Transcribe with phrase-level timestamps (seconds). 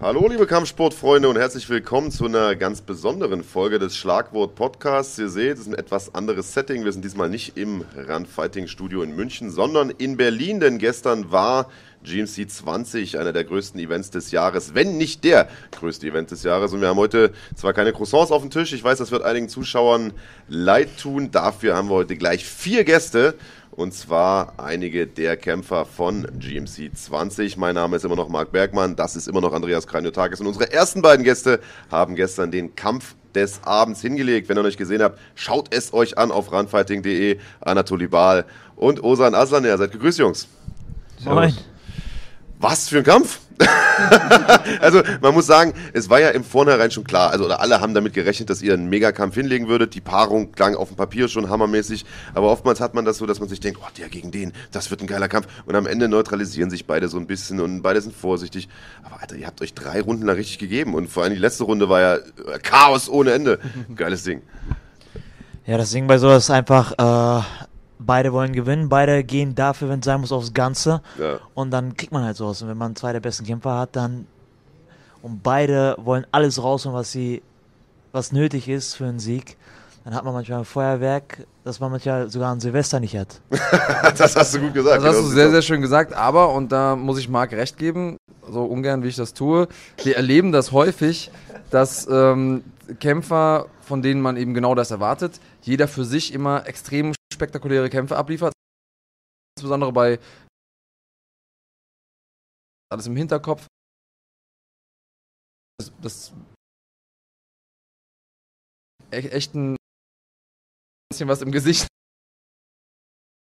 [0.00, 5.18] Hallo liebe Kampfsportfreunde und herzlich willkommen zu einer ganz besonderen Folge des Schlagwort Podcasts.
[5.18, 6.84] Ihr seht, es ist ein etwas anderes Setting.
[6.84, 11.32] Wir sind diesmal nicht im Run Fighting Studio in München, sondern in Berlin, denn gestern
[11.32, 11.68] war
[12.04, 16.72] GMC 20, einer der größten Events des Jahres, wenn nicht der größte Event des Jahres.
[16.72, 19.48] Und wir haben heute zwar keine Croissants auf dem Tisch, ich weiß, das wird einigen
[19.48, 20.12] Zuschauern
[20.46, 21.32] leid tun.
[21.32, 23.34] Dafür haben wir heute gleich vier Gäste.
[23.78, 27.56] Und zwar einige der Kämpfer von GMC 20.
[27.58, 30.40] Mein Name ist immer noch Marc Bergmann, das ist immer noch Andreas Kranjotakis.
[30.40, 34.48] Und unsere ersten beiden Gäste haben gestern den Kampf des Abends hingelegt.
[34.48, 37.38] Wenn ihr noch nicht gesehen habt, schaut es euch an auf runfighting.de.
[37.60, 39.64] Anatoly Baal und Osan Aslan.
[39.64, 40.48] Ja, seid gegrüßt, Jungs.
[41.24, 41.54] Moin.
[42.58, 43.40] Was für ein Kampf!
[44.80, 48.14] also man muss sagen, es war ja im Vornherein schon klar, also alle haben damit
[48.14, 49.94] gerechnet, dass ihr einen Megakampf hinlegen würdet.
[49.94, 53.40] Die Paarung klang auf dem Papier schon hammermäßig, aber oftmals hat man das so, dass
[53.40, 55.48] man sich denkt, oh, der gegen den, das wird ein geiler Kampf.
[55.66, 58.68] Und am Ende neutralisieren sich beide so ein bisschen und beide sind vorsichtig.
[59.02, 61.64] Aber Alter, ihr habt euch drei Runden da richtig gegeben und vor allem die letzte
[61.64, 63.58] Runde war ja äh, Chaos ohne Ende.
[63.94, 64.42] Geiles Ding.
[65.66, 67.42] Ja, das Ding bei sowas ist einfach, äh,
[67.98, 71.02] beide wollen gewinnen, beide gehen dafür, wenn es sein muss, aufs Ganze.
[71.18, 71.38] Ja.
[71.54, 72.62] Und dann kriegt man halt sowas.
[72.62, 74.26] Und wenn man zwei der besten Kämpfer hat, dann
[75.22, 77.42] und beide wollen alles rausholen, was sie,
[78.12, 79.56] was nötig ist für einen Sieg,
[80.04, 83.40] dann hat man manchmal ein Feuerwerk, das man manchmal sogar an Silvester nicht hat.
[84.16, 84.98] das hast du gut gesagt.
[84.98, 87.52] Das hast Genau du so sehr, sehr schön gesagt, aber, und da muss ich Marc
[87.52, 88.16] recht geben,
[88.50, 89.68] so ungern wie ich das tue,
[90.02, 91.30] wir erleben das häufig,
[91.70, 92.64] dass ähm,
[93.00, 97.12] Kämpfer, von denen man eben genau das erwartet, jeder für sich immer extrem
[97.48, 98.52] spektakuläre Kämpfe abliefert.
[99.56, 100.18] Insbesondere bei
[102.92, 103.66] alles im Hinterkopf.
[105.78, 106.32] Das, das
[109.12, 109.76] e- echt ein
[111.10, 111.86] bisschen was im Gesicht,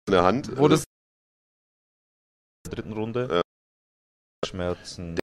[0.08, 0.56] in der Hand.
[0.58, 0.82] wo das
[2.68, 3.28] dritten Runde.
[3.30, 3.42] Ja.
[4.44, 5.14] Schmerzen.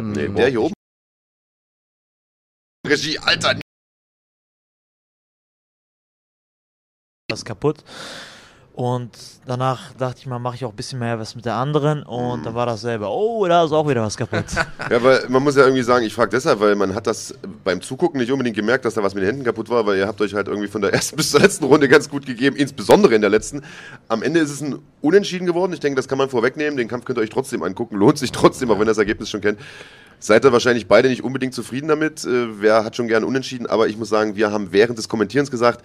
[0.00, 0.74] nee, Mm, der hier oben.
[2.86, 3.60] Regie, Alter,
[7.30, 7.84] Das ist kaputt.
[8.72, 9.10] Und
[9.46, 12.02] danach dachte ich mal, mache ich auch ein bisschen mehr was mit der anderen.
[12.02, 13.08] Und dann war dasselbe.
[13.08, 14.44] Oh, da ist auch wieder was kaputt.
[14.90, 17.80] Ja, weil man muss ja irgendwie sagen, ich frage deshalb, weil man hat das beim
[17.82, 20.20] Zugucken nicht unbedingt gemerkt, dass da was mit den Händen kaputt war, weil ihr habt
[20.20, 23.20] euch halt irgendwie von der ersten bis zur letzten Runde ganz gut gegeben, insbesondere in
[23.20, 23.62] der letzten.
[24.08, 25.72] Am Ende ist es ein Unentschieden geworden.
[25.72, 26.76] Ich denke, das kann man vorwegnehmen.
[26.76, 27.96] Den Kampf könnt ihr euch trotzdem angucken.
[27.96, 29.60] Lohnt sich trotzdem, auch wenn ihr das Ergebnis schon kennt.
[30.20, 32.24] Seid ihr wahrscheinlich beide nicht unbedingt zufrieden damit.
[32.24, 33.66] Äh, wer hat schon gern Unentschieden?
[33.66, 35.84] Aber ich muss sagen, wir haben während des Kommentierens gesagt,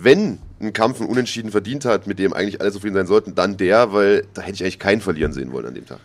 [0.00, 3.56] wenn ein Kampf einen Unentschieden verdient hat, mit dem eigentlich alle zufrieden sein sollten, dann
[3.56, 6.00] der, weil da hätte ich eigentlich keinen verlieren sehen wollen an dem Tag.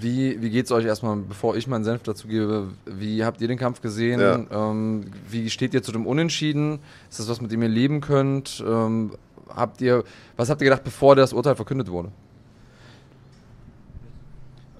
[0.00, 3.48] Wie, wie geht es euch erstmal, bevor ich meinen Senf dazu gebe, wie habt ihr
[3.48, 4.20] den Kampf gesehen?
[4.20, 4.46] Ja.
[4.50, 6.78] Ähm, wie steht ihr zu dem Unentschieden?
[7.10, 8.62] Ist das was, mit dem ihr leben könnt?
[8.66, 9.12] Ähm,
[9.54, 10.04] habt ihr,
[10.36, 12.10] was habt ihr gedacht, bevor das Urteil verkündet wurde?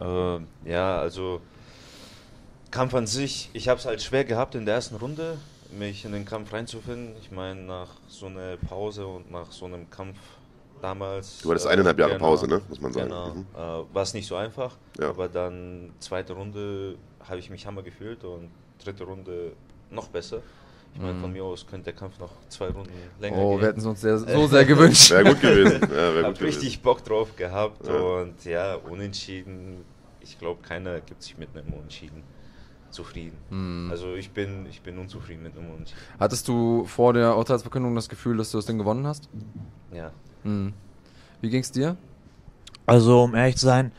[0.00, 1.40] Äh, ja, also
[2.70, 5.36] Kampf an sich, ich habe es halt schwer gehabt in der ersten Runde,
[5.78, 7.14] mich in den Kampf reinzufinden.
[7.20, 10.18] Ich meine, nach so einer Pause und nach so einem Kampf
[10.80, 11.40] damals.
[11.42, 12.60] Du hattest äh, eineinhalb Jahre genau, Pause, ne?
[12.68, 13.08] muss man sagen.
[13.08, 13.46] Genau, Mhm.
[13.54, 15.10] äh, war es nicht so einfach, Ja.
[15.10, 16.96] aber dann zweite Runde
[17.28, 18.50] habe ich mich hammer gefühlt und
[18.82, 19.52] dritte Runde
[19.90, 20.40] noch besser.
[20.94, 23.60] Ich meine, von mir aus könnte der Kampf noch zwei Runden länger Oh, gehen.
[23.60, 25.10] wir hätten es uns sehr, so sehr gewünscht.
[25.10, 25.80] Wäre gut gewesen.
[25.90, 26.44] Ja, Hab gut gewesen.
[26.44, 27.94] richtig Bock drauf gehabt Ja.
[27.94, 29.84] und ja, unentschieden.
[30.20, 32.22] Ich glaube, keiner gibt sich mit einem Unentschieden
[32.92, 33.36] zufrieden.
[33.50, 33.88] Hm.
[33.90, 36.00] Also ich bin, ich bin unzufrieden mit einem Unentschieden.
[36.18, 39.28] Hattest du vor der Urteilsverkündung das Gefühl, dass du das Ding gewonnen hast?
[39.92, 40.12] Ja.
[40.44, 40.72] Hm.
[41.40, 41.96] Wie ging's dir?
[42.86, 43.92] Also, um ehrlich zu sein,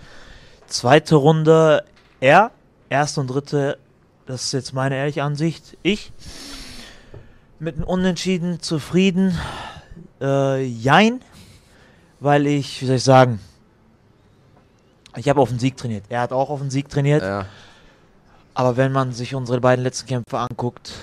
[0.67, 1.83] zweite Runde
[2.19, 2.51] er,
[2.89, 3.77] erste und dritte,
[4.25, 5.77] das ist jetzt meine ehrliche Ansicht.
[5.83, 6.11] Ich
[7.59, 9.37] mit einem Unentschieden zufrieden.
[10.21, 11.21] Äh, jein,
[12.19, 13.39] weil ich, wie soll ich sagen,
[15.15, 16.05] ich habe auf den Sieg trainiert.
[16.09, 17.21] Er hat auch auf den Sieg trainiert.
[17.21, 17.45] Ja.
[18.53, 20.93] Aber wenn man sich unsere beiden letzten Kämpfe anguckt,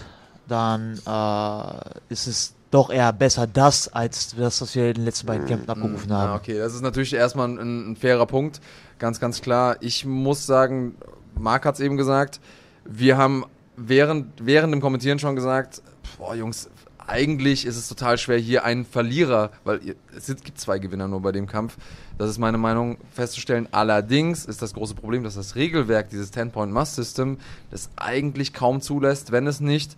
[0.47, 5.27] dann äh, ist es doch eher besser das, als das, was wir in den letzten
[5.27, 6.31] beiden Kämpfen abgerufen haben.
[6.31, 8.61] Ah, okay, das ist natürlich erstmal ein, ein fairer Punkt.
[8.99, 9.77] Ganz, ganz klar.
[9.81, 10.95] Ich muss sagen,
[11.37, 12.41] Marc hat es eben gesagt,
[12.85, 13.45] wir haben
[13.77, 15.83] während, während dem Kommentieren schon gesagt,
[16.19, 16.71] boah Jungs,
[17.11, 21.33] eigentlich ist es total schwer, hier einen Verlierer, weil es gibt zwei Gewinner nur bei
[21.33, 21.77] dem Kampf.
[22.19, 23.67] Das ist meine Meinung festzustellen.
[23.73, 27.39] Allerdings ist das große Problem, dass das Regelwerk, dieses 10-Point-Must-System,
[27.73, 29.97] das eigentlich kaum zulässt, wenn es nicht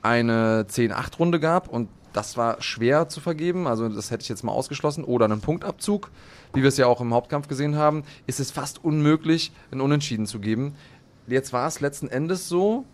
[0.00, 4.52] eine 10-8-Runde gab und das war schwer zu vergeben, also das hätte ich jetzt mal
[4.52, 6.10] ausgeschlossen, oder einen Punktabzug,
[6.54, 10.24] wie wir es ja auch im Hauptkampf gesehen haben, ist es fast unmöglich, einen Unentschieden
[10.24, 10.74] zu geben.
[11.26, 12.86] Jetzt war es letzten Endes so,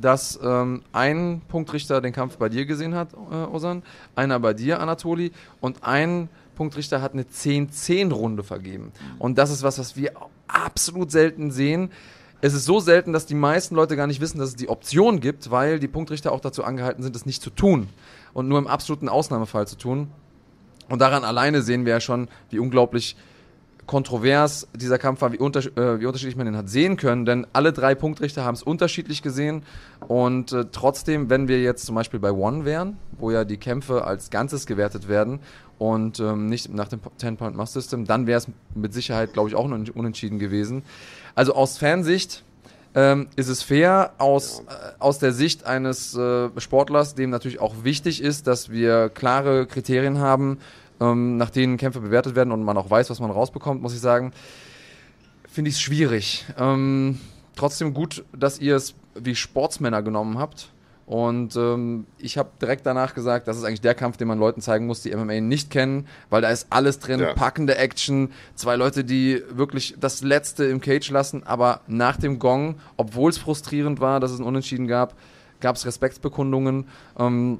[0.00, 3.82] dass ähm, ein Punktrichter den Kampf bei dir gesehen hat, äh, Osan,
[4.14, 8.92] einer bei dir, Anatoli, und ein Punktrichter hat eine 10-10-Runde vergeben.
[9.18, 10.12] Und das ist was, was wir
[10.48, 11.90] absolut selten sehen.
[12.40, 15.20] Es ist so selten, dass die meisten Leute gar nicht wissen, dass es die Option
[15.20, 17.88] gibt, weil die Punktrichter auch dazu angehalten sind, es nicht zu tun
[18.32, 20.08] und nur im absoluten Ausnahmefall zu tun.
[20.88, 23.16] Und daran alleine sehen wir ja schon, wie unglaublich
[23.88, 27.46] kontrovers dieser Kampf war, wie, unter, äh, wie unterschiedlich man den hat sehen können, denn
[27.52, 29.64] alle drei Punktrichter haben es unterschiedlich gesehen
[30.06, 34.04] und äh, trotzdem, wenn wir jetzt zum Beispiel bei One wären, wo ja die Kämpfe
[34.04, 35.40] als Ganzes gewertet werden
[35.78, 39.88] und ähm, nicht nach dem 10-Point-Must-System, dann wäre es mit Sicherheit, glaube ich, auch un
[39.90, 40.82] unentschieden gewesen.
[41.34, 42.44] Also aus Fansicht
[42.94, 47.84] ähm, ist es fair aus, äh, aus der Sicht eines äh, Sportlers, dem natürlich auch
[47.84, 50.58] wichtig ist, dass wir klare Kriterien haben,
[51.00, 54.00] ähm, nach denen Kämpfe bewertet werden und man auch weiß, was man rausbekommt, muss ich
[54.00, 54.32] sagen,
[55.48, 56.46] finde ich es schwierig.
[56.58, 57.18] Ähm,
[57.56, 60.70] trotzdem gut, dass ihr es wie Sportsmänner genommen habt.
[61.08, 64.60] Und ähm, ich habe direkt danach gesagt, das ist eigentlich der Kampf, den man Leuten
[64.60, 67.32] zeigen muss, die MMA nicht kennen, weil da ist alles drin, ja.
[67.32, 72.74] packende Action, zwei Leute, die wirklich das Letzte im Cage lassen, aber nach dem Gong,
[72.98, 75.14] obwohl es frustrierend war, dass es ein Unentschieden gab,
[75.60, 76.86] gab es Respektsbekundungen.
[77.18, 77.58] Ähm,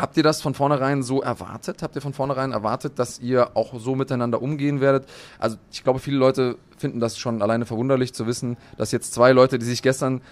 [0.00, 1.82] Habt ihr das von vornherein so erwartet?
[1.82, 5.06] Habt ihr von vornherein erwartet, dass ihr auch so miteinander umgehen werdet?
[5.38, 9.32] Also ich glaube, viele Leute finden das schon alleine verwunderlich zu wissen, dass jetzt zwei
[9.32, 10.22] Leute, die sich gestern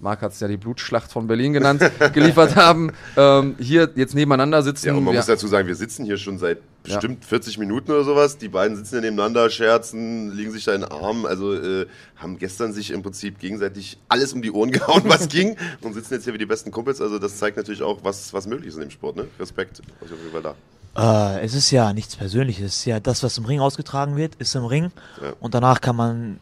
[0.00, 1.80] Marc hat es ja die Blutschlacht von Berlin genannt,
[2.12, 4.88] geliefert haben, ähm, hier jetzt nebeneinander sitzen.
[4.88, 7.28] Ja, und man wir muss dazu sagen, wir sitzen hier schon seit bestimmt ja.
[7.28, 8.38] 40 Minuten oder sowas.
[8.38, 11.26] Die beiden sitzen ja nebeneinander, scherzen, liegen sich da in den Armen.
[11.26, 11.86] Also äh,
[12.16, 15.56] haben gestern sich im Prinzip gegenseitig alles um die Ohren gehauen, was ging.
[15.80, 17.00] Und sitzen jetzt hier wie die besten Kumpels.
[17.00, 19.16] Also das zeigt natürlich auch, was, was möglich ist in dem Sport.
[19.16, 19.26] Ne?
[19.40, 19.80] Respekt.
[20.00, 21.36] auf jeden Fall da.
[21.36, 22.66] Äh, es ist ja nichts Persönliches.
[22.66, 24.92] Es ist ja das, was im Ring ausgetragen wird, ist im Ring.
[25.20, 25.32] Ja.
[25.40, 26.38] Und danach kann man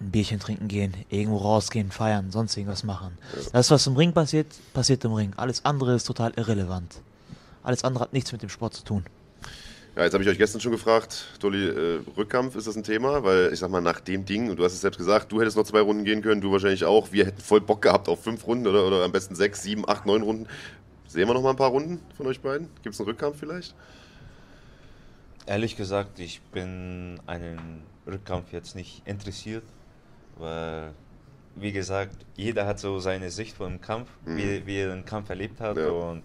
[0.00, 3.16] ein Bierchen trinken gehen, irgendwo rausgehen, feiern, sonst irgendwas machen.
[3.34, 3.50] Ja.
[3.52, 5.32] Das, was im Ring passiert, passiert im Ring.
[5.36, 7.00] Alles andere ist total irrelevant.
[7.62, 9.04] Alles andere hat nichts mit dem Sport zu tun.
[9.96, 13.24] Ja, jetzt habe ich euch gestern schon gefragt, Dolly, äh, Rückkampf, ist das ein Thema?
[13.24, 15.56] Weil ich sag mal, nach dem Ding, und du hast es selbst gesagt, du hättest
[15.56, 17.10] noch zwei Runden gehen können, du wahrscheinlich auch.
[17.10, 20.06] Wir hätten voll Bock gehabt auf fünf Runden oder, oder am besten sechs, sieben, acht,
[20.06, 20.46] neun Runden.
[21.08, 22.68] Sehen wir noch mal ein paar Runden von euch beiden?
[22.82, 23.74] Gibt es einen Rückkampf vielleicht?
[25.46, 29.64] Ehrlich gesagt, ich bin einen Rückkampf jetzt nicht interessiert.
[30.38, 30.92] Weil,
[31.56, 34.36] wie gesagt, jeder hat so seine Sicht vom Kampf, mhm.
[34.36, 35.76] wie, wie er den Kampf erlebt hat.
[35.76, 35.88] Ja.
[35.88, 36.22] Und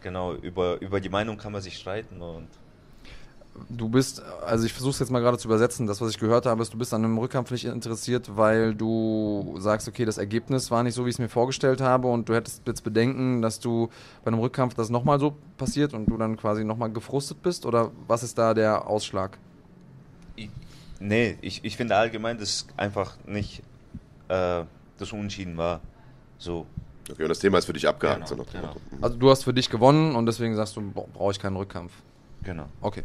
[0.00, 2.48] genau, über, über die Meinung kann man sich streiten und
[3.68, 6.46] du bist, also ich versuche es jetzt mal gerade zu übersetzen, das, was ich gehört
[6.46, 10.70] habe, ist, du bist an einem Rückkampf nicht interessiert, weil du sagst, okay, das Ergebnis
[10.70, 13.60] war nicht so, wie ich es mir vorgestellt habe und du hättest jetzt Bedenken, dass
[13.60, 13.88] du
[14.24, 17.90] bei einem Rückkampf das nochmal so passiert und du dann quasi nochmal gefrustet bist oder
[18.06, 19.38] was ist da der Ausschlag?
[20.98, 23.62] Nee, ich, ich finde allgemein, dass einfach nicht
[24.28, 24.64] äh,
[24.98, 25.80] das Unentschieden war.
[26.38, 26.66] So.
[27.10, 28.28] Okay, und das Thema ist für dich abgehakt.
[28.28, 28.74] Genau, genau.
[28.90, 29.04] Mhm.
[29.04, 31.92] Also du hast für dich gewonnen und deswegen sagst du, brauche ich keinen Rückkampf.
[32.42, 32.66] Genau.
[32.80, 33.04] Okay.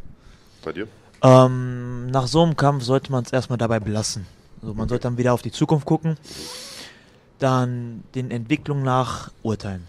[0.63, 0.87] Bei dir?
[1.23, 4.25] Ähm, nach so einem Kampf sollte man es erstmal dabei belassen.
[4.61, 4.89] Also man okay.
[4.89, 6.17] sollte dann wieder auf die Zukunft gucken,
[7.39, 9.87] dann den Entwicklungen nach urteilen.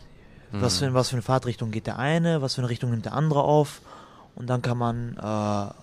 [0.53, 0.63] Mhm.
[0.63, 3.15] Was, für, was für eine Fahrtrichtung geht der eine, was für eine Richtung nimmt der
[3.15, 3.81] andere auf
[4.35, 5.75] und dann kann man äh,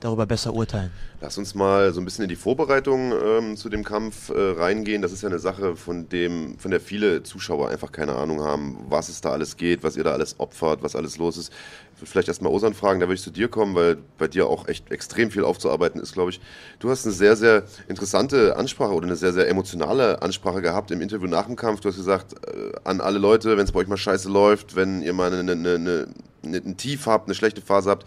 [0.00, 0.90] darüber besser urteilen.
[1.20, 5.02] Lass uns mal so ein bisschen in die Vorbereitung ähm, zu dem Kampf äh, reingehen.
[5.02, 8.78] Das ist ja eine Sache, von, dem, von der viele Zuschauer einfach keine Ahnung haben,
[8.88, 11.52] was es da alles geht, was ihr da alles opfert, was alles los ist.
[11.98, 14.68] Würde vielleicht erstmal Osan fragen, da würde ich zu dir kommen, weil bei dir auch
[14.68, 16.40] echt extrem viel aufzuarbeiten ist, glaube ich.
[16.78, 21.00] Du hast eine sehr, sehr interessante Ansprache oder eine sehr, sehr emotionale Ansprache gehabt im
[21.00, 21.80] Interview nach dem Kampf.
[21.80, 25.00] Du hast gesagt, äh, an alle Leute, wenn es bei euch mal scheiße läuft, wenn
[25.00, 26.06] ihr mal eine, eine, eine,
[26.44, 28.04] ein Tief habt, eine schlechte Phase habt,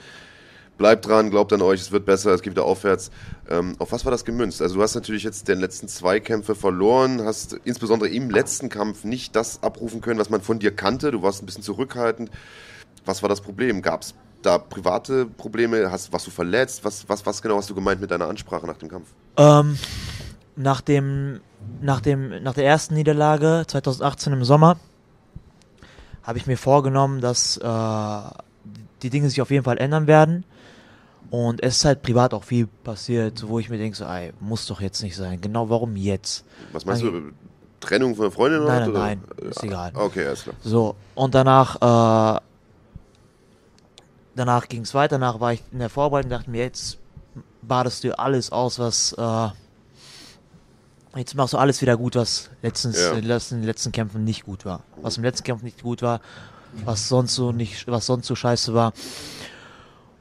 [0.77, 3.11] bleibt dran, glaubt an euch, es wird besser, es geht wieder aufwärts.
[3.49, 4.61] Ähm, auf was war das gemünzt?
[4.61, 9.03] Also du hast natürlich jetzt den letzten zwei Kämpfe verloren, hast insbesondere im letzten Kampf
[9.03, 11.11] nicht das abrufen können, was man von dir kannte.
[11.11, 12.31] Du warst ein bisschen zurückhaltend.
[13.05, 13.81] Was war das Problem?
[13.81, 15.91] Gab es da private Probleme?
[15.91, 16.83] Hast, warst du verletzt?
[16.83, 19.07] Was, was, was genau hast du gemeint mit deiner Ansprache nach dem Kampf?
[19.37, 19.77] Ähm,
[20.55, 21.41] nach, dem,
[21.81, 24.77] nach, dem, nach der ersten Niederlage 2018 im Sommer
[26.23, 28.19] habe ich mir vorgenommen, dass äh,
[29.01, 30.45] die Dinge sich auf jeden Fall ändern werden.
[31.31, 34.65] Und es ist halt privat auch viel passiert, wo ich mir denke, so, ey, muss
[34.65, 35.39] doch jetzt nicht sein.
[35.41, 36.43] Genau, warum jetzt?
[36.71, 37.31] Was meinst also, du?
[37.79, 38.63] Trennung von der Freundin?
[38.63, 38.99] Nein, nein, oder?
[38.99, 39.69] nein, ist ja.
[39.69, 39.91] egal.
[39.93, 40.55] Okay, alles klar.
[40.61, 42.41] So, und danach, äh,
[44.39, 46.97] danach ging es weiter, danach war ich in der Vorbereitung und dachte mir, jetzt
[47.61, 49.49] badest du alles aus, was, äh,
[51.17, 53.09] jetzt machst du alles wieder gut, was letztens, ja.
[53.09, 54.81] in den letzten, letzten Kämpfen nicht gut war.
[55.01, 56.21] Was im letzten Kampf nicht gut war,
[56.85, 58.93] was sonst so nicht, was sonst so scheiße war.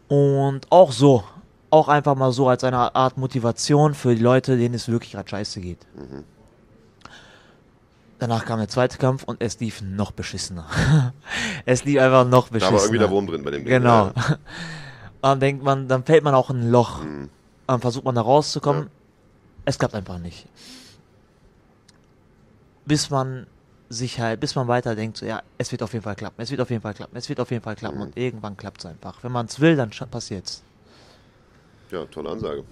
[0.08, 1.22] Und auch so,
[1.70, 5.28] auch einfach mal so als eine Art Motivation für die Leute, denen es wirklich gerade
[5.28, 5.86] scheiße geht.
[5.94, 6.24] Mhm.
[8.18, 10.66] Danach kam der zweite Kampf und es lief noch beschissener.
[11.66, 12.70] es lief einfach noch beschissener.
[12.70, 13.72] Da war irgendwie der Wurm drin bei dem Ding.
[13.72, 14.12] Genau.
[15.22, 17.00] dann denkt man, dann fällt man auch in ein Loch.
[17.66, 18.84] Dann versucht man da rauszukommen.
[18.84, 18.88] Ja.
[19.66, 20.46] Es klappt einfach nicht.
[22.86, 23.46] Bis man
[23.88, 26.50] sich halt, bis man weiter denkt, so, ja, es wird auf jeden Fall klappen, es
[26.50, 28.86] wird auf jeden Fall klappen, es wird auf jeden Fall klappen und irgendwann klappt es
[28.86, 29.22] einfach.
[29.22, 30.62] Wenn man es will, dann passiert es.
[31.90, 32.64] Ja, tolle Ansage.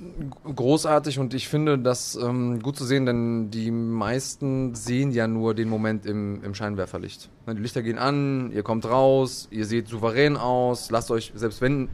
[0.44, 5.54] großartig und ich finde das ähm, gut zu sehen, denn die meisten sehen ja nur
[5.54, 7.30] den Moment im, im Scheinwerferlicht.
[7.46, 11.62] Ne, Die Lichter gehen an, ihr kommt raus, ihr seht souverän aus, lasst euch, selbst
[11.62, 11.88] wenn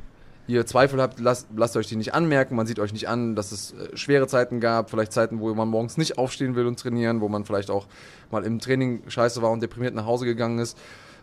[0.49, 3.53] ihr Zweifel habt, lasst, lasst euch die nicht anmerken, man sieht euch nicht an, dass
[3.53, 7.21] es äh, schwere Zeiten gab, vielleicht Zeiten, wo man morgens nicht aufstehen will und trainieren,
[7.21, 7.87] wo man vielleicht auch
[8.31, 10.77] mal im Training scheiße war und deprimiert nach Hause gegangen ist.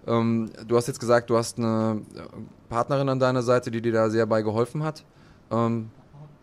[0.08, 2.22] Ähm, du hast jetzt gesagt, du hast eine äh,
[2.70, 5.04] Partnerin an deiner Seite, die dir da sehr bei geholfen hat.
[5.52, 5.90] Ähm,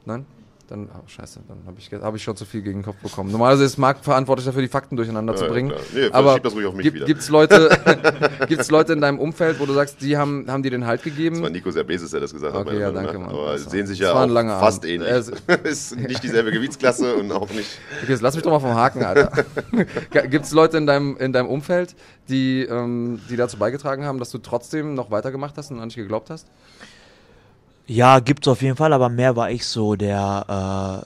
[0.05, 0.27] nein?
[0.69, 3.31] Dann, oh, scheiße, dann habe ich, hab ich schon zu viel gegen den Kopf bekommen.
[3.31, 5.73] Normalerweise ist Marc verantwortlich dafür, die Fakten durcheinander Ja, zu bringen.
[5.95, 7.07] Nee, aber das ruhig auf mich wieder.
[7.07, 7.71] Gibt es Leute,
[8.49, 11.37] gibt's Leute in deinem Umfeld, wo du sagst, die haben, haben dir den Halt gegeben?
[11.37, 12.67] Das war Nico Serbesis, der das gesagt hat.
[12.67, 13.27] Okay, ja, Meinung danke, nach.
[13.29, 13.37] Mann.
[13.37, 14.91] Aber war- sehen sich ja auch fast Abend.
[14.93, 15.09] ähnlich.
[15.09, 15.33] Also-
[15.63, 17.79] ist nicht dieselbe Gewichtsklasse und auch nicht.
[18.03, 19.31] Okay, jetzt lass mich doch mal vom Haken, Alter.
[20.29, 21.95] Gibt es Leute in deinem, in deinem Umfeld,
[22.29, 25.97] die, ähm, die dazu beigetragen haben, dass du trotzdem noch weitergemacht hast und an dich
[25.97, 26.49] geglaubt hast?
[27.89, 31.05] Ja, gibt's auf jeden Fall, aber mehr war ich so der,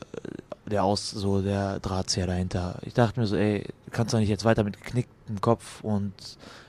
[0.67, 2.79] äh, der aus, so der Drahtzieher dahinter.
[2.83, 6.15] Ich dachte mir so, ey, du kannst doch nicht jetzt weiter mit geknicktem Kopf und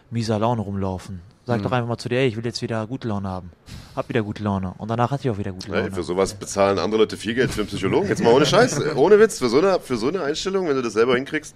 [0.10, 1.22] mieser Laune rumlaufen.
[1.48, 1.64] Sag Mhm.
[1.64, 3.52] doch einfach mal zu dir, ey, ich will jetzt wieder gute Laune haben.
[3.96, 4.74] Hab wieder gute Laune.
[4.78, 5.84] Und danach hatte ich auch wieder gute Laune.
[5.84, 8.08] Hey, für sowas bezahlen andere Leute viel Geld für einen Psychologen.
[8.08, 10.82] Jetzt mal ohne Scheiß, ohne Witz, für so eine, für so eine Einstellung, wenn du
[10.84, 11.56] das selber hinkriegst,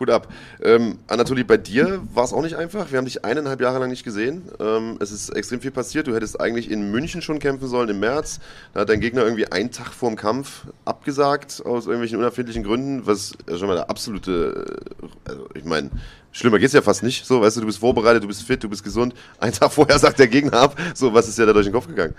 [0.00, 0.28] Hut ab.
[0.62, 2.90] Ähm, Anatoli, bei dir war es auch nicht einfach.
[2.90, 4.42] Wir haben dich eineinhalb Jahre lang nicht gesehen.
[4.58, 6.06] Ähm, es ist extrem viel passiert.
[6.06, 8.40] Du hättest eigentlich in München schon kämpfen sollen im März.
[8.72, 13.34] Da hat dein Gegner irgendwie einen Tag vorm Kampf abgesagt, aus irgendwelchen unerfindlichen Gründen, was
[13.56, 14.90] schon mal der absolute,
[15.26, 15.90] äh, also ich meine,
[16.38, 17.24] schlimmer geht's ja fast nicht.
[17.26, 19.14] So, weißt du, du bist vorbereitet, du bist fit, du bist gesund.
[19.38, 20.80] Einen Tag vorher sagt der Gegner ab.
[20.94, 22.14] So, was ist dir da durch den Kopf gegangen?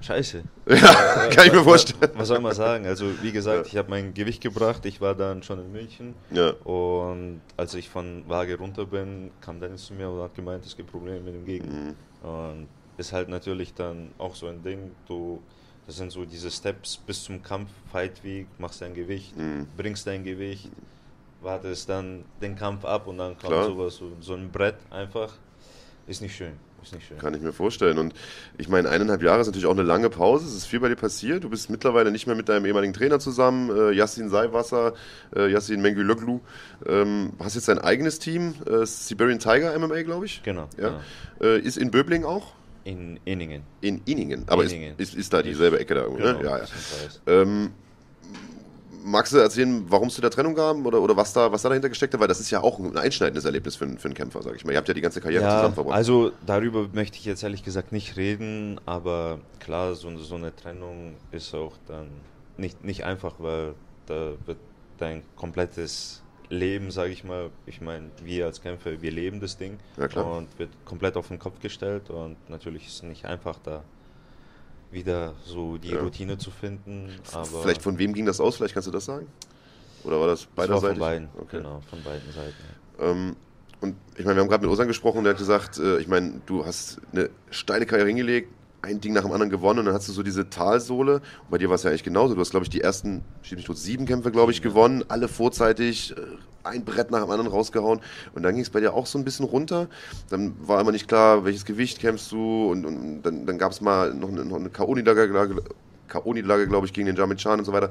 [0.00, 0.42] Scheiße.
[0.68, 0.76] Ja,
[1.30, 2.10] kann ich mir vorstellen.
[2.14, 2.86] Was soll man sagen?
[2.86, 4.84] Also, wie gesagt, ich habe mein Gewicht gebracht.
[4.86, 6.14] Ich war dann schon in München.
[6.30, 6.50] Ja.
[6.64, 10.76] Und als ich von Waage runter bin, kam Dennis zu mir und hat gemeint, es
[10.76, 11.72] gibt Probleme mit dem Gegner.
[11.72, 12.28] Mhm.
[12.28, 12.68] Und
[12.98, 15.40] ist halt natürlich dann auch so ein Ding, du,
[15.86, 19.66] das sind so diese Steps bis zum Kampf, Fightweg, machst dein Gewicht, Mhm.
[19.76, 20.70] bringst dein Gewicht,
[21.40, 23.66] wartest dann den Kampf ab und dann kommt Klar.
[23.66, 25.34] sowas, so, so ein Brett einfach.
[26.06, 26.52] Ist nicht schön.
[26.82, 27.18] Ist nicht schön.
[27.18, 27.98] Kann ich mir vorstellen.
[27.98, 28.14] Und
[28.58, 30.46] ich meine, eineinhalb Jahre ist natürlich auch eine lange Pause.
[30.46, 31.42] Es ist viel bei dir passiert.
[31.42, 34.94] Du bist mittlerweile nicht mehr mit deinem ehemaligen Trainer zusammen, äh, Yassin Seiwasser,
[35.34, 36.40] äh, Yassin Mengülöglu.
[36.86, 40.42] Ähm, hast jetzt dein eigenes Team, äh, Siberian Tiger MMA, glaube ich.
[40.44, 40.68] Genau.
[40.78, 41.00] Ja.
[41.40, 42.52] Äh, ist in Böbling auch?
[42.84, 43.62] In Inningen.
[43.80, 44.44] In Inningen.
[44.46, 44.94] Aber Inningen.
[44.96, 46.44] Ist, ist, ist da dieselbe Ecke da irgendwo, Genau, ne?
[46.44, 47.42] Ja, ja.
[47.42, 47.72] Ähm,
[49.06, 51.68] magst du erzählen, warum es zu der Trennung kam oder, oder was, da, was da
[51.68, 52.20] dahinter gesteckt hat?
[52.20, 54.64] Weil das ist ja auch ein einschneidendes Erlebnis für, einen- für einen Kämpfer, sag ich
[54.64, 54.72] mal.
[54.72, 55.96] Ihr habt ja die ganze Karriere Ja, zusammen verbracht.
[55.96, 60.54] also darüber möchte ich jetzt ehrlich gesagt nicht reden, aber klar, so, eine- so eine
[60.54, 62.08] Trennung ist auch dann
[62.56, 63.74] nicht, nicht einfach, weil
[64.06, 64.58] da wird
[64.98, 69.78] dein komplettes Leben, sage ich mal, ich meine, wir als Kämpfer, wir leben das Ding
[69.96, 73.82] Ja, und wird komplett auf den Kopf gestellt und natürlich ist es nicht einfach da
[74.90, 76.00] wieder so die Ja.
[76.00, 78.56] Routine zu finden, aber Vielleicht von wem ging das aus?
[78.56, 79.26] Vielleicht kannst du das sagen?
[80.04, 80.98] Oder war das beiderseitig?
[80.98, 81.56] von beiden, Okay.
[81.58, 82.54] genau, von beiden Seiten.
[83.00, 83.36] Ähm,
[83.80, 86.08] und ich meine, wir haben gerade mit Osan gesprochen und der hat gesagt, äh, ich
[86.08, 88.50] meine, du hast eine steile Karriere hingelegt,
[88.82, 91.16] ein Ding nach dem anderen gewonnen und dann hast du so diese Talsohle.
[91.16, 92.34] Und bei dir war es ja eigentlich genauso.
[92.34, 96.12] Du hast, glaube ich, die ersten, mich tot, sieben Kämpfe, glaube ich, gewonnen, alle vorzeitig,
[96.16, 96.20] äh,
[96.66, 98.00] ein Brett nach dem anderen rausgehauen.
[98.34, 99.88] Und dann ging es bei dir auch so ein bisschen runter.
[100.28, 103.80] Dann war immer nicht klar, welches Gewicht kämpfst du und, und dann, dann gab es
[103.80, 105.62] mal noch eine, noch eine K.O.-Niederlage,
[106.08, 107.90] K.O.-Niederlage, glaube ich, gegen den Jamit Chan und so weiter.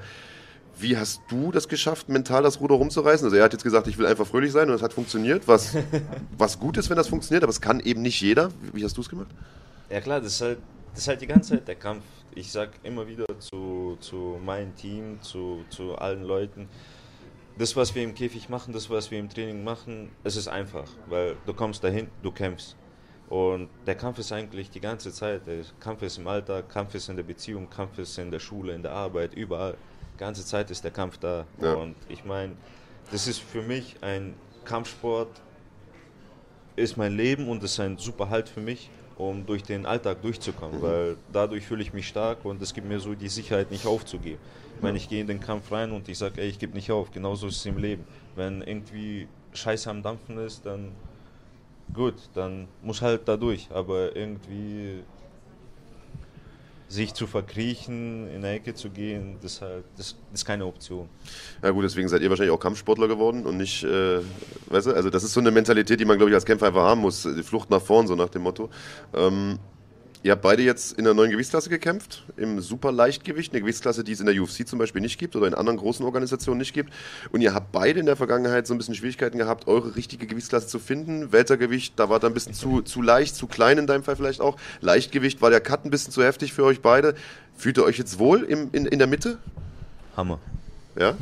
[0.77, 3.25] Wie hast du das geschafft, mental das Ruder rumzureißen?
[3.25, 5.75] Also er hat jetzt gesagt, ich will einfach fröhlich sein und es hat funktioniert, was,
[6.37, 8.49] was gut ist, wenn das funktioniert, aber es kann eben nicht jeder.
[8.73, 9.29] Wie hast du es gemacht?
[9.89, 10.57] Ja klar, das ist halt,
[10.91, 12.03] das ist halt die ganze Zeit der Kampf.
[12.33, 16.67] Ich sag immer wieder zu, zu meinem Team, zu, zu allen Leuten,
[17.57, 20.89] das, was wir im Käfig machen, das, was wir im Training machen, es ist einfach,
[21.07, 22.75] weil du kommst dahin, du kämpfst.
[23.29, 25.47] Und der Kampf ist eigentlich die ganze Zeit.
[25.47, 28.73] Der Kampf ist im Alltag, Kampf ist in der Beziehung, Kampf ist in der Schule,
[28.73, 29.75] in der Arbeit, überall.
[30.13, 31.45] Die ganze Zeit ist der Kampf da.
[31.61, 31.73] Ja.
[31.73, 32.53] Und ich meine,
[33.11, 35.41] das ist für mich ein Kampfsport,
[36.75, 40.81] ist mein Leben und ist ein super Halt für mich, um durch den Alltag durchzukommen,
[40.81, 44.39] weil dadurch fühle ich mich stark und es gibt mir so die Sicherheit, nicht aufzugeben.
[44.81, 47.11] Meine, ich gehe in den Kampf rein und ich sage, ey, ich gebe nicht auf,
[47.11, 48.03] genauso ist es im Leben.
[48.35, 50.91] Wenn irgendwie Scheiße am Dampfen ist, dann
[51.93, 55.03] gut, dann muss halt da durch, aber irgendwie
[56.87, 61.09] sich zu verkriechen, in der Ecke zu gehen, das, ist halt, das ist keine Option.
[61.63, 64.19] Ja gut, deswegen seid ihr wahrscheinlich auch Kampfsportler geworden und nicht, äh,
[64.67, 66.83] weißt du, also das ist so eine Mentalität, die man, glaube ich, als Kämpfer einfach
[66.83, 67.23] haben muss.
[67.23, 68.69] Die Flucht nach vorn, so nach dem Motto.
[69.13, 69.57] Ähm,
[70.25, 74.19] Ihr habt beide jetzt in der neuen Gewichtsklasse gekämpft, im Superleichtgewicht, eine Gewichtsklasse, die es
[74.19, 76.91] in der UFC zum Beispiel nicht gibt oder in anderen großen Organisationen nicht gibt.
[77.31, 80.65] Und ihr habt beide in der Vergangenheit so ein bisschen Schwierigkeiten gehabt, eure richtige Gewichtsklasse
[80.65, 81.31] zu finden.
[81.31, 84.41] Weltergewicht, da war da ein bisschen zu, zu leicht, zu klein in deinem Fall vielleicht
[84.41, 84.57] auch.
[84.81, 87.13] Leichtgewicht war der Cut ein bisschen zu heftig für euch beide.
[87.55, 89.37] Fühlt ihr euch jetzt wohl im, in, in der Mitte?
[90.17, 90.39] Hammer.
[90.97, 91.13] Ja?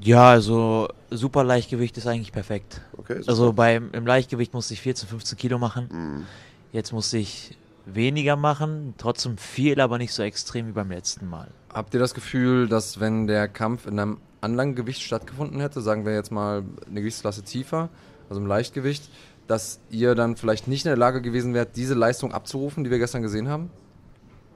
[0.00, 2.82] Ja, also super Leichtgewicht ist eigentlich perfekt.
[2.96, 3.30] Okay, super.
[3.30, 5.88] Also beim im Leichtgewicht musste ich 14, 15 Kilo machen.
[5.90, 6.26] Mhm.
[6.72, 11.48] Jetzt muss ich weniger machen, trotzdem viel, aber nicht so extrem wie beim letzten Mal.
[11.72, 16.04] Habt ihr das Gefühl, dass wenn der Kampf in einem anderen Gewicht stattgefunden hätte, sagen
[16.04, 17.88] wir jetzt mal eine Gewichtsklasse tiefer,
[18.28, 19.08] also im Leichtgewicht,
[19.46, 22.98] dass ihr dann vielleicht nicht in der Lage gewesen wärt, diese Leistung abzurufen, die wir
[22.98, 23.70] gestern gesehen haben?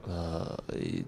[0.07, 1.03] Äh,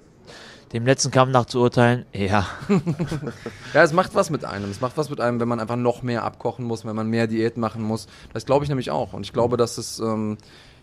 [0.74, 2.46] dem letzten Kampf nach zu urteilen, ja.
[3.74, 4.70] Ja, es macht was mit einem.
[4.70, 7.28] Es macht was mit einem, wenn man einfach noch mehr abkochen muss, wenn man mehr
[7.28, 8.08] Diät machen muss.
[8.34, 9.14] Das glaube ich nämlich auch.
[9.14, 10.38] Und ich glaube, dass es ähm,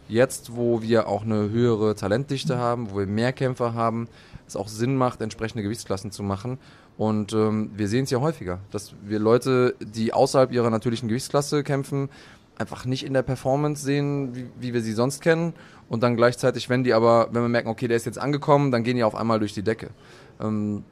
[0.08, 4.08] jetzt, wo wir auch eine höhere Talentdichte haben, wo wir mehr Kämpfer haben,
[4.46, 6.58] es auch Sinn macht, entsprechende Gewichtsklassen zu machen.
[6.96, 11.62] Und ähm, wir sehen es ja häufiger, dass wir Leute, die außerhalb ihrer natürlichen Gewichtsklasse
[11.62, 12.08] kämpfen,
[12.58, 15.54] einfach nicht in der Performance sehen, wie, wie wir sie sonst kennen.
[15.88, 18.82] Und dann gleichzeitig, wenn die aber, wenn wir merken, okay, der ist jetzt angekommen, dann
[18.82, 19.90] gehen die auf einmal durch die Decke.
[20.40, 20.82] Ähm,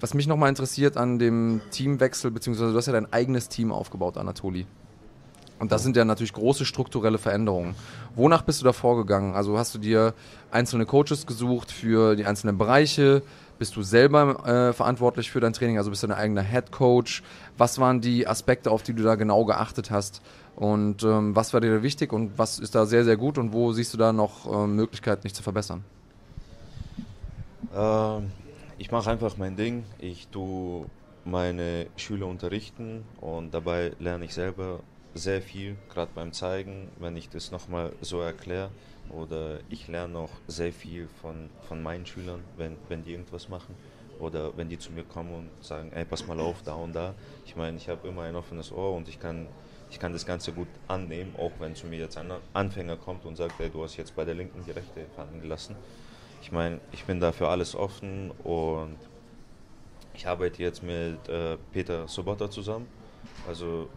[0.00, 4.16] was mich nochmal interessiert an dem Teamwechsel, beziehungsweise du hast ja dein eigenes Team aufgebaut,
[4.16, 4.66] Anatoli.
[5.58, 7.74] Und das sind ja natürlich große strukturelle Veränderungen.
[8.14, 9.34] Wonach bist du da vorgegangen?
[9.34, 10.14] Also hast du dir
[10.50, 13.22] einzelne Coaches gesucht für die einzelnen Bereiche?
[13.58, 15.78] Bist du selber äh, verantwortlich für dein Training?
[15.78, 17.24] Also bist du dein eigener Head Coach?
[17.56, 20.22] Was waren die Aspekte, auf die du da genau geachtet hast?
[20.54, 23.72] Und ähm, was war dir wichtig und was ist da sehr, sehr gut und wo
[23.72, 25.84] siehst du da noch ähm, Möglichkeiten, dich zu verbessern?
[27.74, 28.30] Ähm,
[28.78, 29.84] ich mache einfach mein Ding.
[29.98, 30.86] Ich tue
[31.24, 34.80] meine Schüler unterrichten und dabei lerne ich selber
[35.14, 38.70] sehr viel, gerade beim Zeigen, wenn ich das nochmal so erkläre.
[39.10, 43.74] Oder ich lerne auch sehr viel von, von meinen Schülern, wenn, wenn die irgendwas machen.
[44.18, 47.14] Oder wenn die zu mir kommen und sagen, ey, pass mal auf, da und da.
[47.46, 49.46] Ich meine, ich habe immer ein offenes Ohr und ich kann,
[49.90, 53.36] ich kann das Ganze gut annehmen, auch wenn zu mir jetzt ein Anfänger kommt und
[53.36, 55.76] sagt, ey, du hast jetzt bei der Linken die Rechte fallen gelassen.
[56.42, 58.96] Ich meine, ich bin da für alles offen und
[60.14, 62.88] ich arbeite jetzt mit äh, Peter Sobota zusammen.
[63.46, 63.88] Also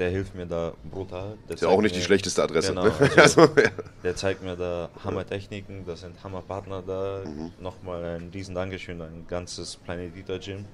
[0.00, 1.36] der hilft mir da brutal.
[1.48, 2.70] Der Ist ja auch nicht die mir- schlechteste Adresse.
[2.74, 2.82] Genau,
[3.16, 3.70] also- also, ja.
[4.02, 7.22] Der zeigt mir da Hammertechniken, das sind Hammerpartner da.
[7.24, 7.52] Mhm.
[7.60, 10.64] Nochmal ein riesen Dankeschön, ein ganzes Planet Eater Gym.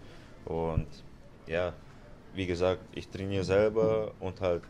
[0.46, 0.86] Und
[1.46, 1.72] ja,
[2.34, 4.62] wie gesagt, ich trainiere selber und halt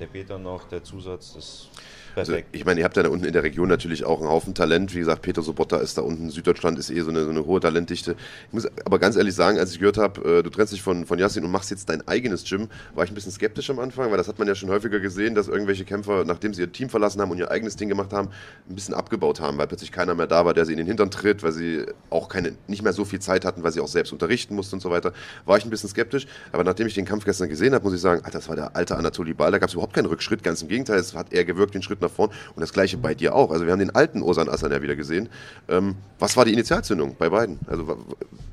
[0.00, 1.68] der Peter noch, der Zusatz, das
[2.16, 4.54] Also, ich meine, ihr habt ja da unten in der Region natürlich auch einen Haufen
[4.54, 4.94] Talent.
[4.94, 6.30] Wie gesagt, Peter Sobotta ist da unten.
[6.30, 8.16] Süddeutschland ist eh so eine, so eine hohe Talentdichte.
[8.48, 11.06] Ich muss aber ganz ehrlich sagen, als ich gehört habe, äh, du trennst dich von,
[11.06, 14.10] von Yassin und machst jetzt dein eigenes Gym, war ich ein bisschen skeptisch am Anfang,
[14.10, 16.88] weil das hat man ja schon häufiger gesehen, dass irgendwelche Kämpfer, nachdem sie ihr Team
[16.88, 18.28] verlassen haben und ihr eigenes Ding gemacht haben,
[18.68, 21.10] ein bisschen abgebaut haben, weil plötzlich keiner mehr da war, der sie in den Hintern
[21.10, 24.12] tritt, weil sie auch keine, nicht mehr so viel Zeit hatten, weil sie auch selbst
[24.12, 25.12] unterrichten mussten und so weiter.
[25.44, 26.26] War ich ein bisschen skeptisch.
[26.52, 28.76] Aber nachdem ich den Kampf gestern gesehen habe, muss ich sagen, Alter, das war der
[28.76, 31.44] alte Anatoly Bal, da gab es überhaupt keinen Rückschritt, ganz im Gegenteil, es hat eher
[31.44, 33.50] gewirkt ein Schritt nach vorn und das gleiche bei dir auch.
[33.50, 35.28] Also wir haben den alten Osan Aslan ja wieder gesehen.
[35.68, 37.58] Ähm, was war die Initialzündung bei beiden?
[37.66, 37.98] Also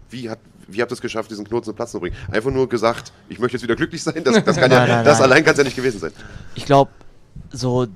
[0.09, 2.15] wie hat wie habt ihr es geschafft, diesen Knoten zum Platz zu bringen?
[2.31, 4.23] Einfach nur gesagt, ich möchte jetzt wieder glücklich sein.
[4.23, 5.29] Das, das, kann ja, Nein, nein, das nein.
[5.29, 6.11] allein kann es ja nicht gewesen sein.
[6.55, 6.91] Ich glaube,
[7.51, 7.87] so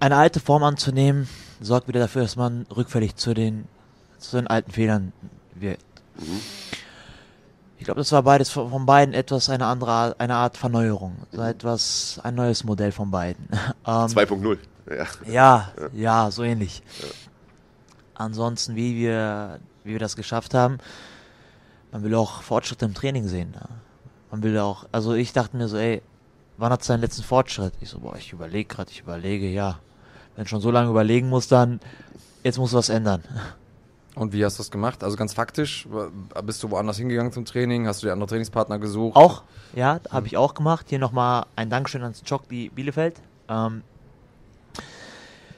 [0.00, 1.28] eine alte Form anzunehmen,
[1.60, 3.64] sorgt wieder dafür, dass man rückfällig zu den,
[4.18, 5.12] zu den alten Fehlern
[5.54, 5.78] wird.
[7.78, 11.16] Ich glaube, das war beides von beiden etwas eine andere Art, eine Art Verneuerung.
[11.32, 13.48] So etwas, ein neues Modell von beiden.
[13.86, 14.58] Ähm, 2.0.
[14.90, 15.06] Ja.
[15.26, 16.82] ja, ja, so ähnlich.
[18.14, 20.78] Ansonsten, wie wir, wie wir das geschafft haben,
[21.92, 23.52] man will auch Fortschritte im Training sehen.
[23.52, 23.66] Ne?
[24.30, 26.02] Man will auch, also ich dachte mir so, ey,
[26.58, 27.72] wann hat seinen letzten Fortschritt?
[27.80, 29.78] Ich so, boah, ich überlege gerade, ich überlege, ja.
[30.36, 31.80] Wenn schon so lange überlegen muss, dann
[32.44, 33.22] jetzt muss was ändern.
[34.18, 35.04] Und wie hast du das gemacht?
[35.04, 35.86] Also ganz faktisch,
[36.44, 37.86] bist du woanders hingegangen zum Training?
[37.86, 39.14] Hast du dir andere Trainingspartner gesucht?
[39.14, 39.44] Auch,
[39.76, 40.86] ja, habe ich auch gemacht.
[40.88, 43.20] Hier nochmal ein Dankeschön ans Chokli Bielefeld.
[43.48, 43.82] Ähm,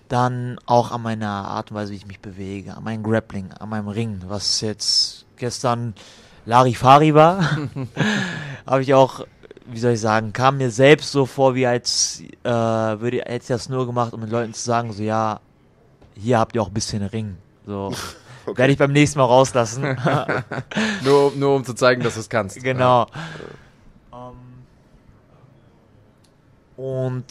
[0.09, 3.71] dann auch an meiner Art und Weise, wie ich mich bewege, an meinem Grappling, an
[3.71, 5.95] meinem Ring, was jetzt gestern
[6.45, 7.41] Larifari war.
[8.67, 9.25] habe ich auch,
[9.67, 13.71] wie soll ich sagen, kam mir selbst so vor, wie als äh, würde ich das
[13.71, 15.41] nur gemacht, um den Leuten zu sagen, so ja,
[16.15, 17.39] hier habt ihr auch ein bisschen Ring.
[17.65, 17.95] So
[18.57, 19.83] werde ich beim nächsten Mal rauslassen.
[21.05, 22.63] Nur, nur um zu zeigen, dass du es kannst.
[22.63, 23.07] Genau.
[24.13, 24.35] Ähm,
[26.77, 27.25] und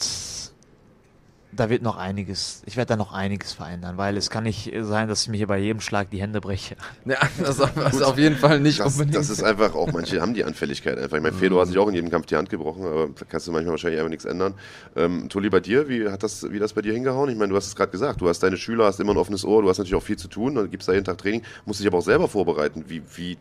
[1.60, 5.08] da wird noch einiges, ich werde da noch einiges verändern, weil es kann nicht sein,
[5.08, 6.74] dass ich mir hier bei jedem Schlag die Hände breche.
[7.04, 9.16] Ja, das ist auf jeden Fall nicht Das, unbedingt.
[9.16, 11.18] das ist einfach auch, manche haben die Anfälligkeit einfach.
[11.18, 13.46] Ich meine, Fedor hat sich auch in jedem Kampf die Hand gebrochen, aber da kannst
[13.46, 14.54] du manchmal wahrscheinlich einfach nichts ändern.
[14.96, 17.28] Ähm, Tulli, bei dir, wie hat das, wie das bei dir hingehauen?
[17.30, 19.44] Ich meine, du hast es gerade gesagt, du hast deine Schüler, hast immer ein offenes
[19.44, 21.80] Ohr, du hast natürlich auch viel zu tun, du gibst da jeden Tag Training, musst
[21.80, 22.84] dich aber auch selber vorbereiten.
[22.88, 23.36] Wie, wie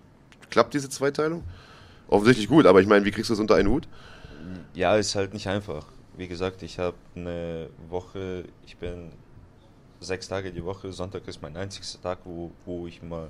[0.50, 1.44] klappt diese Zweiteilung?
[2.10, 3.88] Offensichtlich gut, aber ich meine, wie kriegst du es unter einen Hut?
[4.74, 5.86] Ja, ist halt nicht einfach.
[6.20, 9.10] Wie gesagt, ich habe eine Woche, ich bin
[10.02, 13.30] sechs Tage die Woche, Sonntag ist mein einzigster Tag, wo, wo ich mal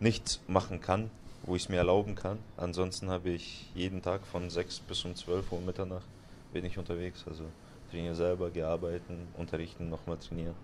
[0.00, 1.10] nichts machen kann,
[1.44, 2.40] wo ich es mir erlauben kann.
[2.56, 6.08] Ansonsten habe ich jeden Tag von 6 bis um 12 Uhr Mitternacht
[6.52, 7.22] bin ich unterwegs.
[7.24, 7.44] Also
[7.88, 9.04] trainiere selber, gearbeitet,
[9.36, 10.56] unterrichten, nochmal trainieren.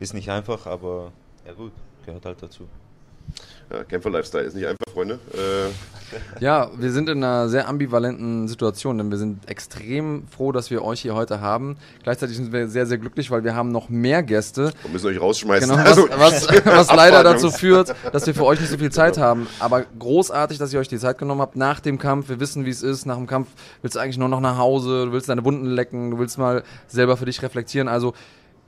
[0.00, 1.12] Ist nicht einfach, aber
[1.46, 1.70] ja gut,
[2.04, 2.66] gehört halt dazu.
[3.70, 5.20] Ja, Kämpfer-Lifestyle ist nicht einfach, Freunde.
[5.32, 5.70] Äh,
[6.40, 10.84] Ja, wir sind in einer sehr ambivalenten Situation, denn wir sind extrem froh, dass wir
[10.84, 11.76] euch hier heute haben.
[12.02, 14.72] Gleichzeitig sind wir sehr, sehr glücklich, weil wir haben noch mehr Gäste.
[14.82, 15.68] wir müssen euch rausschmeißen.
[15.70, 18.92] Genau, Also, was, was, was leider dazu führt, dass wir für euch nicht so viel
[18.92, 19.46] Zeit haben.
[19.60, 22.28] Aber großartig, dass ihr euch die Zeit genommen habt nach dem Kampf.
[22.28, 23.06] Wir wissen, wie es ist.
[23.06, 23.48] Nach dem Kampf
[23.82, 26.62] willst du eigentlich nur noch nach Hause, du willst deine Wunden lecken, du willst mal
[26.88, 27.88] selber für dich reflektieren.
[27.88, 28.14] Also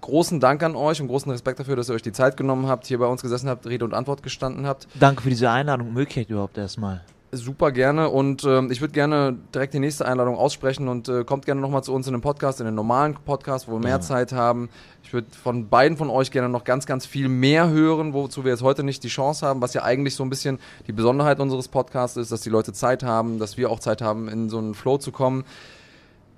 [0.00, 2.86] großen Dank an euch und großen Respekt dafür, dass ihr euch die Zeit genommen habt,
[2.86, 4.86] hier bei uns gesessen habt, Rede und Antwort gestanden habt.
[4.98, 7.02] Danke für diese Einladung und Möglichkeit überhaupt erstmal.
[7.30, 11.44] Super gerne und ähm, ich würde gerne direkt die nächste Einladung aussprechen und äh, kommt
[11.44, 14.00] gerne nochmal zu uns in den Podcast, in den normalen Podcast, wo wir mehr Ja.
[14.00, 14.70] Zeit haben.
[15.02, 18.52] Ich würde von beiden von euch gerne noch ganz, ganz viel mehr hören, wozu wir
[18.52, 21.68] jetzt heute nicht die Chance haben, was ja eigentlich so ein bisschen die Besonderheit unseres
[21.68, 24.72] Podcasts ist, dass die Leute Zeit haben, dass wir auch Zeit haben, in so einen
[24.74, 25.44] Flow zu kommen.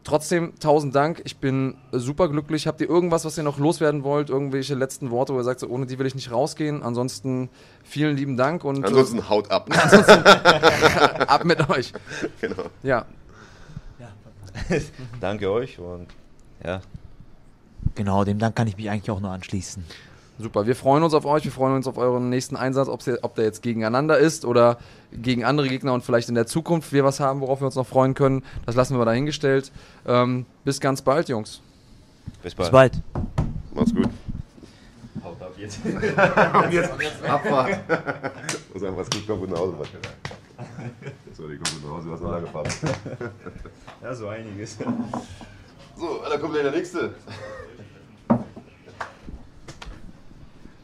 [0.03, 1.21] Trotzdem, tausend Dank.
[1.25, 2.67] Ich bin super glücklich.
[2.67, 4.31] Habt ihr irgendwas, was ihr noch loswerden wollt?
[4.31, 6.83] Irgendwelche letzten Worte, wo ihr sagt, so, ohne die will ich nicht rausgehen?
[6.83, 7.51] Ansonsten
[7.85, 9.69] vielen lieben Dank und äh, Ansonsten haut ab.
[11.29, 11.93] ab mit euch.
[12.41, 12.65] genau.
[12.83, 13.05] Ja,
[15.21, 16.09] Danke euch und
[16.65, 16.81] ja,
[17.95, 19.85] Genau, dem Dank kann ich mich eigentlich auch nur anschließen.
[20.41, 20.67] Super.
[20.67, 21.45] Wir freuen uns auf euch.
[21.45, 24.79] Wir freuen uns auf euren nächsten Einsatz, jetzt- ob der jetzt gegeneinander ist oder
[25.13, 27.87] gegen andere Gegner und vielleicht in der Zukunft wir was haben, worauf wir uns noch
[27.87, 28.43] freuen können.
[28.67, 29.71] Das lassen wir dahingestellt.
[30.07, 31.61] Ähm, bis ganz bald, Jungs.
[32.43, 32.73] bis Bis bald.
[32.73, 32.93] bald.
[33.75, 34.09] Macht's gut.
[35.25, 35.79] Haut ab jetzt.
[37.29, 37.79] Abfahrt.
[38.73, 39.75] Muss sagen, was gut kommt, gut nach Hause.
[41.37, 42.69] So, die kommt nach Hause, du hast noch lange Fahrt.
[44.03, 44.79] Ja, so einiges.
[45.97, 47.13] So, da kommt gleich der nächste.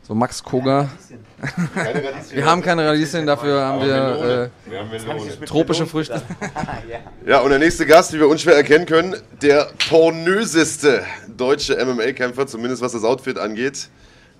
[0.06, 0.88] So, Max Koga.
[2.30, 6.22] Wir haben keine Radieschen, dafür haben wir äh, Wir haben tropische Früchte.
[7.26, 11.02] Ja, und der nächste Gast, wie wir unschwer erkennen können, der pornöseste
[11.36, 13.88] deutsche MMA-Kämpfer, zumindest was das Outfit angeht,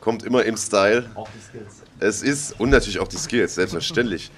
[0.01, 1.11] kommt immer im Style.
[1.17, 1.83] Auch die Skills.
[1.99, 4.31] Es ist, und natürlich auch die Skills, selbstverständlich.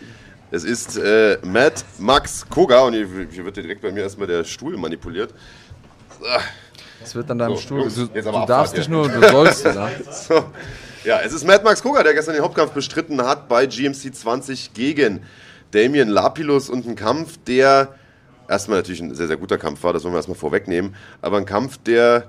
[0.50, 4.44] Es ist äh, Matt Max Koga und hier, hier wird direkt bei mir erstmal der
[4.44, 5.34] Stuhl manipuliert.
[7.04, 7.80] Es wird an deinem So, Stuhl.
[7.80, 8.96] Jungs, Du, du darfst nicht hier.
[8.96, 9.66] nur, du sollst.
[10.10, 10.44] So.
[11.04, 14.72] Ja, es ist Matt Max Koga, der gestern den Hauptkampf bestritten hat bei GMC 20
[14.74, 15.20] gegen
[15.70, 17.94] Damien Lapilus und ein Kampf, der
[18.48, 21.44] erstmal natürlich ein sehr, sehr guter Kampf war, das wollen wir erstmal vorwegnehmen, aber ein
[21.44, 22.24] Kampf, der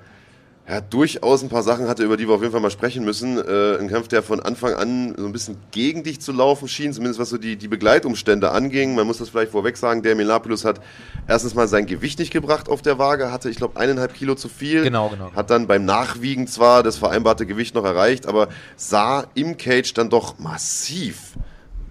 [0.69, 3.39] ja, durchaus ein paar Sachen hatte, über die wir auf jeden Fall mal sprechen müssen.
[3.39, 6.93] Äh, ein Kampf, der von Anfang an so ein bisschen gegen dich zu laufen schien,
[6.93, 8.93] zumindest was so die, die Begleitumstände anging.
[8.93, 10.79] Man muss das vielleicht vorweg sagen, Damien Lapilus hat
[11.27, 14.47] erstens mal sein Gewicht nicht gebracht auf der Waage, hatte, ich glaube, eineinhalb Kilo zu
[14.47, 14.83] viel.
[14.83, 15.31] Genau, genau.
[15.33, 20.11] Hat dann beim Nachwiegen zwar das vereinbarte Gewicht noch erreicht, aber sah im Cage dann
[20.11, 21.33] doch massiv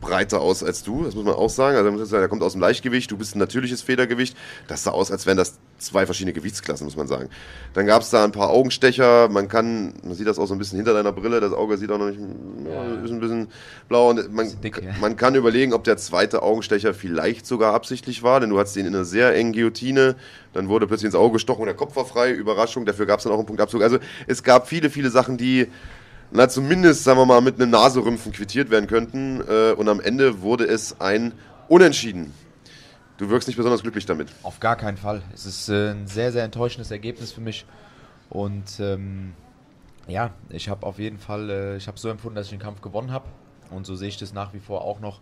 [0.01, 1.77] breiter aus als du, das muss man auch sagen.
[1.77, 4.37] Also, man muss sagen, er kommt aus dem Leichtgewicht, du bist ein natürliches Federgewicht.
[4.67, 7.29] Das sah aus, als wären das zwei verschiedene Gewichtsklassen, muss man sagen.
[7.75, 10.59] Dann gab es da ein paar Augenstecher, man kann, man sieht das auch so ein
[10.59, 13.49] bisschen hinter deiner Brille, das Auge sieht auch noch nicht, ja, ist ein bisschen
[13.89, 14.11] blau.
[14.11, 14.93] Und man, dick, ja.
[15.01, 18.87] man kann überlegen, ob der zweite Augenstecher vielleicht sogar absichtlich war, denn du hattest ihn
[18.87, 20.17] in einer sehr engen Guillotine,
[20.53, 23.25] dann wurde plötzlich ins Auge gestochen und der Kopf war frei, Überraschung, dafür gab es
[23.25, 23.83] dann auch einen Punktabzug.
[23.83, 25.69] Also es gab viele, viele Sachen, die
[26.31, 29.41] na, zumindest, sagen wir mal, mit einem Naserümpfen quittiert werden könnten.
[29.49, 31.33] Äh, und am Ende wurde es ein
[31.69, 32.33] Unentschieden.
[33.17, 34.29] Du wirkst nicht besonders glücklich damit.
[34.43, 35.23] Auf gar keinen Fall.
[35.35, 37.67] Es ist äh, ein sehr, sehr enttäuschendes Ergebnis für mich.
[38.31, 39.35] Und ähm,
[40.07, 42.81] ja, ich habe auf jeden Fall, äh, ich habe so empfunden, dass ich den Kampf
[42.81, 43.27] gewonnen habe.
[43.71, 45.21] Und so sehe ich das nach wie vor auch noch.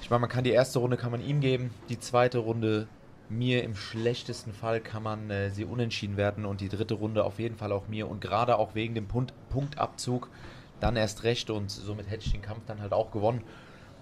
[0.00, 2.86] Ich meine, man kann die erste Runde kann man ihm geben, die zweite Runde
[3.28, 7.38] mir im schlechtesten Fall kann man äh, sie unentschieden werden und die dritte Runde auf
[7.38, 10.28] jeden Fall auch mir und gerade auch wegen dem Punkt, Punktabzug
[10.80, 13.42] dann erst recht und somit hätte ich den Kampf dann halt auch gewonnen.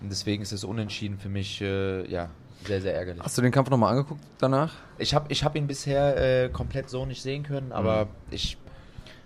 [0.00, 2.30] Und deswegen ist es unentschieden für mich äh, ja
[2.66, 3.22] sehr, sehr ärgerlich.
[3.22, 4.72] Hast du den Kampf nochmal angeguckt danach?
[4.98, 8.11] Ich habe ich hab ihn bisher äh, komplett so nicht sehen können, aber Mhm.
[8.30, 8.56] ich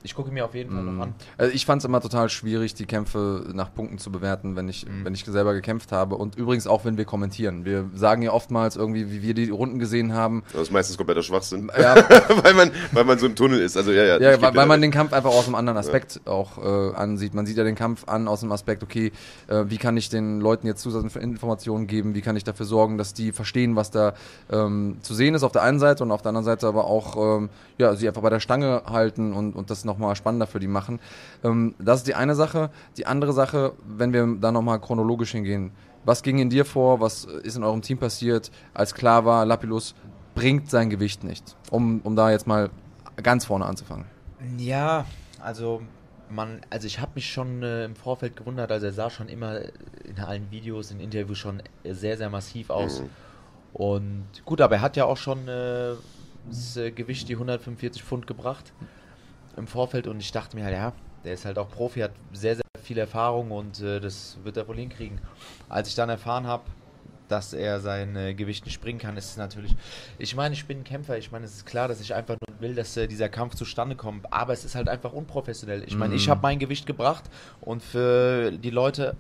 [0.05, 1.15] ich gucke mir auf jeden Fall noch an.
[1.39, 4.87] Also ich fand es immer total schwierig, die Kämpfe nach Punkten zu bewerten, wenn ich,
[4.87, 5.05] Mhm.
[5.05, 6.17] wenn ich selber gekämpft habe.
[6.17, 7.65] Und übrigens auch, wenn wir kommentieren.
[7.65, 10.43] Wir sagen ja oftmals irgendwie, wie wir die Runden gesehen haben.
[10.53, 11.71] Das ist meistens kompletter Schwachsinn.
[11.77, 11.97] Ja,
[12.43, 13.77] weil, man, weil man so im Tunnel ist.
[13.79, 14.21] Also ja, ja.
[14.21, 17.33] ja weil, weil man den Kampf einfach aus einem anderen Aspekt auch äh, ansieht.
[17.33, 19.11] Man sieht ja den Kampf an aus dem Aspekt, okay,
[19.49, 23.15] äh, wie kann ich den Leuten jetzt Zusatzinformationen geben, wie kann ich dafür sorgen, dass
[23.15, 24.13] die verstehen, was da
[24.53, 27.39] ähm, zu sehen ist auf der einen Seite und auf der anderen Seite aber auch,
[27.39, 30.67] ähm, ja, sie einfach bei der Stange halten und, und das nochmal spannender für die
[30.67, 31.01] machen.
[31.43, 32.71] Ähm, das ist die eine Sache.
[32.97, 35.73] Die andere Sache, wenn wir da nochmal chronologisch hingehen,
[36.05, 39.95] was ging in dir vor, was ist in eurem Team passiert, als klar war, Lapilus
[40.35, 42.71] bringt sein Gewicht nicht, um, um da jetzt mal
[43.23, 44.07] ganz vorne anzufangen.
[44.59, 45.07] Ja,
[45.41, 45.81] also
[46.29, 49.61] man, also ich habe mich schon äh, im Vorfeld gewundert, also er sah schon immer
[50.05, 53.01] in allen Videos, in Interviews schon sehr, sehr massiv aus.
[53.01, 53.11] Mhm.
[53.73, 55.95] Und gut, aber er hat ja auch schon äh,
[56.49, 58.73] das äh, Gewicht die 145 Pfund gebracht
[59.57, 60.93] im Vorfeld und ich dachte mir halt, ja,
[61.25, 64.69] der ist halt auch Profi, hat sehr, sehr viel Erfahrung und äh, das wird er
[64.69, 65.21] wohl hinkriegen.
[65.69, 66.65] Als ich dann erfahren habe,
[67.29, 69.75] dass er sein äh, Gewicht nicht bringen kann, ist es natürlich.
[70.19, 71.17] Ich meine, ich bin ein Kämpfer.
[71.17, 73.97] Ich meine, es ist klar, dass ich einfach nur will, dass äh, dieser Kampf zustande
[73.97, 74.31] kommt.
[74.31, 75.83] Aber es ist halt einfach unprofessionell.
[75.87, 76.31] Ich meine, ich Mhm.
[76.33, 77.25] habe mein Gewicht gebracht
[77.63, 79.17] und für die Leute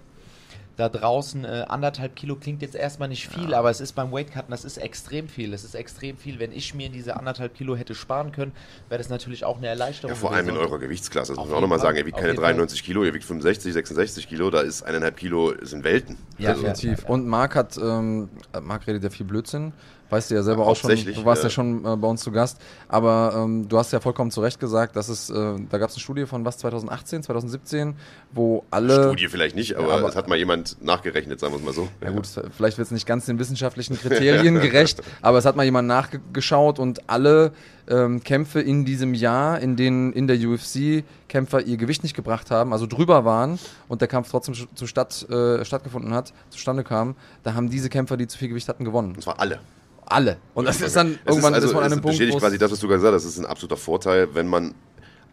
[0.76, 4.50] da draußen äh, anderthalb Kilo klingt jetzt erstmal nicht viel, aber es ist beim Weightcutten,
[4.50, 5.54] das ist extrem viel.
[5.54, 6.38] Es ist extrem viel.
[6.40, 8.52] Wenn ich mir diese anderthalb Kilo hätte sparen können,
[8.88, 10.10] wäre das natürlich auch eine Erleichterung.
[10.10, 11.32] Ja, vor allem in eurer Gewichtsklasse.
[11.32, 11.96] Das Auf muss man auch nochmal sagen.
[11.96, 12.54] Ihr wiegt keine jeden Fall.
[12.54, 14.50] 93 Kilo, ihr wiegt 65, 66 Kilo.
[14.50, 16.18] Da ist eineinhalb Kilo, sind Welten.
[16.38, 16.72] Ja, also, ja.
[16.72, 17.08] Definitiv.
[17.08, 19.72] Und Marc hat, ähm, Marc redet ja viel Blödsinn.
[20.10, 22.60] Weißt du ja selber auch schon, du warst ja, schon äh, bei uns zu Gast.
[22.88, 25.34] Aber ähm, du hast ja vollkommen zu Recht gesagt, dass es, äh,
[25.70, 27.94] da gab es eine Studie von was, 2018, 2017,
[28.32, 29.04] wo alle.
[29.04, 31.72] Studie vielleicht nicht, aber, Ja, aber- es hat mal jemand nachgerechnet, sagen wir es mal
[31.72, 31.88] so.
[32.02, 35.64] Ja gut, vielleicht wird es nicht ganz den wissenschaftlichen Kriterien gerecht, aber es hat mal
[35.64, 37.52] jemand nachgeschaut und alle
[37.88, 42.50] ähm, Kämpfe in diesem Jahr, in denen in der UFC Kämpfer ihr Gewicht nicht gebracht
[42.50, 47.16] haben, also drüber waren und der Kampf trotzdem zu statt, äh, stattgefunden hat, zustande kam,
[47.42, 49.14] da haben diese Kämpfer, die zu viel Gewicht hatten, gewonnen.
[49.16, 49.58] Und zwar alle.
[50.06, 50.36] Alle.
[50.54, 52.70] Und das ist dann Es irgendwann also, ist man an einem Punkt, bestätigt quasi das,
[52.70, 53.24] was du gesagt hast.
[53.24, 54.74] Das ist ein absoluter Vorteil, wenn man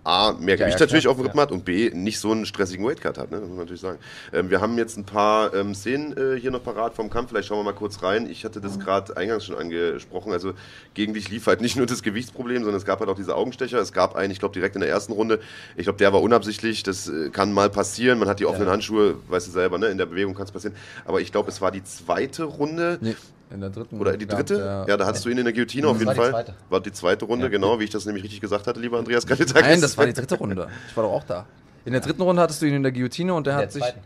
[0.03, 2.31] A, mehr Ja, Gewicht ja, natürlich klar, auf dem Rippen hat und B, nicht so
[2.31, 3.37] einen stressigen Weightcut hat, ne?
[3.37, 3.99] das muss man natürlich sagen.
[4.33, 7.47] Ähm, wir haben jetzt ein paar ähm, Szenen äh, hier noch parat vom Kampf, vielleicht
[7.47, 8.27] schauen wir mal kurz rein.
[8.27, 10.53] Ich hatte das gerade eingangs schon angesprochen, also
[10.95, 13.77] gegen dich lief halt nicht nur das Gewichtsproblem, sondern es gab halt auch diese Augenstecher.
[13.77, 15.39] Es gab einen, ich glaube direkt in der ersten Runde,
[15.77, 19.17] ich glaube der war unabsichtlich, das äh, kann mal passieren, man hat die offenen Handschuhe,
[19.27, 19.87] weißt du selber, ne?
[19.87, 20.75] in der Bewegung kann es passieren.
[21.05, 23.15] Aber ich glaube, es war die zweite Runde, Nee,
[23.53, 23.99] in der dritten.
[23.99, 24.57] oder die dritte?
[24.57, 26.31] der- ja, da hattest du ihn in der Guillotine auf Das jeden war Fall.
[26.31, 26.53] zweite.
[26.69, 27.49] War die zweite Runde, Ja.
[27.51, 29.61] genau, wie ich das nämlich richtig gesagt hatte, lieber Andreas Kalitakis.
[29.63, 30.67] Nein, das war die dritte Runde.
[30.89, 31.45] Ich war doch auch da.
[31.85, 33.81] In der dritten Runde hattest du ihn in der Guillotine und der, Der hat sich.
[33.81, 33.99] zweiten.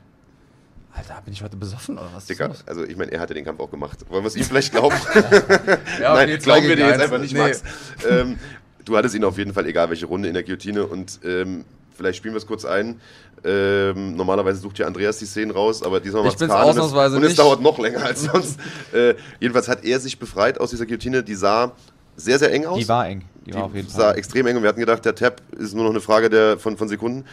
[0.94, 2.24] Alter, bin ich heute besoffen oder was?
[2.24, 4.00] ist Digga, also ich meine, er hatte den Kampf auch gemacht.
[4.10, 4.96] Wollen wir es ihm vielleicht glauben?
[6.02, 7.40] Ja, Nein, zwei glauben wir dir jetzt einfach nicht, Nee.
[7.42, 7.64] Max.
[8.10, 8.40] Ähm,
[8.86, 12.18] du hattest ihn auf jeden Fall, egal welche Runde, in der Guillotine und ähm, vielleicht
[12.18, 13.00] spielen wir es kurz ein.
[13.44, 17.30] Ähm, normalerweise sucht ja Andreas die Szenen raus, aber diesmal und es- ausnahmsweise Und es
[17.30, 17.40] nicht.
[17.40, 18.60] dauert noch länger als sonst.
[18.94, 21.72] äh, jedenfalls hat er sich befreit aus dieser Guillotine, die sah
[22.16, 22.80] sehr, sehr eng aus.
[22.80, 23.24] Die war eng.
[23.46, 24.18] Die, Die war auf jeden sah Fall.
[24.18, 26.78] extrem eng und wir hatten gedacht, der Tap ist nur noch eine Frage der, von,
[26.78, 27.26] von Sekunden.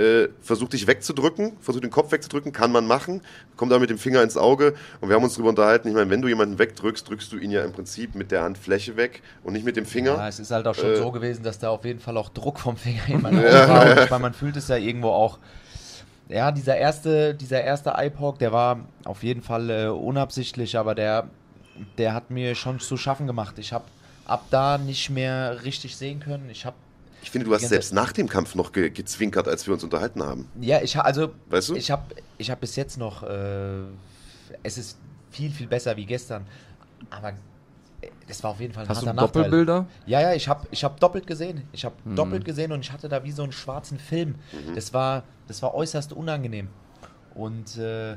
[0.00, 3.20] Äh, versucht dich wegzudrücken, versucht den Kopf wegzudrücken, kann man machen,
[3.56, 6.08] kommt da mit dem Finger ins Auge und wir haben uns darüber unterhalten, ich meine,
[6.08, 9.52] wenn du jemanden wegdrückst, drückst du ihn ja im Prinzip mit der Handfläche weg und
[9.52, 10.12] nicht mit dem Finger.
[10.12, 12.30] Ja, es ist halt auch schon Äh, so gewesen, dass da auf jeden Fall auch
[12.30, 13.84] Druck vom Finger in meinen Augen war.
[14.08, 15.38] Meine, man fühlt es ja irgendwo auch.
[16.28, 21.28] Ja, dieser erste, dieser erste Eye-Poke, der war auf jeden Fall äh, unabsichtlich, aber der,
[21.98, 23.58] der hat mir schon zu schaffen gemacht.
[23.58, 23.84] Ich habe
[24.26, 26.48] ab da nicht mehr richtig sehen können.
[26.48, 26.76] Ich habe
[27.22, 30.22] Ich finde, du hast selbst nach dem Kampf noch ge gezwinkert, als wir uns unterhalten
[30.22, 30.48] haben.
[30.60, 31.76] Ja, ich ha- also Weißt du?
[31.76, 32.02] ich habe
[32.38, 33.82] ich hab bis jetzt noch äh,
[34.62, 34.96] es ist
[35.30, 36.46] viel viel besser wie gestern,
[37.10, 37.30] aber
[38.00, 39.42] äh, das war auf jeden Fall ein Hast du harter Nachteil.
[39.44, 39.86] Doppelbilder?
[40.06, 41.62] Ja, ja, ich habe ich hab doppelt gesehen.
[41.72, 42.16] Ich habe Mhm.
[42.16, 44.36] doppelt gesehen und ich hatte da wie so einen schwarzen Film.
[44.74, 46.68] Das war das war äußerst unangenehm.
[47.34, 48.16] Und äh,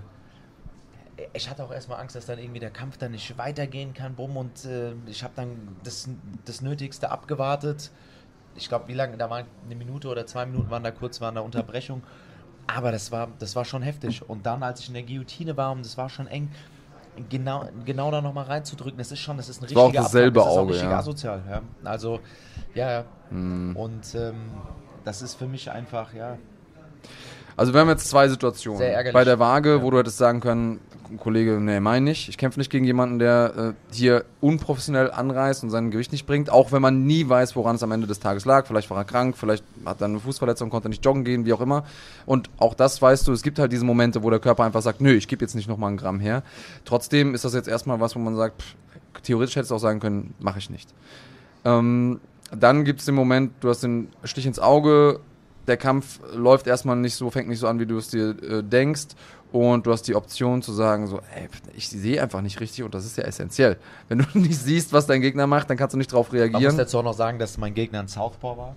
[1.33, 4.35] ich hatte auch erstmal Angst, dass dann irgendwie der Kampf dann nicht weitergehen kann, bumm,
[4.35, 6.09] und äh, ich habe dann das,
[6.45, 7.91] das Nötigste abgewartet.
[8.55, 11.29] Ich glaube, wie lange, da war eine Minute oder zwei Minuten waren da kurz, war
[11.29, 12.03] eine Unterbrechung.
[12.67, 14.27] Aber das war, das war schon heftig.
[14.27, 16.49] Und dann, als ich in der Guillotine war und es war schon eng,
[17.29, 20.03] genau, genau da nochmal reinzudrücken, das ist schon, das ist ein Das war auch richtiger
[20.03, 20.97] dasselbe Abfuck, das ist auch Auge, richtig ja.
[20.97, 21.41] asozial.
[21.49, 21.61] Ja.
[21.83, 22.19] Also,
[22.73, 23.05] ja, ja.
[23.29, 23.75] Hm.
[23.75, 24.35] Und ähm,
[25.03, 26.37] das ist für mich einfach, ja,
[27.57, 28.79] Also wir haben jetzt zwei Situationen.
[28.79, 29.11] Sehr.
[29.11, 29.81] Bei der Waage, Ja.
[29.81, 30.79] wo du hättest sagen können,
[31.17, 32.29] Kollege, nee, mein nicht.
[32.29, 36.49] Ich kämpfe nicht gegen jemanden, der äh, hier unprofessionell anreißt und sein Gewicht nicht bringt,
[36.49, 38.65] auch wenn man nie weiß, woran es am Ende des Tages lag.
[38.65, 41.61] Vielleicht war er krank, vielleicht hat er eine Fußverletzung, konnte nicht joggen gehen, wie auch
[41.61, 41.83] immer.
[42.25, 45.01] Und auch das weißt du, es gibt halt diese Momente, wo der Körper einfach sagt,
[45.01, 46.43] nö, ich gebe jetzt nicht nochmal einen Gramm her.
[46.85, 48.75] Trotzdem ist das jetzt erstmal was, wo man sagt, pff,
[49.23, 50.89] theoretisch hättest du auch sagen können, mache ich nicht.
[51.65, 52.19] Ähm,
[52.55, 55.19] dann gibt es den Moment, du hast den Stich ins Auge,
[55.67, 58.63] der Kampf läuft erstmal nicht so, fängt nicht so an, wie du es dir äh,
[58.63, 59.07] denkst.
[59.51, 62.95] Und du hast die Option zu sagen, so, ey, ich sehe einfach nicht richtig und
[62.95, 63.77] das ist ja essentiell.
[64.09, 66.51] Wenn du nicht siehst, was dein Gegner macht, dann kannst du nicht drauf Man muss
[66.53, 66.75] reagieren.
[66.77, 68.75] dazu auch noch sagen, dass mein Gegner ein Southpaw war.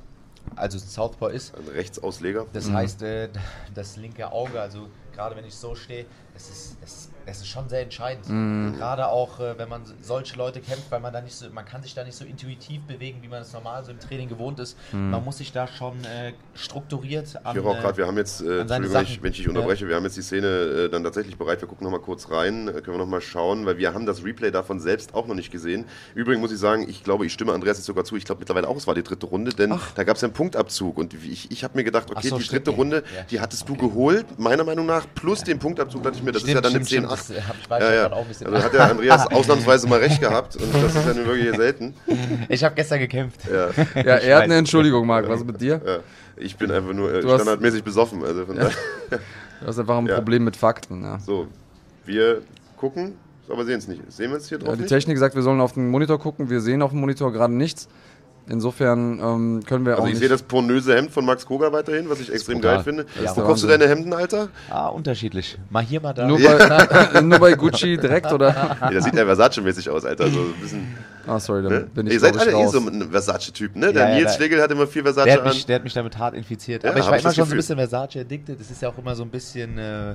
[0.54, 1.54] Also ein Southpaw ist.
[1.56, 2.44] Ein Rechtsausleger.
[2.52, 2.74] Das Mhm.
[2.74, 3.28] heißt, äh,
[3.74, 6.04] das linke Auge, also gerade wenn ich so stehe,
[6.36, 8.28] es ist, es, es ist schon sehr entscheidend.
[8.28, 8.76] Mhm.
[8.76, 11.82] Gerade auch, äh, wenn man solche Leute kämpft, weil man da nicht so, man kann
[11.82, 14.76] sich da nicht so intuitiv bewegen, wie man es normal so im Training gewohnt ist.
[14.92, 15.10] Mhm.
[15.10, 17.56] Man muss sich da schon äh, strukturiert an.
[17.56, 19.48] Ich höre auch äh, gerade, wir haben jetzt, äh, Entschuldigung, wenn ich, wenn ich dich
[19.48, 21.60] unterbreche, wir haben jetzt die Szene äh, dann tatsächlich bereit.
[21.60, 24.50] Wir gucken nochmal kurz rein, äh, können wir nochmal schauen, weil wir haben das Replay
[24.50, 25.86] davon selbst auch noch nicht gesehen.
[26.14, 28.16] Übrigens muss ich sagen, ich glaube, ich stimme Andreas jetzt sogar zu.
[28.16, 30.34] Ich glaube mittlerweile auch, es war die dritte Runde, denn da gab es ja einen
[30.34, 30.98] Punktabzug.
[30.98, 32.76] Und ich, ich habe mir gedacht, okay, Ach so, die stimmt, dritte ja.
[32.76, 33.22] Runde, Ja.
[33.22, 36.48] die hattest du geholt, meiner Meinung nach, plus den Punktabzug dachte ich mir, das ist
[36.52, 37.08] ja dann eine 10-8.
[37.08, 37.34] Das, äh,
[37.70, 38.12] Ja, ja.
[38.12, 38.46] auch ein bisschen.
[38.48, 41.94] Also hat der Andreas ausnahmsweise mal recht gehabt und das ist ja nun wirklich selten.
[42.48, 43.40] ich habe gestern gekämpft.
[43.50, 43.70] Ja,
[44.02, 44.56] Ja, er hat eine.
[44.56, 45.28] Entschuldigung, Marc.
[45.28, 45.80] Was ist mit dir?
[45.84, 45.98] ja.
[46.38, 48.22] Ich bin einfach nur äh, Du hast- standardmäßig besoffen.
[48.22, 48.44] Also.
[49.60, 50.16] Du hast einfach ein Ja.
[50.16, 51.02] Problem mit Fakten.
[51.02, 51.18] Ja.
[51.18, 51.46] So,
[52.04, 52.42] wir
[52.76, 53.14] gucken,
[53.48, 54.02] aber sehen es nicht.
[54.12, 54.68] Sehen wir es hier drauf?
[54.68, 54.90] Ja, die nicht?
[54.90, 56.50] Technik sagt, wir sollen auf den Monitor gucken.
[56.50, 57.88] Wir sehen auf dem Monitor gerade nichts.
[58.48, 60.20] Insofern ähm, können wir Also auch ich nicht.
[60.20, 63.04] sehe das pornöse Hemd von Max Koga weiterhin, was ich extrem geil finde.
[63.22, 63.36] Ja.
[63.36, 64.48] Wo kaufst du deine Hemden, Alter?
[64.70, 65.58] Ah, unterschiedlich.
[65.68, 66.26] Mal hier, mal da.
[66.28, 68.76] nur, bei, nur bei Gucci direkt oder?
[68.88, 70.28] Nee, das sieht ja Versace-mäßig aus, Alter.
[70.30, 70.94] So ein bisschen,
[71.26, 71.80] Ah, sorry, dann ne?
[71.92, 72.70] bin ich Ihr seid ich, alle eh raus.
[72.70, 73.92] so ein Versace-Typ, ne?
[73.92, 75.48] Der Ja, ja, Nils Schlegel hat immer viel Versace Der hat, an.
[75.48, 76.84] mich, der hat mich damit hart infiziert.
[76.84, 78.60] Ja, Aber ich war ich immer schon so ein bisschen Versace addicted.
[78.60, 80.14] Das ist ja auch immer so ein bisschen äh,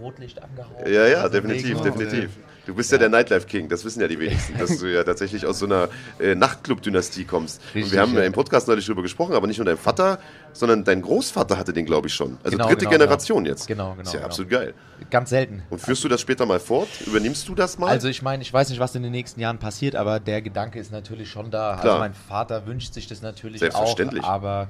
[0.00, 0.86] Rotlicht angehaucht.
[0.86, 1.92] Ja, ja, Also definitiv, Ding.
[1.92, 2.30] definitiv.
[2.66, 5.44] Du bist ja, der Nightlife King, das wissen ja die wenigsten, dass du ja tatsächlich
[5.44, 7.60] aus so einer äh, Nachtclub-Dynastie kommst.
[7.60, 8.26] und Richtig, wir haben ja ja.
[8.26, 10.18] im Podcast neulich drüber gesprochen, aber nicht nur dein Vater,
[10.54, 12.38] sondern dein Großvater hatte den, glaube ich, schon.
[12.42, 13.54] Also Genau, dritte genau, Generation genau.
[13.54, 13.66] jetzt.
[13.66, 14.26] Genau, genau, Ist ja genau.
[14.26, 14.74] absolut geil.
[15.10, 15.62] Ganz selten.
[15.68, 16.88] Und führst du das später mal fort?
[17.06, 17.88] Übernimmst du das mal?
[17.90, 20.78] Also ich meine, ich weiß nicht, was in den nächsten Jahren passiert, aber der Gedanke
[20.78, 21.76] ist natürlich schon da.
[21.78, 21.84] Klar.
[21.84, 24.24] Also mein Vater wünscht sich das natürlich Selbstverständlich.
[24.24, 24.68] auch, aber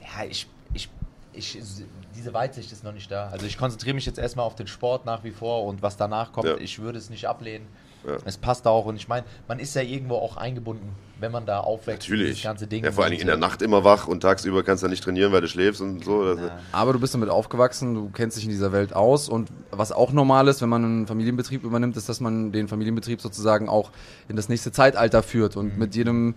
[0.00, 0.88] ja, ich, ich,
[1.32, 1.58] ich,
[2.20, 3.28] diese Weitsicht ist noch nicht da.
[3.28, 6.32] Also ich konzentriere mich jetzt erstmal auf den Sport nach wie vor und was danach
[6.32, 6.56] kommt, Ja.
[6.58, 7.66] ich würde es nicht ablehnen.
[8.06, 8.16] Ja.
[8.24, 11.60] Es passt auch und ich meine, man ist ja irgendwo auch eingebunden, wenn man da
[11.60, 12.08] aufwächst.
[12.08, 12.36] Natürlich.
[12.36, 12.82] Das ganze Ding.
[12.82, 15.32] Ja, vor allen Dingen in der Nacht immer wach und tagsüber kannst du nicht trainieren,
[15.32, 16.34] weil du schläfst und so.
[16.34, 19.92] Das, Aber du bist damit aufgewachsen, du kennst dich in dieser Welt aus und was
[19.92, 23.90] auch normal ist, wenn man einen Familienbetrieb übernimmt, ist, dass man den Familienbetrieb sozusagen auch
[24.28, 26.34] in das nächste Zeitalter führt und mit jedem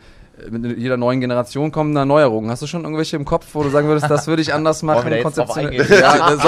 [0.49, 2.49] mit jeder neuen Generation kommen da Neuerungen.
[2.49, 5.09] Hast du schon irgendwelche im Kopf, wo du sagen würdest, das würde ich anders machen?
[5.11, 5.75] drauf konzeptionell?
[5.89, 6.41] Ja, das-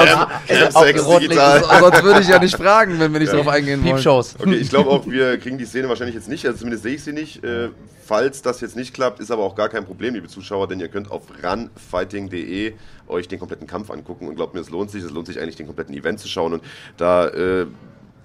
[0.74, 1.64] sonst, Auch digital.
[1.80, 3.96] sonst würde ich ja nicht fragen, wenn wir nicht drauf eingehen wollen.
[3.96, 4.36] Piepshows.
[4.40, 7.04] Okay, ich glaube auch, wir kriegen die Szene wahrscheinlich jetzt nicht, also zumindest sehe ich
[7.04, 7.44] sie nicht.
[7.44, 7.70] Äh,
[8.06, 10.88] falls das jetzt nicht klappt, ist aber auch gar kein Problem, liebe Zuschauer, denn ihr
[10.88, 12.74] könnt auf runfighting.de
[13.08, 15.56] euch den kompletten Kampf angucken und glaubt mir, es lohnt sich, es lohnt sich eigentlich,
[15.56, 16.64] den kompletten Event zu schauen und
[16.98, 17.68] da äh,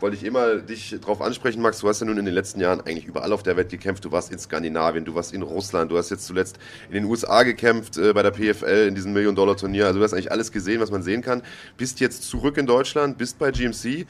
[0.00, 1.80] wollte ich immer dich drauf ansprechen, Max.
[1.80, 4.04] Du hast ja nun in den letzten Jahren eigentlich überall auf der Welt gekämpft.
[4.04, 6.58] Du warst in Skandinavien, du warst in Russland, du hast jetzt zuletzt
[6.88, 9.86] in den USA gekämpft äh, bei der PFL in diesem Million-Dollar-Turnier.
[9.86, 11.42] Also du hast eigentlich alles gesehen, was man sehen kann.
[11.76, 14.06] Bist jetzt zurück in Deutschland, bist bei GMC.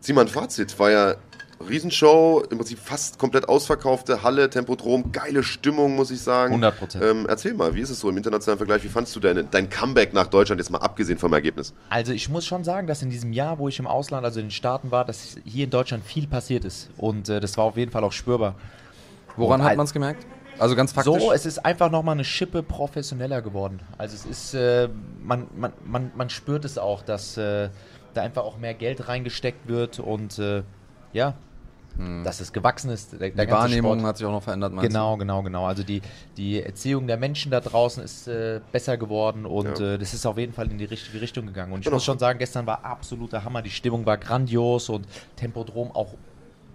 [0.00, 0.78] Zieh mal ein Fazit.
[0.78, 1.14] War ja
[1.60, 6.62] Riesenshow, im Prinzip fast komplett ausverkaufte Halle, Tempodrom, geile Stimmung, muss ich sagen.
[6.62, 7.02] 100%.
[7.02, 8.84] Ähm, erzähl mal, wie ist es so im internationalen Vergleich?
[8.84, 11.72] Wie fandst du deine, dein Comeback nach Deutschland, jetzt mal abgesehen vom Ergebnis?
[11.88, 14.46] Also ich muss schon sagen, dass in diesem Jahr, wo ich im Ausland, also in
[14.46, 16.90] den Staaten war, dass hier in Deutschland viel passiert ist.
[16.96, 18.56] Und äh, das war auf jeden Fall auch spürbar.
[19.36, 20.26] Woran Und hat man es gemerkt?
[20.58, 21.22] Also ganz faktisch.
[21.22, 23.80] So, es ist einfach nochmal eine Schippe professioneller geworden.
[23.98, 24.88] Also es ist, äh,
[25.22, 27.68] man, man, man, man spürt es auch, dass äh,
[28.14, 30.62] da einfach auch mehr Geld reingesteckt wird und äh,
[31.12, 31.34] ja,
[32.24, 33.12] dass es gewachsen ist.
[33.12, 34.06] Der, der die Wahrnehmung Sport.
[34.08, 35.64] hat sich auch noch verändert, meinst Genau, genau, genau.
[35.64, 36.02] Also die,
[36.36, 39.94] die Erziehung der Menschen da draußen ist äh, besser geworden und Ja.
[39.94, 41.72] äh, das ist auf jeden Fall in die richtige Richtung gegangen.
[41.72, 41.96] Und ich Genau.
[41.96, 43.62] muss schon sagen, gestern war absoluter Hammer.
[43.62, 46.12] Die Stimmung war grandios und Tempodrom auch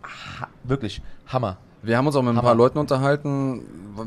[0.04, 1.58] ha wirklich Hammer.
[1.84, 1.88] du?
[1.89, 2.48] Wir haben uns auch mit ein Hammer.
[2.50, 3.62] paar Leuten unterhalten,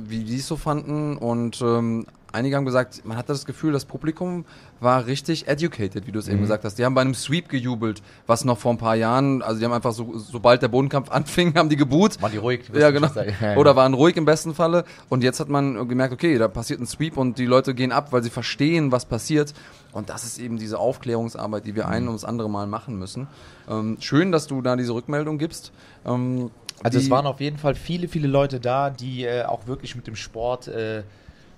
[0.09, 3.85] wie die es so fanden und ähm, einige haben gesagt, man hatte das Gefühl, das
[3.85, 4.45] Publikum
[4.85, 6.33] war richtig educated, wie du es Mhm.
[6.35, 6.79] eben gesagt hast.
[6.79, 9.73] Die haben bei einem Sweep gejubelt, was noch vor ein paar Jahren, also die haben
[9.73, 12.23] einfach so, sobald der Bodenkampf anfing, haben die geboot.
[12.23, 12.61] Waren die ruhig?
[12.73, 13.09] Ja, genau.
[13.57, 14.85] Oder waren ruhig im besten Falle.
[15.09, 18.13] Und jetzt hat man gemerkt, okay, da passiert ein Sweep und die Leute gehen ab,
[18.13, 19.55] weil sie verstehen, was passiert.
[19.93, 23.27] Und das ist eben diese Aufklärungsarbeit, die wir ein und das andere Mal machen müssen.
[23.69, 25.73] Ähm, schön, dass du da diese Rückmeldung gibst.
[26.05, 26.51] Ähm,
[26.83, 30.07] Also es waren auf jeden Fall viele, viele Leute da, die äh, auch wirklich mit
[30.07, 31.03] dem Sport äh,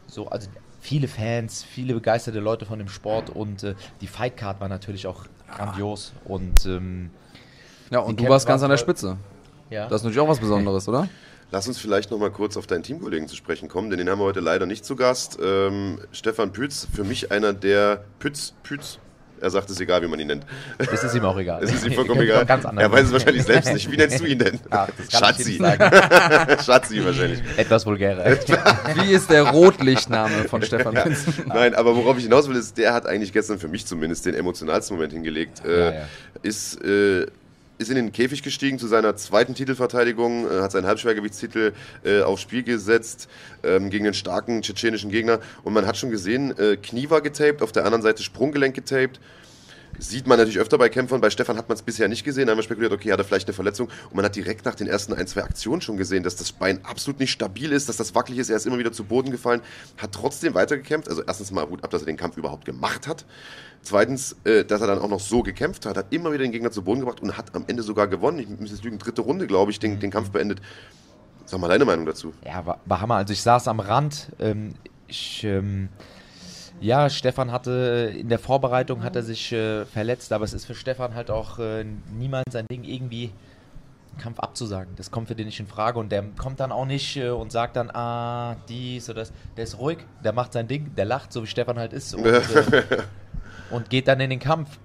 [0.06, 0.48] so, also
[0.86, 5.24] viele Fans, viele begeisterte Leute von dem Sport und äh, die Fightcard war natürlich auch
[5.52, 7.10] grandios und ähm,
[7.90, 9.16] ja, und du warst ganz an der Spitze.
[9.68, 9.88] ja.
[9.88, 11.08] Das ist natürlich auch was Besonderes, oder?
[11.50, 14.18] Lass uns vielleicht noch mal kurz auf deinen Teamkollegen zu sprechen kommen, denn den haben
[14.18, 15.38] wir heute leider nicht zu Gast.
[15.42, 18.98] Ähm, Stefan Pütz, für mich einer der Pütz, Pütz,
[19.40, 20.46] Er sagt, es ist egal, wie man ihn nennt.
[20.78, 21.62] Das ist ihm auch egal.
[21.62, 22.46] Es ist ihm vollkommen egal.
[22.46, 23.90] Ganz anders er weiß es wahrscheinlich selbst nicht.
[23.90, 24.58] Wie nennst du ihn denn?
[24.70, 25.58] Ach, Schatzi.
[26.64, 27.42] Schatzi wahrscheinlich.
[27.56, 28.24] Etwas vulgärer.
[28.94, 31.46] Wie ist der Rotlichtname von Stefan Vincent?
[31.46, 34.34] Nein, aber worauf ich hinaus will, ist, der hat eigentlich gestern für mich zumindest den
[34.34, 35.64] emotionalsten Moment hingelegt.
[35.64, 36.00] Äh, Ja, ja.
[36.42, 37.26] Ist, äh,
[37.78, 41.72] ist in den Käfig gestiegen zu seiner zweiten Titelverteidigung, äh, hat seinen Halbschwergewichtstitel
[42.04, 43.28] äh, aufs Spiel gesetzt
[43.62, 45.40] ähm, gegen den starken tschetschenischen Gegner.
[45.62, 49.20] Und man hat schon gesehen, äh, Knie war getaped, auf der anderen Seite Sprunggelenk getaped.
[49.98, 51.20] Sieht man natürlich öfter bei Kämpfern.
[51.20, 52.46] Bei Stefan hat man es bisher nicht gesehen.
[52.46, 53.88] Da haben wir spekuliert, okay, hat er vielleicht eine Verletzung.
[54.10, 56.84] Und man hat direkt nach den ersten ein, zwei Aktionen schon gesehen, dass das Bein
[56.84, 58.50] absolut nicht stabil ist, dass das wackelig ist.
[58.50, 59.60] Er ist immer wieder zu Boden gefallen,
[59.96, 61.08] hat trotzdem weitergekämpft.
[61.08, 63.24] Also erstens mal gut ab, dass er den Kampf überhaupt gemacht hat.
[63.82, 66.70] Zweitens, äh, dass er dann auch noch so gekämpft hat, hat immer wieder den Gegner
[66.70, 68.38] zu Boden gebracht und hat am Ende sogar gewonnen.
[68.38, 70.60] Ich muss jetzt lügen, dritte Runde, glaube ich, den, den Kampf beendet.
[71.44, 72.32] Sag mal deine Meinung dazu.
[72.44, 73.16] Ja, war, war Hammer.
[73.16, 74.32] Also ich saß am Rand.
[74.40, 74.74] Ähm,
[75.06, 75.88] ich, ähm,
[76.80, 80.74] ja, Stefan hatte in der Vorbereitung hat er sich äh, verletzt, aber es ist für
[80.74, 83.32] Stefan halt auch äh, niemals sein Ding irgendwie
[84.12, 84.94] einen Kampf abzusagen.
[84.96, 87.50] Das kommt für den nicht in Frage und der kommt dann auch nicht äh, und
[87.50, 89.32] sagt dann, ah, dies oder das.
[89.56, 92.24] Der ist ruhig, der macht sein Ding, der lacht, so wie Stefan halt ist und,
[92.26, 92.82] äh,
[93.70, 94.78] und geht dann in den Kampf.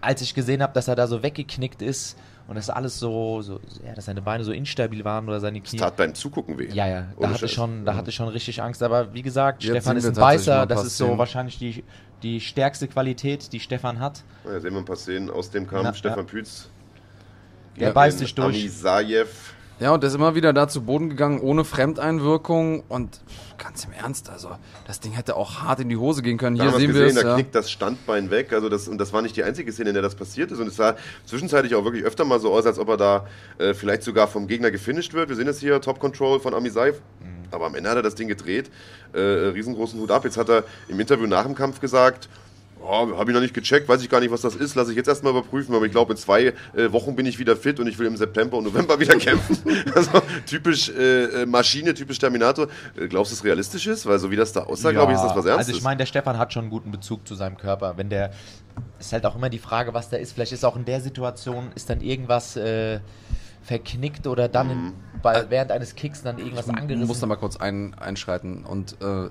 [0.00, 2.16] Als ich gesehen habe, dass er da so weggeknickt ist
[2.46, 5.78] und dass alles so, so ja, dass seine Beine so instabil waren oder seine Knie.
[5.78, 6.68] tat beim Zugucken weh.
[6.72, 8.82] Ja, ja, da hatte, schon, da hatte ich schon richtig Angst.
[8.82, 10.66] Aber wie gesagt, Jetzt Stefan ist ein Beißer.
[10.66, 11.84] Das ist so wahrscheinlich die,
[12.22, 14.22] die stärkste Qualität, die Stefan hat.
[14.44, 15.84] Ja, sehen wir ein paar Szenen aus dem Kampf.
[15.84, 16.24] Ja, Stefan ja.
[16.24, 16.68] Pütz.
[17.80, 18.56] Der beißt sich durch.
[18.56, 19.53] Amisajev.
[19.80, 22.84] Ja, und der ist immer wieder da zu Boden gegangen, ohne Fremdeinwirkung.
[22.88, 23.20] Und
[23.58, 24.50] ganz im Ernst, also,
[24.86, 26.56] das Ding hätte auch hart in die Hose gehen können.
[26.56, 27.22] Da Hier sehen es wir gesehen, es.
[27.22, 27.34] da Ja.
[27.34, 28.52] knickt das Standbein weg.
[28.52, 30.60] Also das, und das war nicht die einzige Szene, in der das passiert ist.
[30.60, 30.94] Und es sah
[31.26, 33.26] zwischenzeitlich auch wirklich öfter mal so aus, als ob er da
[33.58, 35.28] äh, vielleicht sogar vom Gegner gefinisht wird.
[35.28, 37.00] Wir sehen es hier, Top Control von Amisaif.
[37.20, 37.48] Mhm.
[37.50, 38.70] Aber am Ende hat er das Ding gedreht.
[39.12, 40.24] Äh, riesengroßen Hut ab.
[40.24, 42.28] Jetzt hat er im Interview nach dem Kampf gesagt,
[42.84, 44.96] oh, habe ich noch nicht gecheckt, weiß ich gar nicht, was das ist, lasse ich
[44.96, 47.86] jetzt erstmal überprüfen, aber ich glaube, in zwei äh, Wochen bin ich wieder fit und
[47.86, 49.58] ich will im September und November wieder kämpfen.
[49.94, 52.68] also typisch äh, äh, Maschine, typisch Terminator.
[52.96, 54.06] Äh, glaubst du, es realistisch ist?
[54.06, 55.68] Weil so wie das da aussah, glaube ich, ist das was Ernstes.
[55.68, 57.96] Also ich meine, der Stefan hat schon einen guten Bezug zu seinem Körper.
[57.96, 58.32] Wenn der
[58.98, 60.32] ist halt auch immer die Frage, was da ist.
[60.32, 63.00] Vielleicht ist auch in der Situation ist dann irgendwas äh,
[63.62, 67.06] verknickt oder dann in, bei, während eines Kicks dann irgendwas Ich angerissen.
[67.06, 69.28] muss da mal kurz ein, einschreiten und äh,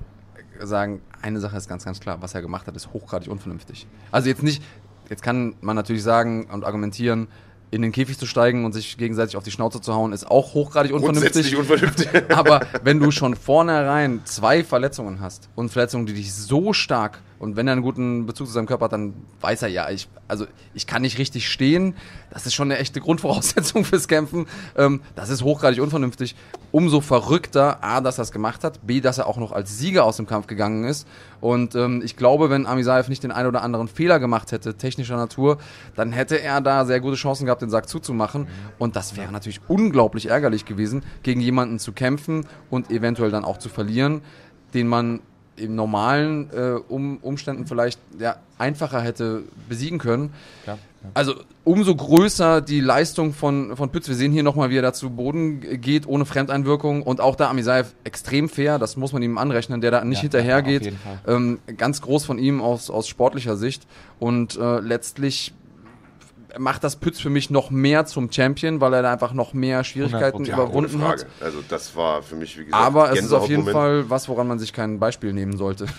[0.68, 3.88] sagen, eine Sache ist ganz, ganz klar, was er gemacht hat, ist hochgradig unvernünftig.
[4.12, 4.62] Also jetzt nicht,
[5.10, 7.28] jetzt kann man natürlich sagen und argumentieren,
[7.74, 10.54] in den Käfig zu steigen und sich gegenseitig auf die Schnauze zu hauen, ist auch
[10.54, 11.58] hochgradig unvernünftig.
[11.58, 12.08] unvernünftig.
[12.30, 17.56] Aber wenn du schon vornherein zwei Verletzungen hast und Verletzungen, die dich so stark und
[17.56, 20.46] wenn er einen guten Bezug zu seinem Körper hat, dann weiß er ja, ich, also
[20.76, 21.96] ich kann nicht richtig stehen.
[22.30, 24.46] Das ist schon eine echte Grundvoraussetzung fürs Kämpfen.
[24.78, 26.36] Ähm, das ist hochgradig unvernünftig.
[26.74, 30.06] Umso verrückter, A, dass er es gemacht hat, B, dass er auch noch als Sieger
[30.06, 31.08] aus dem Kampf gegangen ist.
[31.40, 35.16] Und ähm, ich glaube, wenn Amisaev nicht den einen oder anderen Fehler gemacht hätte, technischer
[35.16, 35.60] Natur,
[35.96, 38.48] dann hätte er da sehr gute Chancen gehabt, den Sack zuzumachen.
[38.80, 43.60] Und das wäre natürlich unglaublich ärgerlich gewesen, gegen jemanden zu kämpfen und eventuell dann auch
[43.60, 44.22] zu verlieren,
[44.74, 45.20] den man
[45.56, 50.34] in normalen äh, um, Umständen vielleicht ja, einfacher hätte besiegen können.
[50.64, 50.80] Klar.
[51.14, 54.08] Also umso größer die Leistung von, von Pütz.
[54.08, 57.04] Wir sehen hier nochmal, wie er da zu Boden geht, ohne Fremdeinwirkung.
[57.04, 60.22] Und auch da Amisaev extrem fair, das muss man ihm anrechnen, der da nicht Ja,
[60.24, 60.94] hinterhergeht.
[61.28, 63.88] Ähm, ganz groß von ihm aus, aus sportlicher Sicht.
[64.20, 65.54] Und äh, letztlich
[66.58, 69.84] macht das Pütz für mich noch mehr zum Champion, weil er da einfach noch mehr
[69.84, 70.48] Schwierigkeiten 100%.
[70.48, 71.26] Ja, überwunden hat.
[71.40, 73.66] Also das war für mich, wie gesagt, Aber es ist auf jeden.
[73.66, 75.88] Fall was, woran man sich kein Beispiel nehmen sollte.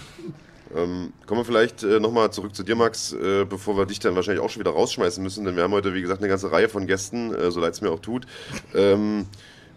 [0.74, 4.16] Ähm, kommen wir vielleicht äh, nochmal zurück zu dir, Max, äh, bevor wir dich dann
[4.16, 6.68] wahrscheinlich auch schon wieder rausschmeißen müssen, denn wir haben heute, wie gesagt, eine ganze Reihe
[6.68, 8.26] von Gästen, äh, so leid es mir auch tut,
[8.74, 9.26] ähm,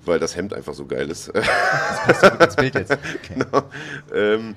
[0.05, 1.31] weil das Hemd einfach so geil ist.
[2.39, 2.97] Das Bild jetzt.
[3.27, 3.63] genau.
[4.13, 4.55] ähm,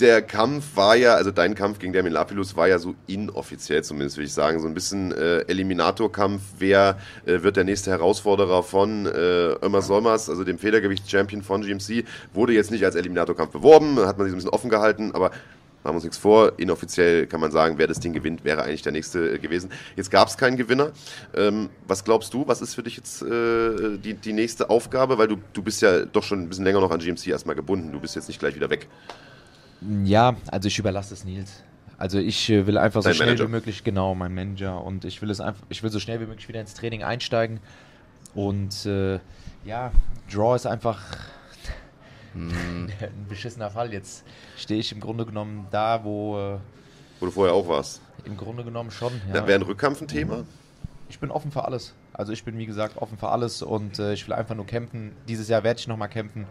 [0.00, 4.16] der Kampf war ja, also dein Kampf gegen Damien Lapillus war ja so inoffiziell zumindest,
[4.16, 6.42] würde ich sagen, so ein bisschen äh, Eliminatorkampf.
[6.58, 12.04] Wer äh, wird der nächste Herausforderer von äh, Ömer Solmers, also dem Federgewichts-Champion von GMC,
[12.32, 15.30] wurde jetzt nicht als Eliminatorkampf beworben, hat man sich so ein bisschen offen gehalten, aber
[15.82, 18.82] machen wir uns nichts vor, inoffiziell kann man sagen, wer das Ding gewinnt, wäre eigentlich
[18.82, 19.70] der nächste äh, gewesen.
[19.96, 20.92] Jetzt gab es keinen Gewinner.
[21.34, 25.18] Ähm, was glaubst du, was ist für dich jetzt äh, die, die nächste Aufgabe?
[25.18, 27.92] Weil du, du bist ja doch schon ein bisschen länger noch an GMC erstmal gebunden,
[27.92, 28.88] du bist jetzt nicht gleich wieder weg.
[30.04, 31.62] Ja, also ich überlasse es Nils.
[31.98, 33.46] Also ich äh, will einfach so Dein schnell Manager.
[33.46, 34.82] wie möglich, genau, mein Manager.
[34.84, 37.60] Und ich will es einfach, ich will so schnell wie möglich wieder ins Training einsteigen.
[38.34, 39.20] Und äh,
[39.64, 39.92] ja,
[40.32, 41.00] Draw ist einfach
[42.34, 42.90] ein
[43.28, 43.92] beschissener Fall.
[43.92, 44.24] Jetzt
[44.56, 46.58] stehe ich im Grunde genommen da, wo äh,
[47.20, 48.00] Wo du vorher auch warst.
[48.24, 49.12] im Grunde genommen schon.
[49.28, 49.36] Ja.
[49.36, 49.46] Ja.
[49.46, 50.44] Wäre ein Rückkampf ein Thema?
[51.08, 51.94] Ich bin offen für alles.
[52.14, 55.12] Also ich bin wie gesagt offen für alles und äh, ich will einfach nur kämpfen.
[55.28, 56.46] Dieses Jahr werde ich nochmal kämpfen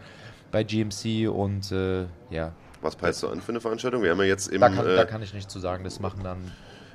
[0.52, 2.52] bei GMC und äh, ja,
[2.82, 4.02] Was peilst du an für eine Veranstaltung?
[4.04, 4.62] Wir haben ja jetzt im.
[4.62, 5.84] da kann, äh, da kann ich nichts zu sagen.
[5.84, 6.40] Das machen dann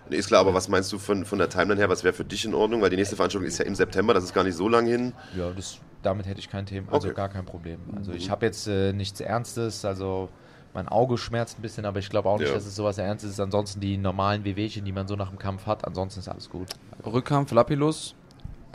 [0.09, 1.89] Nee, ist klar, aber was meinst du von, von der Timeline her?
[1.89, 2.81] Was wäre für dich in Ordnung?
[2.81, 5.13] Weil die nächste Veranstaltung ist ja im September, das ist gar nicht so lang hin.
[5.37, 7.17] Ja, das, damit hätte ich kein Thema, also Okay.
[7.17, 7.81] gar kein Problem.
[7.97, 10.29] Also ich habe jetzt äh, nichts Ernstes, also
[10.75, 12.55] mein Auge schmerzt ein bisschen, aber ich glaube auch nicht, Ja.
[12.55, 13.41] dass es sowas Ernstes ist.
[13.41, 16.69] Ansonsten die normalen Wehwehchen, die man so nach dem Kampf hat, ansonsten ist alles gut.
[17.05, 18.15] Rückkampf, Lapilus.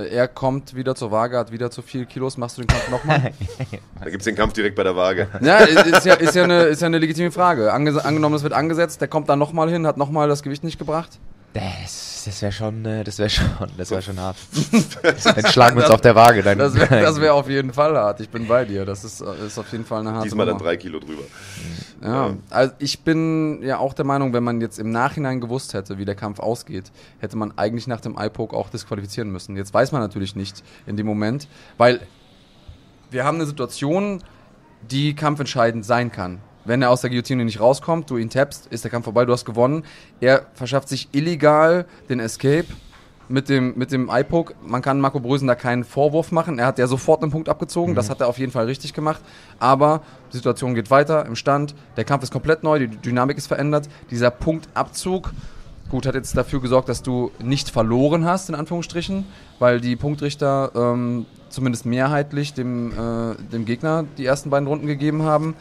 [0.09, 2.37] Er kommt wieder zur Waage, hat wieder zu viel Kilos.
[2.37, 3.33] Machst du den Kampf nochmal?
[4.03, 5.27] Da gibt es den Kampf direkt bei der Waage.
[5.41, 7.71] ja, ist ist ja, ist, ja eine, ist ja eine legitime Frage.
[7.71, 10.79] Ange angenommen, es wird angesetzt, der kommt dann nochmal hin, hat nochmal das Gewicht nicht
[10.79, 11.19] gebracht.
[11.53, 13.45] Das, das wäre schon, äh, das wäre schon,
[13.77, 14.37] das wäre schon hart.
[15.25, 16.41] dann schlagen wir uns auf der Waage.
[16.43, 18.21] Dann, Das wäre das wär auf jeden Fall hart.
[18.21, 18.85] Ich bin bei dir.
[18.85, 20.65] Das ist, äh, ist auf jeden Fall eine harte Diesmal dann Nummer.
[20.69, 21.23] drei Kilo drüber.
[22.01, 25.97] Ja, also ich bin ja auch der Meinung, wenn man jetzt im Nachhinein gewusst hätte,
[25.97, 29.57] wie der Kampf ausgeht, hätte man eigentlich nach dem Eye-Poke auch disqualifizieren müssen.
[29.57, 31.99] Jetzt weiß man natürlich nicht in dem Moment, weil
[33.09, 34.23] wir haben eine Situation,
[34.89, 36.39] die kampfentscheidend sein kann.
[36.65, 39.33] Wenn er aus der Guillotine nicht rauskommt, du ihn tappst, ist der Kampf vorbei, du
[39.33, 39.83] hast gewonnen.
[40.19, 42.67] Er verschafft sich illegal den Escape
[43.31, 44.53] mit dem, mit dem Eye-Poke.
[44.65, 46.59] Man kann Marco Brösen da keinen Vorwurf machen.
[46.59, 47.95] Er hat ja sofort einen Punkt abgezogen.
[47.95, 49.21] Das hat er auf jeden Fall richtig gemacht.
[49.59, 50.01] Aber
[50.31, 51.73] die Situation geht weiter im Stand.
[51.97, 53.89] Der Kampf ist komplett neu, die Dynamik ist verändert.
[54.11, 55.31] Dieser Punktabzug,
[55.89, 59.25] gut, hat jetzt dafür gesorgt, dass du nicht verloren hast, in Anführungsstrichen,
[59.59, 65.23] weil die Punktrichter ähm, zumindest mehrheitlich dem, äh, dem Gegner die ersten beiden Runden gegeben
[65.23, 65.55] haben.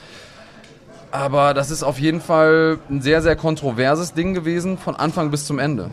[1.12, 5.44] Aber das ist auf jeden Fall ein sehr, sehr kontroverses Ding gewesen, von Anfang bis
[5.44, 5.90] zum Ende.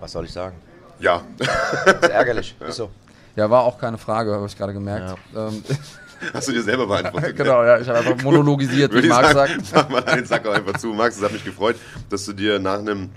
[0.00, 0.56] Was soll ich sagen?
[1.00, 2.54] Ja, ist ärgerlich.
[2.68, 2.90] Ist so.
[3.36, 5.18] Ja, war auch keine Frage, habe ich gerade gemerkt.
[5.34, 5.64] Ähm,
[6.34, 7.36] hast du dir selber beantwortet.
[7.36, 9.90] genau, ja, ich habe einfach monologisiert, Würde wie Marc sagen, sagt.
[9.90, 10.88] mach mal den Sack auch einfach zu.
[10.88, 11.76] Max, es hat mich gefreut,
[12.10, 13.10] dass du dir nach einem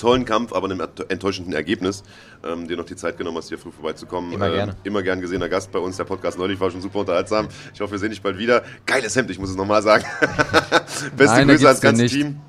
[0.00, 2.02] tollen Kampf, aber einem enttäuschenden Ergebnis,
[2.44, 4.32] ähm, dir noch die Zeit genommen hast, hier früh vorbeizukommen.
[4.32, 4.76] Immer ähm, gerne.
[4.82, 5.96] Immer gern gesehener Gast bei uns.
[5.96, 7.48] Der Podcast neulich war schon super unterhaltsam.
[7.72, 8.62] Ich hoffe, wir sehen dich bald wieder.
[8.86, 10.04] Geiles Hemd, ich muss es nochmal sagen.
[11.16, 12.06] Beste Nein, Grüße ans ganze.
[12.06, 12.40] Team.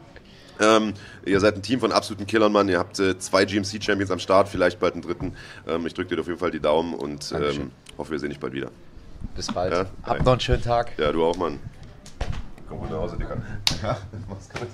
[0.60, 0.94] Ähm,
[1.26, 2.70] ihr seid ein Team von absoluten Killern, Mann.
[2.70, 5.34] Ihr habt äh, zwei GMC-Champions am Start, vielleicht bald einen dritten.
[5.68, 8.40] Ähm, ich drücke dir auf jeden Fall die Daumen und ähm, hoffe, wir sehen dich
[8.40, 8.70] bald wieder.
[9.36, 9.74] Bis bald.
[9.74, 10.92] Ja, Habt noch einen schönen Tag.
[10.98, 11.60] Ja, du auch, Mann.
[12.70, 13.38] Komm gut nach Hause, Dicker.
[13.82, 13.98] Ja,
[14.30, 14.68] mach's gut.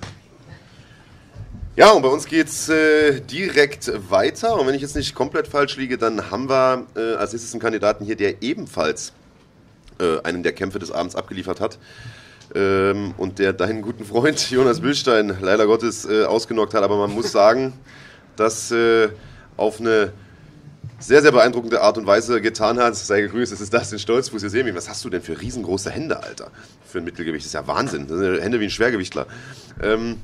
[1.78, 4.60] Ja, und bei uns geht's äh, direkt weiter.
[4.60, 7.62] Und wenn ich jetzt nicht komplett falsch liege, dann haben wir äh, als nächstes einen
[7.62, 9.14] Kandidaten hier, der ebenfalls
[10.00, 11.78] äh, einen der Kämpfe des Abends abgeliefert hat.
[12.56, 16.82] Ähm, und der deinen guten Freund Jonas Billstein leider Gottes äh, ausgenockt hat.
[16.82, 17.74] Aber man muss sagen,
[18.38, 19.10] dass äh,
[19.56, 20.14] auf eine
[20.98, 22.96] sehr, sehr beeindruckende Art und Weise getan hat.
[22.96, 24.42] Sei gegrüßt, es ist das den Stolzfuß.
[24.42, 24.74] Wir sehen ihn.
[24.74, 26.50] Was hast du denn für riesengroße Hände, Alter?
[26.88, 27.46] Für ein Mittelgewicht.
[27.46, 28.08] Das ist ja Wahnsinn.
[28.08, 29.28] Das sind Hände wie ein Schwergewichtler.
[29.84, 30.16] Ähm,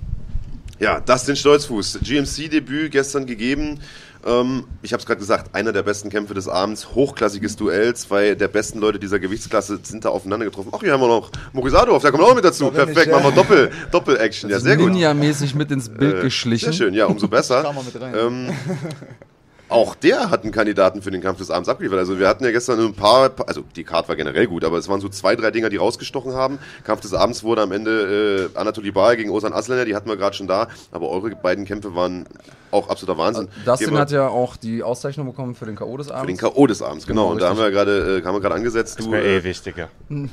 [0.79, 1.99] ja, das den Stolzfuß.
[2.01, 3.79] GMC-Debüt gestern gegeben.
[4.25, 6.95] Ähm, ich habe es gerade gesagt, einer der besten Kämpfe des Abends.
[6.95, 7.93] Hochklassiges Duell.
[7.95, 10.69] Zwei der besten Leute dieser Gewichtsklasse sind da aufeinander getroffen.
[10.71, 12.71] Ach, hier haben wir noch Morisadov, der kommt auch mit dazu.
[12.71, 13.13] Perfekt, ja?
[13.19, 14.49] machen wir Doppel, Doppel-Action.
[14.49, 14.91] Ja, sehr gut.
[14.91, 16.65] Ninja-mäßig mit ins Bild Äh, geschlichen.
[16.65, 17.69] Sehr schön, ja, umso besser.
[18.15, 18.49] Ähm,
[19.73, 21.99] auch der hat einen Kandidaten für den Kampf des Abends abgeliefert.
[21.99, 24.87] Also wir hatten ja gestern ein paar, also die Card war generell gut, aber es
[24.87, 26.59] waren so zwei, drei Dinger, die rausgestochen haben.
[26.83, 30.17] Kampf des Abends wurde am Ende äh, Anatoly Baal gegen Osan Asländer, die hatten wir
[30.17, 32.25] gerade schon da, aber eure beiden Kämpfe waren
[32.73, 33.47] auch absoluter Wahnsinn.
[33.47, 35.95] Gehen Dustin wir hat ja auch die Auszeichnung bekommen für den K.O.
[35.97, 36.41] des für den Abends.
[36.41, 36.67] K.O.
[36.67, 37.23] des Abends, genau.
[37.23, 38.99] Genau, Und da haben wir gerade, äh, haben wir gerade angesetzt.
[38.99, 39.89] Das Du, wäre eh äh, wichtiger.
[40.09, 40.23] du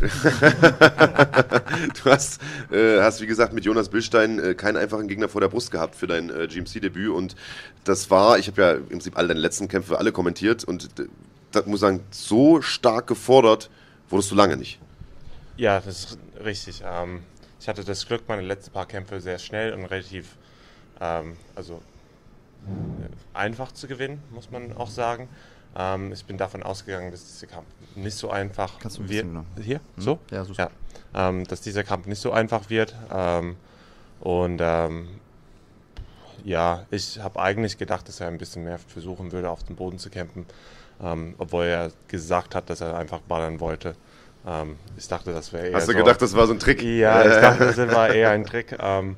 [2.06, 2.40] hast,
[2.72, 5.94] äh, hast, wie gesagt, mit Jonas Billstein äh, keinen einfachen Gegner vor der Brust gehabt
[5.94, 7.10] für dein äh, GMC-Debüt.
[7.10, 7.36] Und
[7.84, 10.88] das war, ich habe ja im Prinzip alle deine letzten Kämpfe alle kommentiert und
[11.52, 13.70] das muss ich sagen, so stark gefordert
[14.08, 14.80] wurdest du lange nicht.
[15.56, 16.82] Ja, das ist richtig.
[16.84, 17.22] Ähm,
[17.60, 20.36] ich hatte das Glück, meine letzten paar Kämpfe sehr schnell und relativ
[21.00, 21.74] ähm, also,
[22.66, 25.28] äh, einfach zu gewinnen, muss man auch sagen.
[25.76, 29.24] Ähm, ich bin davon ausgegangen, dass dieser Kampf nicht so einfach Kannst du ein wird.
[29.24, 29.44] genau.
[29.60, 29.80] Hier?
[29.96, 30.18] So?
[30.30, 30.70] Ja, so ja.
[31.14, 32.94] Ähm, dass dieser Kampf nicht so einfach wird.
[33.12, 33.56] Ähm,
[34.20, 35.08] und ähm,
[36.44, 39.98] ja, ich habe eigentlich gedacht, dass er ein bisschen mehr versuchen würde, auf dem Boden
[39.98, 40.46] zu kämpfen,
[41.02, 43.94] ähm, obwohl er gesagt hat, dass er einfach ballern wollte.
[44.46, 46.82] Ähm, ich dachte, das wäre eher Hast du so gedacht, das war so ein Trick?
[46.82, 48.76] ja, ich dachte, das war eher ein Trick.
[48.82, 49.16] Ähm,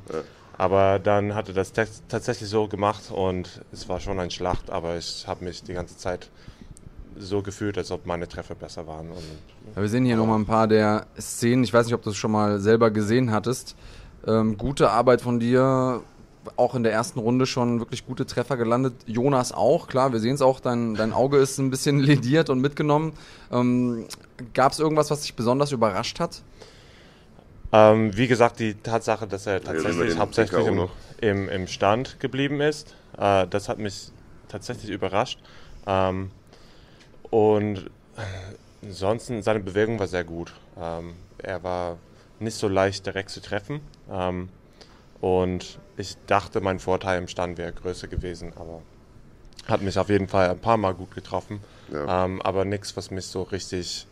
[0.58, 4.70] aber dann hat er das tats- tatsächlich so gemacht und es war schon ein Schlacht,
[4.70, 6.28] aber ich habe mich die ganze Zeit
[7.18, 9.10] so gefühlt, als ob meine Treffer besser waren.
[9.10, 9.18] Und,
[9.74, 11.64] Ja, wir sehen hier nochmal ein paar der Szenen.
[11.64, 13.74] Ich weiß nicht, ob du es schon mal selber gesehen hattest.
[14.26, 16.00] Ähm, gute Arbeit von dir.
[16.57, 18.95] Auch in der ersten Runde schon wirklich gute Treffer gelandet.
[19.07, 20.61] Jonas auch, klar, wir sehen es auch.
[20.61, 23.12] Dein, dein Auge ist ein bisschen lediert und mitgenommen.
[23.51, 24.07] Ähm,
[24.55, 26.43] Gab es irgendwas, was dich besonders überrascht hat?
[27.72, 30.90] ähm, wie gesagt, die Tatsache, dass er tatsächlich hauptsächlich im, noch.
[31.20, 34.11] im, im Stand geblieben ist, äh, das hat mich
[34.49, 35.38] tatsächlich überrascht.
[35.86, 36.30] Ähm,
[37.30, 37.90] und
[38.82, 40.53] ansonsten, seine Bewegung war sehr gut.
[40.78, 41.97] Ähm, er war
[42.40, 43.80] nicht so leicht direkt zu treffen.
[45.22, 48.82] Und ich dachte, mein Vorteil im Stand wäre größer gewesen, aber
[49.68, 51.60] hat mich auf jeden Fall ein paar Mal gut getroffen.
[51.92, 52.24] Ja.
[52.24, 54.08] Ähm, aber nichts, was mich so richtig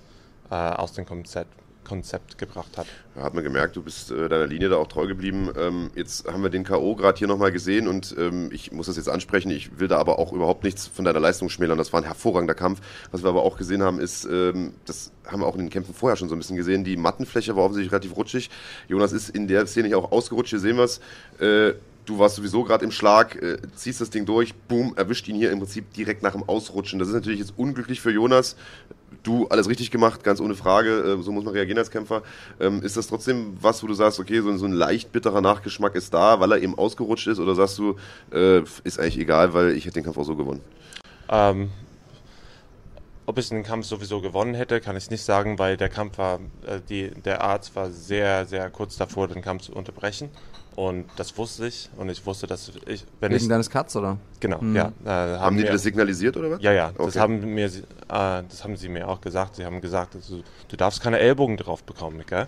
[0.51, 1.53] äh, aus dem Konzept,
[1.85, 2.87] Konzept gebracht hat.
[3.17, 5.51] Hat man gemerkt, du bist äh, deiner Linie da auch treu geblieben.
[5.59, 6.95] Ähm, jetzt haben wir den K.O.
[6.95, 9.51] gerade hier nochmal gesehen und ähm, ich muss das jetzt ansprechen.
[9.51, 11.79] Ich will da aber auch überhaupt nichts von deiner Leistung schmälern.
[11.79, 12.81] Das war ein hervorragender Kampf.
[13.11, 15.95] Was wir aber auch gesehen haben, ist, ähm, das haben wir auch in den Kämpfen
[15.95, 18.51] vorher schon so ein bisschen gesehen, die Mattenfläche war offensichtlich relativ rutschig.
[18.89, 21.01] Jonas ist in der Szene auch ausgerutscht, hier sehen wir es.
[21.41, 21.75] Äh,
[22.11, 25.53] Du warst sowieso gerade im Schlag, äh, ziehst das Ding durch, boom, erwischt ihn hier
[25.53, 26.99] im Prinzip direkt nach dem Ausrutschen.
[26.99, 28.57] Das ist natürlich jetzt unglücklich für Jonas.
[29.23, 30.91] Du alles richtig gemacht, ganz ohne Frage.
[30.91, 32.25] Äh, so muss man reagieren als Kämpfer.
[32.59, 35.95] Ähm, ist das trotzdem was, wo du sagst, okay, so, so ein leicht bitterer Nachgeschmack
[35.95, 37.39] ist da, weil er eben ausgerutscht ist?
[37.39, 37.95] Oder sagst du,
[38.33, 40.63] äh, ist eigentlich egal, weil ich hätte den Kampf auch so gewonnen?
[41.29, 41.71] Ähm,
[43.25, 46.41] ob ich den Kampf sowieso gewonnen hätte, kann ich nicht sagen, weil der Kampf war,
[46.67, 50.31] äh, die, der Arzt war sehr, sehr kurz davor, den Kampf zu unterbrechen.
[50.77, 51.91] Und das wusste ich.
[51.97, 53.49] Und ich wusste, dass ich, wenn Wegen ich.
[53.49, 54.17] deines Cuts, oder?
[54.39, 54.77] Genau, Mhm.
[54.77, 54.93] ja.
[55.05, 55.09] Äh,
[55.39, 56.63] Haben die dir mir- das signalisiert oder was?
[56.63, 57.19] Ja, ja, das, Okay.
[57.19, 57.85] haben mir, sie- äh,
[58.49, 59.57] das haben sie mir auch gesagt.
[59.57, 62.47] Sie haben gesagt, also, du darfst keine Ellbogen drauf bekommen, gell?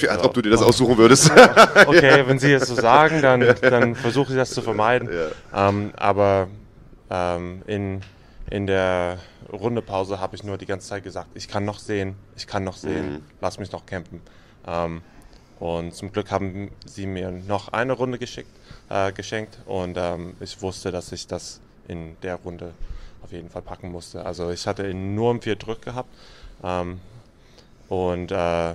[0.00, 1.30] Ja, als ob du dir das aussuchen würdest.
[1.86, 5.08] Okay, wenn sie es so sagen, dann, dann versuche ich das zu vermeiden.
[5.52, 5.68] Ja.
[5.68, 6.48] Ähm, aber
[7.10, 8.00] ähm, in,
[8.50, 9.18] in der
[9.52, 12.76] Rundepause habe ich nur die ganze Zeit gesagt, ich kann noch sehen, ich kann noch
[12.76, 13.22] sehen, Mhm.
[13.40, 14.20] lass mich noch campen.
[14.66, 15.00] Ähm,
[15.60, 18.50] und zum Glück haben sie mir noch eine Runde geschickt,
[18.88, 22.72] äh, geschenkt und ähm, ich wusste, dass ich das in der Runde
[23.22, 24.24] auf jeden Fall packen musste.
[24.24, 26.08] Also ich hatte im vier Drück gehabt
[26.62, 27.00] ähm,
[27.88, 28.74] und äh,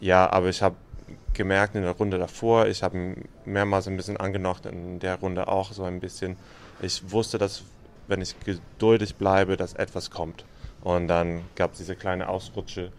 [0.00, 0.76] ja, aber ich habe
[1.34, 5.72] gemerkt in der Runde davor, ich habe mehrmals ein bisschen angenockt, in der Runde auch
[5.72, 6.36] so ein bisschen.
[6.80, 7.62] Ich wusste, dass
[8.08, 10.44] wenn ich geduldig bleibe, dass etwas kommt.
[10.82, 12.92] Und dann gab es diese kleine Ausrutsche.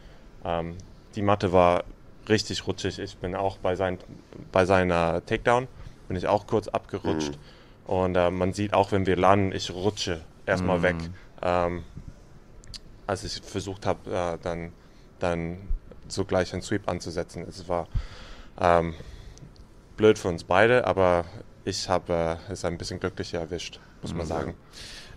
[0.43, 0.77] Ähm,
[1.15, 1.83] die Matte war
[2.29, 2.99] richtig rutschig.
[2.99, 3.97] Ich bin auch bei, sein,
[4.51, 5.67] bei seiner Takedown,
[6.07, 7.37] bin ich auch kurz abgerutscht.
[7.85, 10.95] Und äh, man sieht auch, wenn wir landen, ich rutsche erstmal weg.
[11.41, 11.83] Ähm,
[13.05, 14.73] als ich versucht habe, äh, dann,
[15.19, 15.57] dann
[16.07, 17.45] so gleich einen Sweep anzusetzen.
[17.47, 17.87] Es war
[18.59, 18.93] ähm,
[19.95, 21.25] blöd für uns beide, aber
[21.63, 24.55] ich habe äh, es ein bisschen glücklicher erwischt, muss man sagen.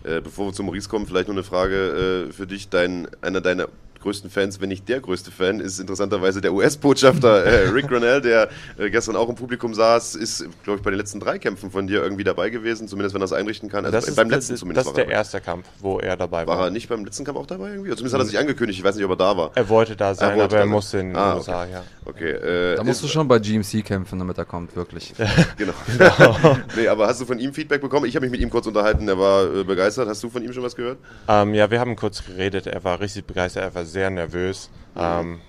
[0.03, 2.69] Äh, bevor wir zu Maurice kommen, vielleicht noch eine Frage äh, für dich.
[2.69, 3.67] Dein, einer deiner
[4.01, 8.49] größten Fans, wenn nicht der größte Fan, ist interessanterweise der US-Botschafter äh, Rick Granell, der
[8.77, 11.87] äh, gestern auch im Publikum saß, ist, glaube ich, bei den letzten drei Kämpfen von
[11.87, 13.85] dir irgendwie dabei gewesen, zumindest wenn er es einrichten kann.
[13.85, 15.99] Also das ist, beim letzten das, zumindest das ist war der er erste Kampf, wo
[15.99, 16.57] er dabei war.
[16.57, 17.89] War er nicht beim letzten Kampf auch dabei irgendwie?
[17.89, 19.51] Oder zumindest hat er sich angekündigt, ich weiß nicht, ob er da war.
[19.55, 21.83] Er wollte da sein, wollte aber er musste in den Ah, USA, ja.
[22.05, 25.13] Okay, äh, Da musst du schon bei GMC kämpfen, damit er kommt, wirklich.
[25.57, 25.73] Genau.
[26.75, 28.05] nee, aber hast du von ihm Feedback bekommen?
[28.05, 30.07] Ich habe mich mit ihm kurz unterhalten, er war äh, begeistert.
[30.07, 30.97] Hast du von ihm schon was gehört?
[31.27, 32.67] Ähm, ja, wir haben kurz geredet.
[32.67, 34.69] Er war richtig begeistert, er war sehr nervös.
[34.95, 35.39] Ähm,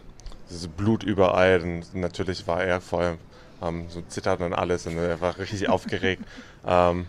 [0.48, 3.16] es ist Blut überall und natürlich war er voll
[3.62, 6.22] ähm, so zittert und alles und er war richtig aufgeregt.
[6.64, 7.06] Ähm,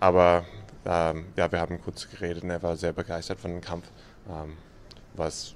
[0.00, 0.44] aber
[0.84, 3.84] ähm, ja, wir haben kurz geredet und er war sehr begeistert von dem Kampf.
[4.28, 4.54] Ähm,
[5.14, 5.54] was,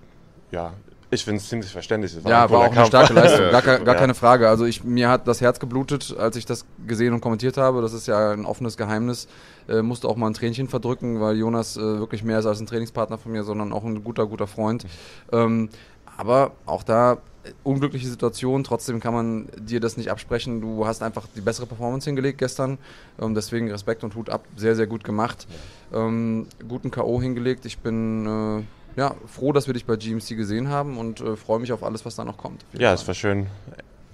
[0.53, 0.73] ja,
[1.11, 2.15] ich finde es ziemlich verständlich.
[2.15, 2.89] Es Ja, ein war auch eine Kampf.
[2.89, 3.95] starke Leistung, gar, gar Ja.
[3.95, 4.49] keine Frage.
[4.49, 7.83] Also ich, mir hat das Herz geblutet, als ich das gesehen und kommentiert habe.
[7.83, 9.27] Das ist ja ein offenes Geheimnis.
[9.69, 12.67] Äh, musste auch mal ein Tränchen verdrücken, weil Jonas äh, wirklich mehr ist als ein
[12.67, 14.87] Trainingspartner von mir, sondern auch ein guter, guter Freund.
[15.33, 15.69] Ähm,
[16.17, 18.65] aber auch da äh, unglückliche Situation.
[18.65, 20.61] Trotzdem kann man dir das nicht absprechen.
[20.61, 22.79] Du hast einfach die bessere Performance hingelegt gestern.
[23.21, 24.45] Ähm, deswegen Respekt und Hut ab.
[24.57, 25.47] Sehr, sehr gut gemacht.
[25.93, 27.21] Ähm, guten K.O.
[27.21, 27.65] hingelegt.
[27.67, 31.59] Ich bin äh, ja, froh, dass wir dich bei GMC gesehen haben und äh, freue
[31.59, 32.65] mich auf alles, was da noch kommt.
[32.73, 32.95] Ja, Fall.
[32.95, 33.47] es war schön,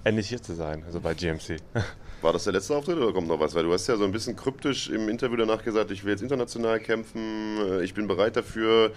[0.03, 1.57] endlich hier zu sein, also bei GMC.
[2.21, 3.55] War das der letzte Auftritt oder kommt noch was?
[3.55, 6.21] Weil du hast ja so ein bisschen kryptisch im Interview danach gesagt, ich will jetzt
[6.21, 8.91] international kämpfen, äh, ich bin bereit dafür.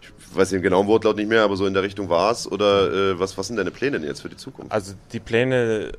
[0.00, 2.50] Ich weiß den genauen Wortlaut nicht mehr, aber so in der Richtung war es.
[2.50, 4.70] Oder äh, was, was sind deine Pläne denn jetzt für die Zukunft?
[4.70, 5.92] Also die Pläne,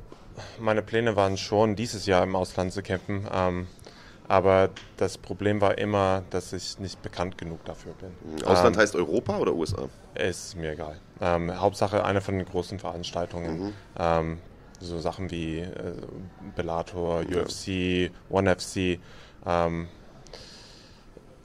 [0.60, 3.28] meine Pläne waren schon, dieses Jahr im Ausland zu kämpfen.
[3.34, 3.68] Ähm,
[4.28, 8.44] aber das Problem war immer, dass ich nicht bekannt genug dafür bin.
[8.46, 9.88] Ausland ähm, heißt Europa oder USA?
[10.16, 11.00] Ist mir egal.
[11.22, 13.74] Ähm, Hauptsache eine von den großen Veranstaltungen.
[13.98, 14.40] Ähm,
[14.80, 15.94] so Sachen wie äh,
[16.56, 19.00] Bellator, UFC, ONE FC.
[19.46, 19.88] Ähm,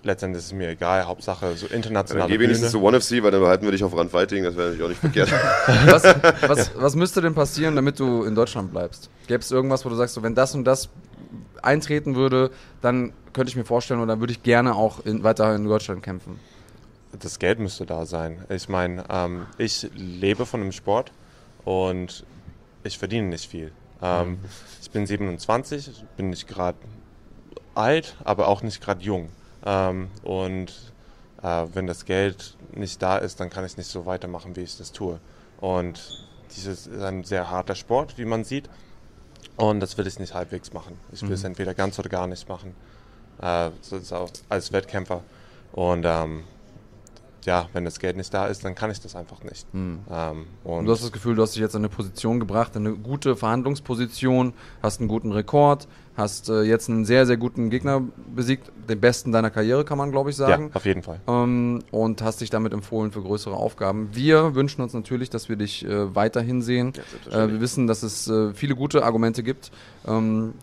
[0.02, 1.06] letztendlich ist es mir egal.
[1.06, 2.82] Hauptsache so Dann internationale geh wenigstens Bühne.
[2.82, 4.88] zu ONE FC, weil dann behalten wir dich auf Run Fighting, das wäre natürlich auch
[4.88, 5.32] nicht verkehrt.
[5.86, 6.04] was,
[6.48, 9.10] was, was müsste denn passieren, damit du in Deutschland bleibst?
[9.26, 10.88] Gäbe es irgendwas, wo du sagst, so, wenn das und das
[11.62, 12.50] eintreten würde,
[12.80, 16.02] dann könnte ich mir vorstellen, oder dann würde ich gerne auch in, weiter in Deutschland
[16.02, 16.40] kämpfen.
[17.18, 18.44] das Geld müsste da sein.
[18.48, 21.12] Ich meine, ähm, ich lebe von dem Sport
[21.64, 22.24] und
[22.82, 23.72] ich verdiene nicht viel.
[24.02, 24.38] Ähm,
[24.80, 26.78] ich bin 27, ich bin nicht gerade
[27.74, 29.28] alt, aber auch nicht gerade jung.
[29.64, 30.92] Ähm, und
[31.42, 34.76] äh, wenn das Geld nicht da ist, dann kann ich nicht so weitermachen, wie ich
[34.76, 35.20] das tue.
[35.60, 36.26] Und
[36.56, 38.68] dieses ist ein sehr harter Sport, wie man sieht.
[39.56, 40.98] Und das will ich nicht halbwegs machen.
[41.12, 42.74] Ich will es entweder ganz oder gar nicht machen.
[43.40, 45.22] Äh, so ist auch als Wettkämpfer.
[45.72, 46.44] Und ähm,
[47.44, 49.66] ja, wenn das Geld nicht da ist, dann kann ich das einfach nicht.
[49.72, 52.86] Ähm, und du hast das Gefühl, du hast dich jetzt in eine Position gebracht, in
[52.86, 58.02] eine gute Verhandlungsposition, hast einen guten Rekord, hast äh, jetzt einen sehr, sehr guten Gegner
[58.34, 60.70] besiegt, den besten deiner Karriere, kann man glaube ich ja, sagen.
[60.74, 61.20] auf jeden Fall.
[61.26, 64.10] Ähm, und hast dich damit empfohlen für größere Aufgaben.
[64.12, 66.92] Wir wünschen uns natürlich, dass wir dich äh, weiterhin sehen.
[67.30, 69.70] äh, wir wissen, dass es äh, viele gute Argumente gibt,
[70.06, 70.54] ähm,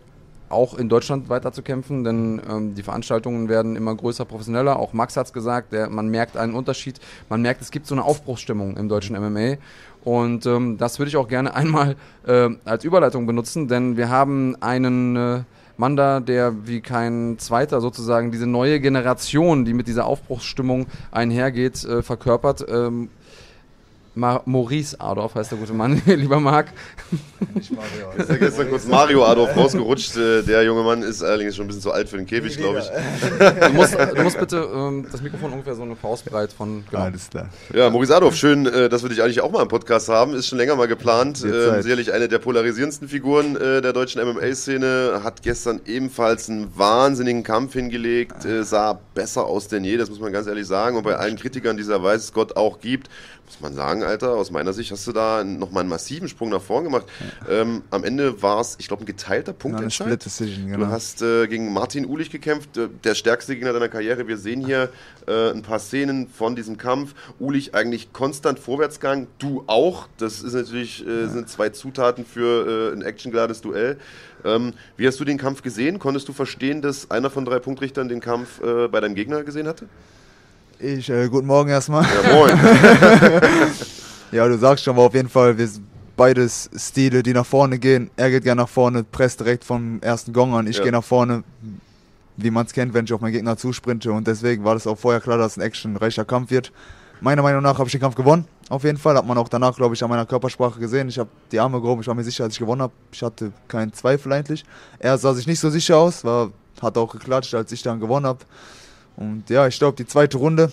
[0.50, 4.78] auch in Deutschland weiter zu kämpfen, denn ähm, die Veranstaltungen werden immer größer, professioneller.
[4.78, 7.00] Auch Max hat es gesagt, der, man merkt einen Unterschied.
[7.28, 9.56] Man merkt, es gibt so eine Aufbruchsstimmung im deutschen MMA.
[10.04, 11.96] Und ähm, das würde ich auch gerne einmal
[12.26, 15.40] äh, als Überleitung benutzen, denn wir haben einen äh,
[15.76, 21.84] Mann da, der wie kein zweiter sozusagen diese neue Generation, die mit dieser Aufbruchsstimmung einhergeht,
[21.84, 22.66] äh, verkörpert.
[22.68, 23.10] Ähm,
[24.18, 26.72] Ma Maurice Adorf heißt der gute Mann, lieber Marc.
[27.56, 30.16] Ist ja gestern kurz Mario Adolf rausgerutscht.
[30.16, 32.80] Äh, Der junge Mann ist allerdings schon ein bisschen zu alt für den Käfig, glaube
[32.80, 32.88] ich.
[33.68, 36.84] Du musst, du musst bitte ähm, das Mikrofon ungefähr so eine Faustbreit von.
[36.90, 37.02] Genau.
[37.04, 37.48] Alles klar.
[37.72, 40.34] Ja, Maurice Adolf, schön, äh, dass wir dich eigentlich auch mal im Podcast haben.
[40.34, 41.38] Ist schon länger mal geplant.
[41.38, 41.82] Zeit.
[41.84, 45.20] sicherlich eine der polarisierendsten Figuren äh, der deutschen MMA-Szene.
[45.22, 48.44] Hat gestern ebenfalls einen wahnsinnigen Kampf hingelegt.
[48.44, 50.96] Äh, sah besser aus denn je, das muss man ganz ehrlich sagen.
[50.96, 53.08] Und bei allen Kritikern, die es ja weiß Gott auch gibt,
[53.48, 56.60] muss man sagen, Alter, aus meiner Sicht hast du da nochmal einen massiven Sprung nach
[56.60, 57.06] vorn gemacht.
[57.48, 59.80] Ähm, am Ende war es, ich glaube, ein geteilter Punkt.
[59.80, 60.86] eine Split Decision, Du genau.
[60.88, 64.28] hast äh, gegen Martin Ulich gekämpft, äh, der stärkste Gegner deiner Karriere.
[64.28, 64.90] Wir sehen hier
[65.26, 67.14] äh, ein paar Szenen von diesem Kampf.
[67.38, 70.08] Ulich eigentlich konstant Vorwärtsgang, du auch.
[70.18, 73.98] Das ist natürlich äh, sind zwei Zutaten für äh, ein actionglades Duell.
[74.44, 75.98] Ähm, wie hast du den Kampf gesehen?
[75.98, 79.86] Konntest du verstehen, dass einer von drei Punktrichtern den Kampf bei deinem Gegner gesehen hatte?
[80.80, 82.04] Ich, äh, guten Morgen erstmal.
[82.04, 82.58] Ja, moin.
[84.30, 87.78] Ja, du sagst schon, aber auf jeden Fall, wir sind beides Stile, die nach vorne
[87.78, 88.10] gehen.
[88.14, 90.66] Er geht gerne nach vorne, presst direkt vom ersten Gong an.
[90.66, 90.82] Ich Ja.
[90.82, 91.44] gehe nach vorne,
[92.36, 94.12] wie man es kennt, wenn ich auf meinen Gegner zusprinte.
[94.12, 96.72] Und deswegen war das auch vorher klar, dass es ein actionreicher Kampf wird.
[97.22, 98.44] Meiner Meinung nach habe ich den Kampf gewonnen.
[98.68, 101.08] Auf jeden Fall hat man auch danach, glaube ich, an meiner Körpersprache gesehen.
[101.08, 102.92] Ich habe die Arme gehoben, ich war mir sicher, als ich gewonnen habe.
[103.10, 104.62] Ich hatte keinen Zweifel eigentlich.
[104.98, 106.50] Er sah sich nicht so sicher aus, war,
[106.82, 108.40] hat auch geklatscht, als ich dann gewonnen habe.
[109.18, 110.70] Und ja, ich glaube, die zweite Runde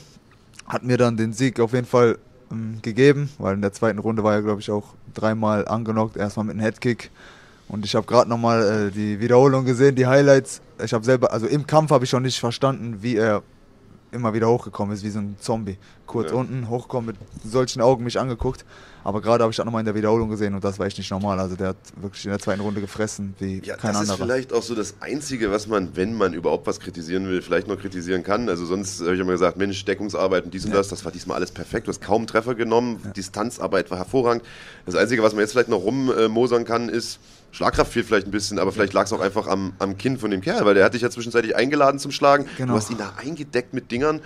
[0.67, 2.19] hat mir dann den Sieg auf jeden Fall
[2.51, 6.15] ähm, gegeben, weil in der zweiten Runde war er, glaube ich, auch dreimal angenockt.
[6.15, 7.09] Erstmal mit einem Headkick.
[7.67, 10.61] Und ich habe gerade nochmal äh, die Wiederholung gesehen, die Highlights.
[10.83, 13.41] Ich habe selber, also im Kampf habe ich schon nicht verstanden, wie er
[14.11, 15.77] immer wieder hochgekommen ist, wie so ein Zombie.
[16.05, 16.37] Kurz Ja.
[16.37, 17.17] unten, hochkommen, mit
[17.51, 18.63] solchen Augen mich angeguckt.
[19.03, 21.11] Aber gerade habe ich das nochmal in der Wiederholung gesehen und das war echt nicht
[21.11, 21.39] normal.
[21.39, 24.25] Also der hat wirklich in der zweiten Runde gefressen, wie Ja, kein das ist anderer.
[24.25, 27.77] vielleicht auch so das Einzige, was man, wenn man überhaupt was kritisieren will, vielleicht noch
[27.79, 28.49] kritisieren kann.
[28.49, 31.37] Also sonst habe ich immer gesagt, Mensch, Deckungsarbeit und dies und das, das war diesmal
[31.37, 31.85] alles perfekt.
[31.87, 34.43] Du hast kaum Treffer genommen, Distanzarbeit war hervorragend.
[34.87, 37.19] Das Einzige, was man jetzt vielleicht noch rummosern kann, ist,
[37.55, 40.29] Schlagkraft fehlt vielleicht ein bisschen, aber vielleicht lag es auch einfach am, am Kinn von
[40.29, 42.45] dem Kerl, weil der hat dich ja zwischenzeitlich eingeladen zum Schlagen.
[42.57, 42.73] Genau.
[42.73, 44.19] Du hast ihn da eingedeckt mit Dingern.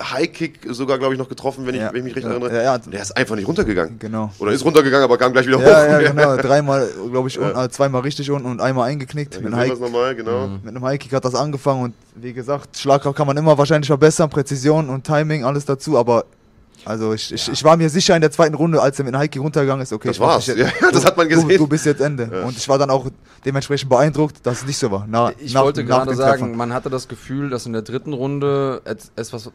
[0.00, 1.88] Highkick sogar, glaube ich, noch getroffen, wenn, ich, Ja.
[1.90, 2.62] wenn ich mich recht Ja, erinnere.
[2.62, 3.98] ja, der ist einfach nicht runtergegangen.
[3.98, 4.32] Genau.
[4.38, 5.90] Oder ist runtergegangen, aber kam gleich wieder Ja, hoch.
[5.90, 6.36] ja, genau.
[6.36, 9.40] Dreimal, glaube ich, unten, äh, zweimal richtig unten und einmal eingeknickt.
[9.42, 10.48] Mit einem nochmal, genau.
[10.48, 14.30] mit einem Highkick hat das angefangen und wie gesagt, Schlagkraft kann man immer wahrscheinlich verbessern,
[14.30, 16.24] Präzision und Timing, alles dazu, aber
[16.86, 19.42] also ich, ich, ich war mir sicher in der zweiten Runde, als er mit Highkick
[19.42, 20.46] runtergegangen ist, okay, Das war's.
[20.46, 21.58] jetzt- Ja, das hat man du, gesehen.
[21.58, 22.44] Du bist jetzt Ende.
[22.44, 23.06] Und ich war dann auch
[23.44, 25.06] dementsprechend beeindruckt, dass es nicht so war.
[25.08, 26.56] Na, Ich nach- wollte nach gerade sagen, Treffer.
[26.56, 29.50] man hatte das Gefühl, dass in der dritten Runde et- etwas,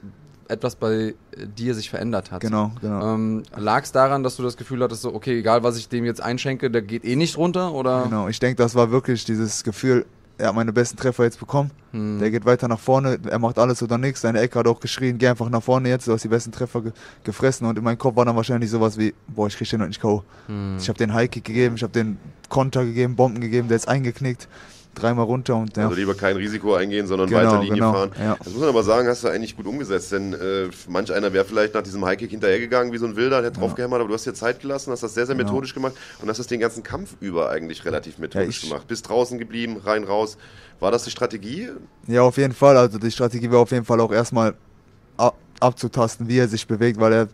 [0.48, 1.14] etwas bei
[1.58, 2.42] dir sich verändert hat.
[2.42, 3.14] Genau, genau.
[3.16, 6.04] Ähm, Lag es daran, dass du das Gefühl hattest, so, okay, egal was ich dem
[6.04, 7.72] jetzt einschenke, der geht eh nicht runter?
[7.74, 8.04] Oder?
[8.04, 10.06] Genau, ich denke, das war wirklich dieses Gefühl,
[10.42, 11.72] er hat meine besten Treffer jetzt bekommen.
[11.92, 12.20] Hm.
[12.20, 14.22] Der geht weiter nach vorne, er macht alles oder nichts.
[14.22, 16.82] Seine Ecke hat auch geschrien, geh einfach nach vorne jetzt, du hast die besten Treffer
[16.82, 16.92] ge
[17.24, 17.68] gefressen.
[17.68, 20.02] Und in meinem Kopf war dann wahrscheinlich sowas wie, boah, ich krieg den noch nicht
[20.02, 20.24] K.O.
[20.48, 20.78] Hm.
[20.80, 22.18] Ich habe den Highkick gegeben, ich habe den
[22.50, 24.48] Konter gegeben, Bomben gegeben, der ist eingeknickt,
[24.96, 25.84] dreimal runter und ja.
[25.86, 28.12] Also lieber kein Risiko eingehen, sondern Genau, weiter Linie genau, fahren.
[28.20, 28.36] ja.
[28.38, 31.46] Das muss man aber sagen, hast du eigentlich gut umgesetzt, denn äh, manch einer wäre
[31.46, 34.34] vielleicht nach diesem Highkick hinterhergegangen wie so ein Wilder, hätte draufgehämmert, aber du hast dir
[34.34, 35.48] Zeit gelassen, hast das sehr, sehr Genau.
[35.50, 38.88] methodisch gemacht und hast das den ganzen Kampf über eigentlich relativ methodisch ich- gemacht.
[38.88, 40.38] Bist draußen geblieben, rein, raus.
[40.80, 41.70] War das die Strategie?
[42.08, 42.76] Ja, auf jeden Fall.
[42.76, 44.56] Also die Strategie war auf jeden Fall auch erstmal
[45.18, 47.28] ab, abzutasten, wie er sich bewegt, weil er,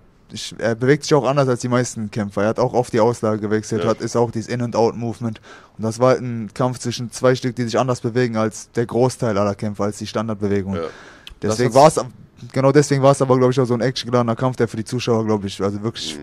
[0.57, 2.43] er bewegt sich auch anders als die meisten Kämpfer.
[2.43, 3.89] Er hat auch oft die Auslage gewechselt, Ja.
[3.89, 5.39] hat ist auch dieses In-and-Out-Movement.
[5.77, 8.85] Und das war halt ein Kampf zwischen zwei Stück, die sich anders bewegen als der
[8.85, 10.75] Großteil aller Kämpfer, als die Standardbewegung.
[10.75, 10.81] Ja.
[11.41, 11.99] Deswegen war es,
[12.51, 14.83] genau deswegen war es aber, glaube ich, auch so ein actiongeladener Kampf, der für die
[14.85, 16.17] Zuschauer, glaube ich, also wirklich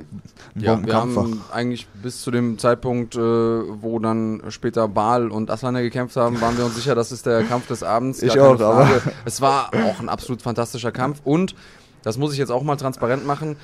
[0.55, 1.23] ein Ja, wir Bombenkampf war.
[1.25, 6.41] haben eigentlich bis zu dem Zeitpunkt, äh, wo dann später Baal und Aslana gekämpft haben,
[6.41, 8.23] waren wir uns sicher, das ist der Kampf des Abends.
[8.23, 9.01] Ich auch, aber-.
[9.25, 11.55] Es war auch ein absolut fantastischer Kampf und,
[12.03, 13.57] das muss ich jetzt auch mal transparent machen,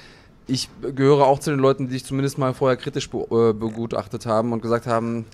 [0.47, 4.27] ich gehöre auch zu den Leuten, die dich zumindest mal vorher kritisch be äh, begutachtet
[4.27, 5.27] haben und gesagt haben,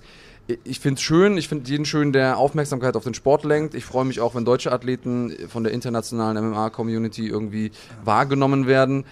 [0.64, 3.74] ich finde es schön, ich finde jeden schön, der Aufmerksamkeit auf den Sport lenkt.
[3.74, 7.72] Ich freue mich auch, wenn deutsche Athleten von der internationalen MMA-Community irgendwie
[8.04, 9.04] wahrgenommen werden.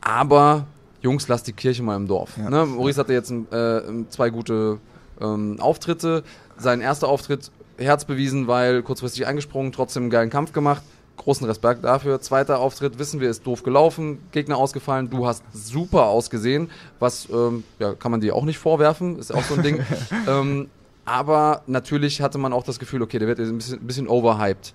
[0.00, 0.66] Aber
[1.02, 2.36] Jungs, lasst die Kirche mal im Dorf.
[2.38, 2.48] Ja.
[2.48, 2.64] Ne?
[2.64, 4.78] Maurice hatte jetzt äh, zwei gute
[5.20, 6.24] ähm, Auftritte.
[6.56, 10.82] Sein erster Auftritt Herz bewiesen, weil kurzfristig eingesprungen, trotzdem einen geilen Kampf gemacht.
[11.18, 12.20] Großen Respekt dafür.
[12.20, 15.10] Zweiter Auftritt, wissen wir, ist doof gelaufen, Gegner ausgefallen.
[15.10, 19.42] Du hast super ausgesehen, was ähm, ja, kann man dir auch nicht vorwerfen, ist auch
[19.42, 19.84] so ein Ding.
[20.28, 20.70] ähm,
[21.04, 24.08] aber natürlich hatte man auch das Gefühl, okay, der wird jetzt ein bisschen, ein bisschen
[24.08, 24.74] overhyped.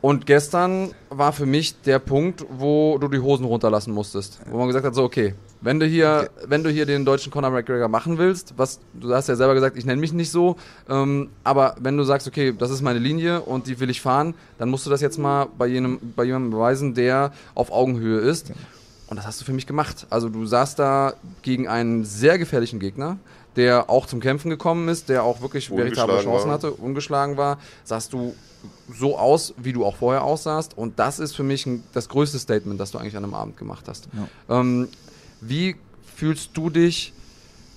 [0.00, 4.40] Und gestern war für mich der Punkt, wo du die Hosen runterlassen musstest.
[4.50, 7.50] Wo man gesagt hat, so, okay, wenn du hier, wenn du hier den deutschen Conor
[7.50, 10.56] McGregor machen willst, was, du hast ja selber gesagt, ich nenne mich nicht so,
[10.88, 14.34] ähm, aber wenn du sagst, okay, das ist meine Linie und die will ich fahren,
[14.58, 18.52] dann musst du das jetzt mal bei, jenem, bei jemandem beweisen, der auf Augenhöhe ist.
[19.06, 20.06] Und das hast du für mich gemacht.
[20.10, 23.18] Also du saßt da gegen einen sehr gefährlichen Gegner,
[23.56, 26.54] der auch zum Kämpfen gekommen ist, der auch wirklich veritable Chancen war.
[26.54, 28.34] hatte, ungeschlagen war, sahst du
[28.94, 30.76] so aus, wie du auch vorher aussahst.
[30.76, 33.56] Und das ist für mich ein, das größte Statement, das du eigentlich an einem Abend
[33.56, 34.08] gemacht hast.
[34.48, 34.88] Ähm,
[35.42, 35.76] wie
[36.16, 37.12] fühlst du dich?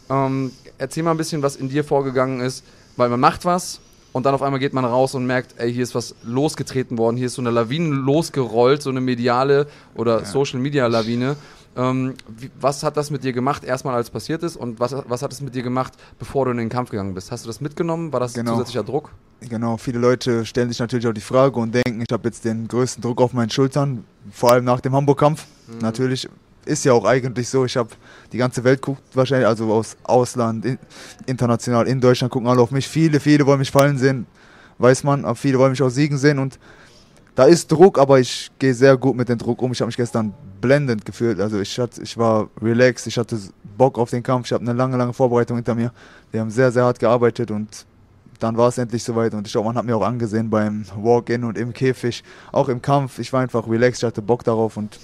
[0.09, 2.63] Ähm, erzähl mal ein bisschen, was in dir vorgegangen ist,
[2.95, 3.81] weil man macht was
[4.13, 7.17] und dann auf einmal geht man raus und merkt, ey, hier ist was losgetreten worden,
[7.17, 11.35] hier ist so eine Lawine losgerollt, so eine mediale oder Social Media Lawine.
[11.77, 15.21] Ähm, wie, was hat das mit dir gemacht, erstmal als passiert ist und was, was
[15.21, 17.31] hat es mit dir gemacht, bevor du in den Kampf gegangen bist?
[17.31, 18.13] Hast du das mitgenommen?
[18.13, 18.53] War das Genau.
[18.53, 19.11] zusätzlicher Druck?
[19.41, 22.69] Genau, viele Leute stellen sich natürlich auch die Frage und denken, ich habe jetzt den
[22.69, 25.45] größten Druck auf meinen Schultern, vor allem nach dem Hamburg-Kampf.
[25.81, 26.29] Natürlich
[26.65, 27.89] ist ja auch eigentlich so, ich habe
[28.31, 30.79] die ganze Welt guckt wahrscheinlich, also aus Ausland, in,
[31.25, 32.87] international, in Deutschland gucken alle auf mich.
[32.87, 34.25] Viele, viele wollen mich fallen sehen,
[34.77, 36.59] weiß man, aber viele wollen mich auch siegen sehen und
[37.35, 39.73] da ist Druck, aber ich gehe sehr gut mit dem Druck um.
[39.73, 41.41] Ich habe mich gestern blendend gefühlt.
[41.41, 43.37] Also ich, hatte, ich war relaxed, ich hatte
[43.77, 45.91] Bock auf den Kampf, ich habe eine lange, lange Vorbereitung hinter mir.
[46.31, 47.85] Wir haben sehr, sehr hart gearbeitet und
[48.39, 51.43] dann war es endlich soweit und ich glaube, man hat mir auch angesehen beim Walk-In
[51.43, 53.19] und im Käfig, auch im Kampf.
[53.19, 54.97] Ich war einfach relaxed, ich hatte Bock darauf und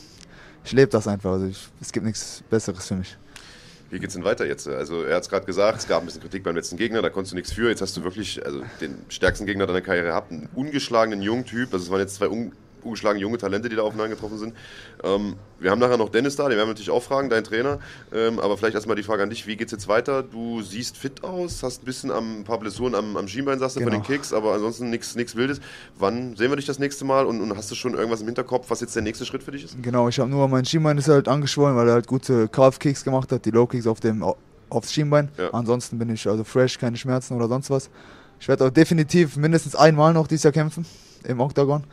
[0.63, 1.31] ich lebe das einfach.
[1.31, 3.17] Also ich, es gibt nichts Besseres für mich.
[3.89, 4.67] Wie geht's denn weiter jetzt?
[4.67, 7.09] Also er hat es gerade gesagt, es gab ein bisschen Kritik beim letzten Gegner, da
[7.09, 7.69] konntest du nichts für.
[7.69, 11.73] Jetzt hast du wirklich also den stärksten Gegner deiner Karriere gehabt, einen ungeschlagenen jungen Typ.
[11.73, 12.53] Also es waren jetzt zwei un
[12.83, 14.53] ungeschlagene junge Talente, die da aufeinander getroffen sind.
[15.03, 17.79] Ähm, wir haben nachher noch Dennis da, den werden wir natürlich auch fragen, dein Trainer.
[18.13, 20.23] Ähm, aber vielleicht erstmal die Frage an dich, wie geht's jetzt weiter?
[20.23, 23.75] Du siehst fit aus, hast ein bisschen am, ein paar Blessuren am, am Schienbein, sagst
[23.75, 24.05] du, bei den Genau.
[24.05, 25.61] Kicks, aber ansonsten nichts nichts Wildes.
[25.97, 28.69] Wann sehen wir dich das nächste Mal und, und hast du schon irgendwas im Hinterkopf,
[28.69, 29.75] was jetzt der nächste Schritt für dich ist?
[29.81, 33.31] Genau, ich habe nur mein Schienbein ist halt angeschwollen, weil er halt gute Calf-Kicks gemacht
[33.31, 34.23] hat, die Low-Kicks auf dem,
[34.69, 35.29] aufs Schienbein.
[35.37, 35.49] Ja.
[35.53, 37.89] Ansonsten bin ich also fresh, keine Schmerzen oder sonst was.
[38.39, 40.85] Ich werde auch definitiv mindestens einmal noch dieses Jahr kämpfen
[41.23, 41.83] im Octagon.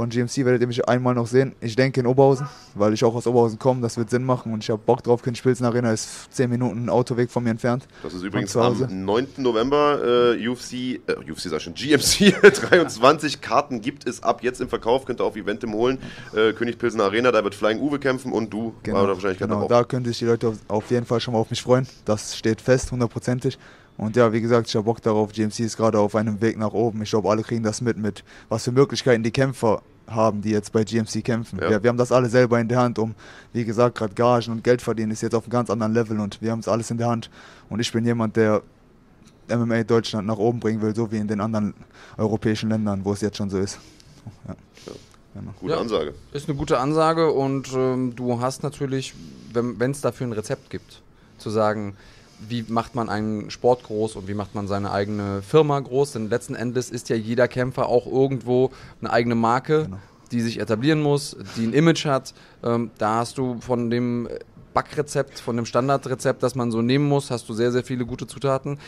[0.00, 1.54] Von GMC werdet ihr mich einmal noch sehen.
[1.60, 3.82] Ich denke in Oberhausen, weil ich auch aus Oberhausen komme.
[3.82, 5.20] Das wird Sinn machen und ich habe Bock drauf.
[5.20, 7.86] Königsspilzen Arena ist 10 Minuten Autoweg von mir entfernt.
[8.02, 9.26] Das ist übrigens am 9.
[9.36, 14.62] November äh, UFC, äh, UFC sag ich schon, GMC 23 Karten gibt es ab jetzt
[14.62, 15.98] im Verkauf, könnt ihr auf Eventim holen.
[16.34, 19.68] Äh, König Pilsen Arena, da wird Flying Uwe kämpfen und du Genau, Wahrscheinlichkeit genau.
[19.68, 21.86] da können sich die Leute auf, auf jeden Fall schon mal auf mich freuen.
[22.06, 23.58] Das steht fest, hundertprozentig.
[24.00, 25.30] Und ja, wie gesagt, ich habe Bock darauf.
[25.32, 27.02] GMC ist gerade auf einem Weg nach oben.
[27.02, 30.72] Ich glaube, alle kriegen das mit, mit was für Möglichkeiten die Kämpfer haben, die jetzt
[30.72, 31.58] bei GMC kämpfen.
[31.60, 31.70] Ja.
[31.70, 33.14] Wir, wir haben das alle selber in der Hand, um,
[33.52, 36.40] wie gesagt, gerade Gagen und Geld verdienen ist jetzt auf einem ganz anderen Level und
[36.42, 37.30] wir haben es alles in der Hand.
[37.68, 38.62] Und ich bin jemand, der
[39.48, 41.74] MMA Deutschland nach oben bringen will, so wie in den anderen
[42.16, 43.78] europäischen Ländern, wo es jetzt schon so ist.
[44.46, 44.54] Ja.
[45.34, 45.52] Genau.
[45.60, 45.80] Gute Ja.
[45.80, 46.14] Ansage.
[46.32, 49.14] Ist eine gute Ansage und ähm, du hast natürlich,
[49.52, 51.02] wenn es dafür ein Rezept gibt,
[51.38, 51.96] zu sagen,
[52.48, 56.30] wie macht man einen Sport groß und wie macht man seine eigene Firma groß, denn
[56.30, 58.70] letzten Endes ist ja jeder Kämpfer auch irgendwo
[59.00, 59.98] eine eigene Marke, Genau.
[60.32, 62.34] die sich etablieren muss, die ein Image hat.
[62.62, 64.28] Ähm, da hast du von dem
[64.74, 68.26] Backrezept, von dem Standardrezept, das man so nehmen muss, hast du sehr, sehr viele gute
[68.26, 68.78] Zutaten.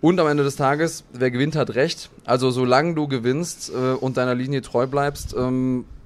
[0.00, 2.08] Und am Ende des Tages, wer gewinnt, hat recht.
[2.24, 5.99] Also solange du gewinnst äh, und deiner Linie treu bleibst, ähm, äh,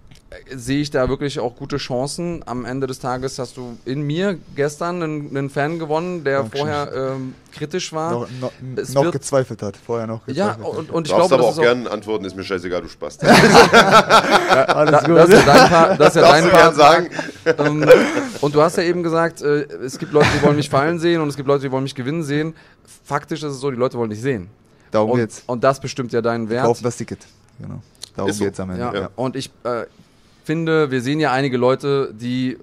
[0.55, 2.43] sehe ich da wirklich auch gute Chancen.
[2.47, 6.67] Am Ende des Tages hast du in mir gestern einen, einen Fan gewonnen, der Dankeschön.
[6.67, 8.13] vorher ähm, kritisch war.
[8.13, 10.95] Noch, noch, Es noch wird- gezweifelt hat, vorher noch ja, gezweifelt und, hat.
[10.95, 13.19] und ich glaube, aber das auch gerne antworten, ist mir scheißegal, du Spaß.
[13.23, 15.17] Alles da, gut.
[15.17, 16.63] das ist ja dein Part, das ist ja dein Part.
[16.63, 17.09] gern sagen.
[17.59, 17.89] ähm,
[18.41, 21.21] und du hast ja eben gesagt, äh, es gibt Leute, die wollen mich fallen sehen
[21.21, 22.55] und es gibt Leute, die wollen mich gewinnen sehen.
[23.05, 24.49] Faktisch ist es so, die Leute wollen dich sehen.
[24.91, 25.43] Darum Und, geht's.
[25.47, 26.65] und das bestimmt ja deinen Wert.
[26.65, 27.19] Kaufen das Ticket.
[27.61, 27.81] Genau.
[28.17, 28.45] Darum so.
[28.45, 28.83] geht's am Ende.
[28.83, 28.95] Ja.
[28.95, 29.11] Ja.
[29.17, 29.85] Und ich äh,
[30.45, 32.59] finde, wir sehen ja einige Leute, die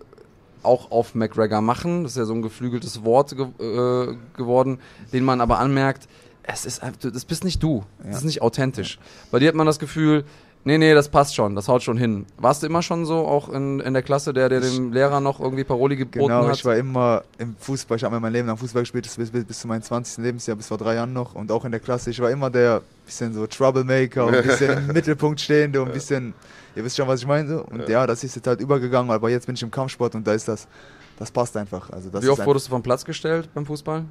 [0.64, 2.04] auch auf McGregor machen.
[2.04, 4.80] Das ist ja so ein geflügeltes Wort ge äh, geworden,
[5.12, 6.08] den man aber anmerkt,
[6.44, 7.84] es ist, das bist nicht du.
[8.00, 8.18] Das Ja.
[8.20, 9.00] ist nicht authentisch.
[9.32, 10.24] Bei dir hat man das Gefühl,
[10.64, 12.28] Nee, nee, das passt schon, das haut schon hin.
[12.38, 15.40] Warst du immer schon so, auch in, in der Klasse, der, der dem Lehrer noch
[15.40, 16.56] irgendwie Paroli geboten Genau, hat?
[16.56, 19.60] ich war immer im Fußball, ich habe mein Leben lang Fußball gespielt, bis, bis, bis
[19.60, 20.24] zu meinem 20.
[20.24, 21.34] Lebensjahr, bis vor drei Jahren noch.
[21.34, 24.78] Und auch in der Klasse, ich war immer der bisschen so Troublemaker und ein bisschen
[24.78, 26.36] im Mittelpunkt stehende und ein bisschen,
[26.76, 27.48] ihr wisst schon, was ich meine.
[27.48, 27.64] So.
[27.64, 28.08] Und ja.
[28.08, 30.68] das ist jetzt halt übergegangen, aber jetzt bin ich im Kampfsport und da ist das,
[31.18, 31.90] das passt einfach.
[31.90, 34.06] Also das Wie oft wurdest du vom Platz gestellt beim Fußball?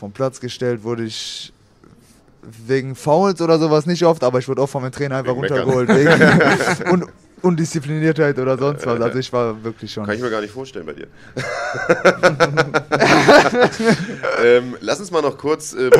[0.00, 1.52] vom Platz gestellt wurde ich
[2.42, 5.40] wegen Fouls oder sowas nicht oft, aber ich wurde auch von meinem Trainer einfach Wegen
[5.40, 5.88] runtergeholt.
[5.88, 7.06] Wegen und
[7.42, 9.00] Undiszipliniertheit oder sonst was.
[9.00, 10.04] Also ich war wirklich schon.
[10.04, 11.06] Kann ich mir gar nicht vorstellen bei dir.
[14.44, 15.90] ähm, lass uns mal noch kurz, äh, äh,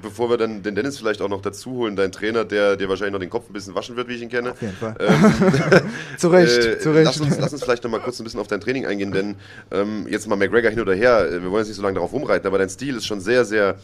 [0.00, 3.12] bevor wir dann den Dennis vielleicht auch noch dazu holen, dein Trainer, der dir wahrscheinlich
[3.12, 4.52] noch den Kopf ein bisschen waschen wird, wie ich ihn kenne.
[4.52, 4.94] Auf jeden Fall.
[5.00, 7.06] Ähm, zu Recht, äh, zu Recht.
[7.06, 9.36] Lass uns, lass uns vielleicht noch mal kurz ein bisschen auf dein Training eingehen, denn
[9.70, 12.12] ähm, jetzt mal McGregor hin oder her, äh, wir wollen jetzt nicht so lange darauf
[12.12, 13.76] rumreiten, aber dein Stil ist schon sehr, sehr,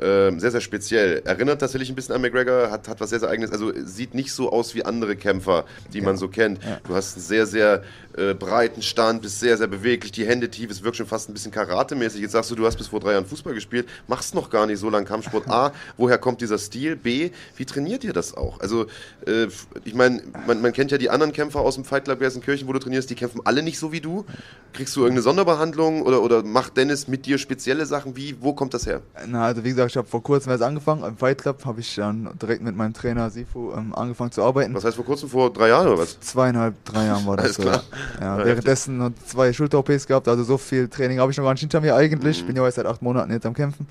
[0.00, 1.22] ähm, sehr, sehr speziell.
[1.24, 4.32] Erinnert tatsächlich ein bisschen an McGregor, hat, hat was sehr, sehr eigenes, also sieht nicht
[4.32, 6.60] so aus wie andere Kämpfer, die man so kennt.
[6.86, 7.82] Du hast einen sehr, sehr
[8.16, 11.34] äh, breiten Stand, bist sehr, sehr beweglich, die Hände tief, es wirkt schon fast ein
[11.34, 12.20] bisschen karatemäßig.
[12.20, 14.78] Jetzt sagst du, du hast bis vor drei Jahren Fußball gespielt, machst noch gar nicht
[14.78, 15.48] so lange Kampfsport.
[15.48, 16.96] A, woher kommt dieser Stil?
[16.96, 18.60] B, wie trainiert ihr das auch?
[18.60, 18.86] Also,
[19.26, 19.48] äh,
[19.84, 22.72] ich meine, man, man kennt ja die anderen Kämpfer aus dem Fight Club Gelsenkirchen, wo
[22.72, 24.24] du trainierst, die kämpfen alle nicht so wie du.
[24.72, 28.16] Kriegst du irgendeine Sonderbehandlung oder, oder macht Dennis mit dir spezielle Sachen?
[28.16, 29.02] Wie, wo kommt das her?
[29.26, 31.04] Na, also wie gesagt, ich habe vor kurzem erst angefangen.
[31.04, 34.74] Im Fight Club habe ich dann direkt mit meinem Trainer Sifu ähm, angefangen zu arbeiten.
[34.74, 36.18] Was heißt vor kurzem, vor drei Jahren oder was?
[36.20, 37.62] Zweieinhalb, drei Jahren war das Alles so.
[37.62, 37.82] klar.
[38.20, 41.52] Ja, Ja, währenddessen noch zwei Schulter-OPs gehabt, also so viel Training habe ich noch gar
[41.52, 42.38] nicht hinter mir eigentlich.
[42.38, 42.40] Mhm.
[42.42, 43.86] Ich bin ja jetzt seit acht Monaten jetzt am Kämpfen.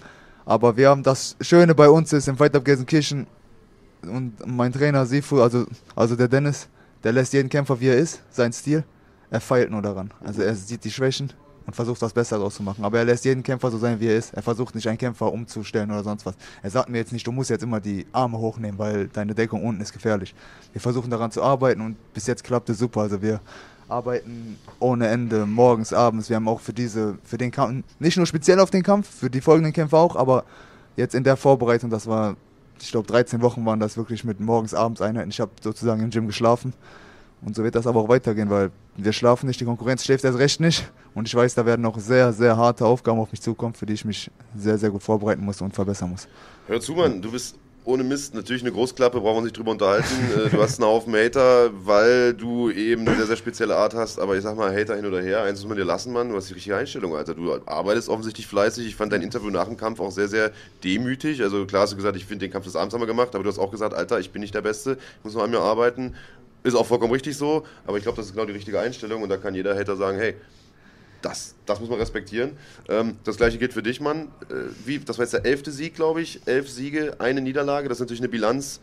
[0.45, 3.27] Aber wir haben das Schöne bei uns ist im Fight Club Gelsenkirchen
[4.03, 5.65] und mein Trainer Sifu, also,
[5.95, 6.67] also der Dennis,
[7.03, 8.83] der lässt jeden Kämpfer wie er ist, sein Stil.
[9.29, 10.11] Er feilt nur daran.
[10.25, 11.31] Also er sieht die Schwächen
[11.65, 12.83] und versucht das Besser daraus zu machen.
[12.83, 14.33] Aber er lässt jeden Kämpfer so sein, wie er ist.
[14.33, 16.35] Er versucht nicht einen Kämpfer umzustellen oder sonst was.
[16.63, 19.63] Er sagt mir jetzt nicht, du musst jetzt immer die Arme hochnehmen, weil deine Deckung
[19.63, 20.33] unten ist gefährlich.
[20.73, 23.01] Wir versuchen daran zu arbeiten und bis jetzt klappt es super.
[23.01, 23.39] Also wir
[23.87, 26.29] arbeiten ohne Ende, morgens, abends.
[26.29, 29.29] Wir haben auch für diese, für den Kampf, nicht nur speziell auf den Kampf, für
[29.29, 30.45] die folgenden Kämpfe auch, aber
[30.95, 32.35] jetzt in der Vorbereitung, das war,
[32.79, 35.29] ich glaube 13 Wochen waren das wirklich mit morgens, abends Einheiten.
[35.29, 36.73] Ich habe sozusagen im Gym geschlafen.
[37.41, 40.37] Und so wird das aber auch weitergehen, weil wir schlafen nicht, die Konkurrenz schläft erst
[40.37, 40.91] recht nicht.
[41.13, 43.93] Und ich weiß, da werden noch sehr, sehr harte Aufgaben auf mich zukommen, für die
[43.93, 46.27] ich mich sehr, sehr gut vorbereiten muss und verbessern muss.
[46.67, 49.71] Hör zu, Mann, du bist ohne Mist natürlich eine Großklappe, brauchen wir uns nicht drüber
[49.71, 50.07] unterhalten.
[50.31, 54.19] Äh, du hast einen Haufen Hater, weil du eben eine sehr, sehr spezielle Art hast.
[54.19, 56.29] Aber ich sag mal, Hater hin oder her, eins muss man dir lassen, Mann.
[56.29, 57.33] Du hast die richtige Einstellung, Alter.
[57.33, 58.87] Du arbeitest offensichtlich fleißig.
[58.87, 60.51] Ich fand dein Interview nach dem Kampf auch sehr, sehr
[60.83, 61.41] demütig.
[61.41, 63.43] Also klar hast du gesagt, ich finde den Kampf des Abends haben wir gemacht, aber
[63.43, 65.59] du hast auch gesagt, Alter, ich bin nicht der Beste, ich muss noch an mir
[65.59, 66.15] arbeiten.
[66.63, 69.29] Ist auch vollkommen richtig so, aber ich glaube, das ist genau die richtige Einstellung und
[69.29, 70.35] da kann jeder Hater sagen, hey,
[71.21, 72.57] das, das muss man respektieren.
[72.89, 74.29] Ähm, das gleiche gilt für dich, Mann.
[74.49, 74.53] Äh,
[74.85, 76.41] wie, das war jetzt der elfte Sieg, glaube ich.
[76.45, 77.89] Elf Siege, eine Niederlage.
[77.89, 78.79] Das ist natürlich eine Bilanz.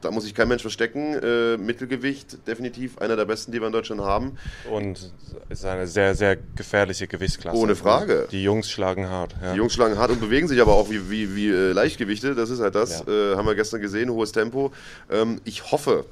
[0.00, 1.14] Da muss sich kein Mensch verstecken.
[1.14, 4.38] Äh, Mittelgewicht, definitiv einer der besten, die wir in Deutschland haben.
[4.70, 5.12] Und
[5.50, 7.58] es ist eine sehr, sehr gefährliche Gewichtsklasse.
[7.58, 8.26] Ohne Frage.
[8.30, 9.34] Die Jungs schlagen hart.
[9.42, 9.52] Ja.
[9.52, 12.34] Die Jungs schlagen hart und bewegen sich aber auch wie, wie, wie äh, Leichtgewichte.
[12.34, 13.04] Das ist halt das.
[13.06, 13.32] Ja.
[13.32, 14.72] Äh, haben wir gestern gesehen, hohes Tempo.
[15.10, 16.06] Ähm, ich hoffe,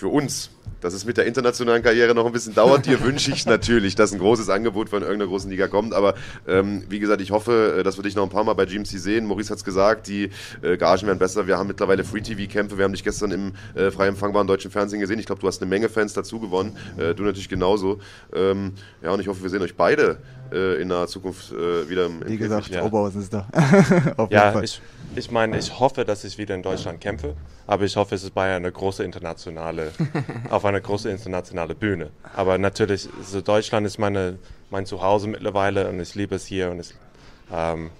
[0.00, 2.86] für uns, dass es mit der internationalen Karriere noch ein bisschen dauert.
[2.86, 5.92] Dir wünsche ich natürlich, dass ein großes Angebot von irgendeiner großen Liga kommt.
[5.92, 6.14] Aber
[6.48, 8.86] ähm, wie gesagt, ich hoffe, äh, dass wir dich noch ein paar Mal bei GMC
[8.86, 9.26] sehen.
[9.26, 10.30] Maurice hat es gesagt, die
[10.62, 11.46] äh, Gagen werden besser.
[11.46, 12.78] Wir haben mittlerweile Free-TV-Kämpfe.
[12.78, 15.18] Wir haben dich gestern im äh, frei empfangbaren deutschen Fernsehen gesehen.
[15.18, 16.78] Ich glaube, du hast eine Menge Fans dazu gewonnen.
[16.96, 17.98] Äh, du natürlich genauso.
[18.34, 18.72] Ähm,
[19.02, 20.16] ja, und ich hoffe, wir sehen euch beide
[20.50, 22.84] äh, in naher Zukunft äh, wieder im, im Wie gesagt, ja.
[22.84, 23.46] Oberhausen ist da.
[24.16, 24.64] Auf jeden Ja, Fall.
[24.64, 24.80] ich,
[25.16, 27.34] ich meine, ich hoffe, dass ich wieder in Deutschland kämpfe,
[27.66, 29.92] aber ich hoffe, es ist bei einer großen internationale,
[30.50, 32.10] auf einer großen internationale Bühne.
[32.34, 34.38] Aber natürlich, so Deutschland ist meine,
[34.70, 36.94] mein Zuhause mittlerweile und ich liebe es hier und es,
[37.52, 37.90] ähm,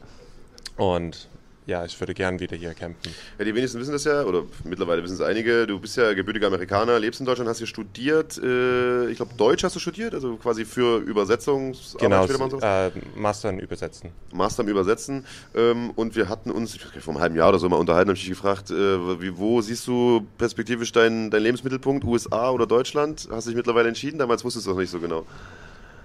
[0.76, 1.28] und
[1.70, 3.14] ja, ich würde gern wieder hier kämpfen.
[3.38, 5.68] Ja, die wenigsten wissen das ja, oder mittlerweile wissen es einige.
[5.68, 8.36] Du bist ja gebürtiger Amerikaner, lebst in Deutschland, hast hier studiert.
[8.38, 12.98] Äh, ich glaube, Deutsch hast du studiert, also quasi für Übersetzungsarbeit Genau, später mal so.
[12.98, 14.10] äh, Mastern übersetzen.
[14.34, 15.24] Master im Übersetzen.
[15.54, 18.24] Ähm, und wir hatten uns vor einem halben Jahr oder so mal unterhalten, habe ich
[18.24, 23.28] dich gefragt, äh, wie, wo siehst du perspektivisch deinen dein Lebensmittelpunkt, USA oder Deutschland?
[23.30, 24.18] Hast du dich mittlerweile entschieden?
[24.18, 25.24] Damals wusstest du es noch nicht so genau.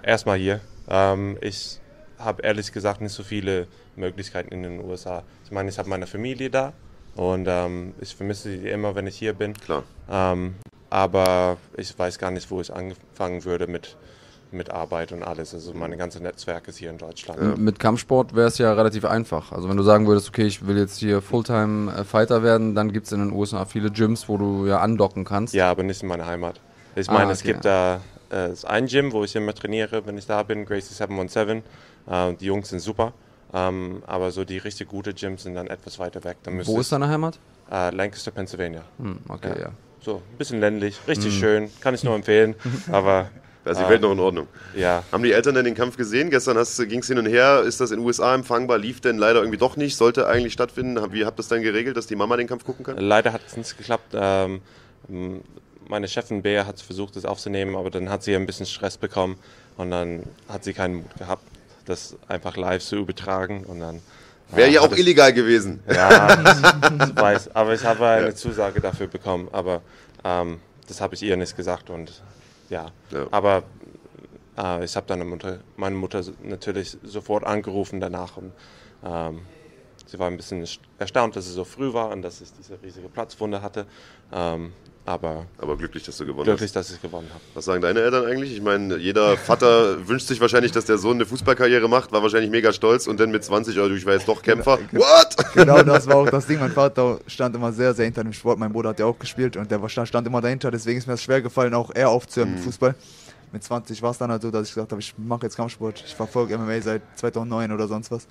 [0.03, 0.61] Erstmal hier.
[0.87, 1.79] Ähm, ich
[2.19, 5.23] habe ehrlich gesagt nicht so viele Möglichkeiten in den USA.
[5.45, 6.73] Ich meine, ich habe meine Familie da
[7.15, 9.53] und ähm, ich vermisse sie immer, wenn ich hier bin.
[9.53, 9.83] Klar.
[10.09, 10.55] Ähm,
[10.89, 13.95] aber ich weiß gar nicht, wo ich anfangen würde mit,
[14.51, 15.53] mit Arbeit und alles.
[15.53, 17.39] Also mein ganzes Netzwerk ist hier in Deutschland.
[17.41, 19.51] M- Mit Kampfsport wäre es ja relativ einfach.
[19.51, 23.11] Also wenn du sagen würdest, okay, ich will jetzt hier Fulltime-Fighter werden, dann gibt es
[23.11, 25.53] in den USA viele Gyms, wo du ja andocken kannst.
[25.53, 26.59] Ja, aber nicht in meiner Heimat.
[26.95, 27.53] Ich Ah, meine, es okay.
[27.53, 30.93] gibt da äh, es ein Gym, wo ich immer trainiere, wenn ich da bin, Gracie
[30.93, 31.63] 717.
[32.07, 33.13] Äh, die Jungs sind super.
[33.53, 36.37] Ähm, aber so die richtig gute Gyms sind dann etwas weiter weg.
[36.63, 37.39] Wo ist deine Heimat?
[37.71, 38.83] Äh, Lancaster, Pennsylvania.
[38.97, 39.69] Hm, okay, ja.
[40.01, 42.55] so ein bisschen ländlich, richtig schön, kann ich nur empfehlen.
[42.91, 43.29] Aber
[43.63, 43.89] Da ist die.
[43.89, 44.47] Welt noch in Ordnung.
[44.75, 46.29] ja, Haben die Eltern denn den Kampf gesehen?
[46.29, 47.63] Gestern ging es hin und her.
[47.65, 48.77] Ist das in den USA empfangbar?
[48.77, 49.95] Lief denn leider irgendwie doch nicht?
[49.97, 50.97] Sollte eigentlich stattfinden?
[51.11, 52.97] Wie habt ihr das dann geregelt, dass die Mama den Kampf gucken kann?
[52.97, 54.13] leider hat es nicht geklappt.
[54.13, 54.61] Ähm,
[55.87, 59.37] meine Chefin Bea hat versucht, das aufzunehmen, aber dann hat sie ein bisschen Stress bekommen
[59.77, 61.43] und dann hat sie keinen Mut gehabt,
[61.85, 63.63] das einfach live zu übertragen.
[63.65, 64.01] Und dann
[64.51, 65.81] Wäre äh, ja hat auch illegal gewesen.
[65.87, 66.33] Ja,
[67.07, 69.81] ich weiß, aber ich habe eine Zusage dafür bekommen, aber
[70.23, 72.21] ähm, das habe ich ihr nicht gesagt und
[72.69, 73.27] ja, Ja.
[73.31, 73.63] aber
[74.57, 78.51] äh, ich habe dann meine Mutter, meine Mutter natürlich sofort angerufen danach und
[79.03, 79.41] ähm,
[80.05, 80.65] sie war ein bisschen
[80.99, 83.85] erstaunt, dass es so früh war und dass ich diese riesige Platzwunde hatte,
[84.31, 84.73] ähm,
[85.05, 86.75] aber Aber glücklich, dass du gewonnen glücklich, hast.
[86.75, 87.41] dass ich gewonnen habe.
[87.53, 88.51] Was sagen deine Eltern eigentlich?
[88.53, 92.49] Ich meine, jeder Vater wünscht sich wahrscheinlich, dass der Sohn eine Fußballkarriere macht, war wahrscheinlich
[92.49, 94.79] mega stolz und dann mit 20, oh, ich war jetzt doch Kämpfer.
[94.91, 95.35] What?
[95.53, 96.59] Genau, das war auch das Ding.
[96.59, 98.59] Mein Vater stand immer sehr, sehr hinter dem Sport.
[98.59, 100.69] Mein Bruder hat ja auch gespielt und der war- stand, stand immer dahinter.
[100.71, 102.55] Deswegen ist mir das schwer gefallen, auch eher aufzuhören Mhm.
[102.55, 102.95] mit Fußball.
[103.53, 106.03] Mit 20 war es dann halt so, dass ich gesagt habe, ich mache jetzt Kampfsport.
[106.05, 108.27] Ich verfolge MMA seit 2009 oder sonst was.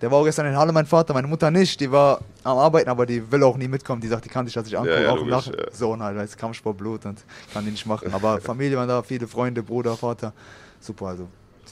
[0.00, 1.78] Der war auch gestern in Halle, mein Vater, meine Mutter nicht.
[1.80, 4.00] Die war am Arbeiten, aber die will auch nie mitkommen.
[4.00, 5.02] Die sagt, die kann sich das nicht angucken.
[5.02, 5.64] ja, auch im logisch, Nach ja.
[5.72, 7.18] Sohn halt, weil es Kampfsport, Blut und
[7.52, 8.12] kann die nicht machen.
[8.14, 10.32] Aber Familie waren da, viele Freunde, Bruder, Vater.
[10.80, 11.28] Super, also.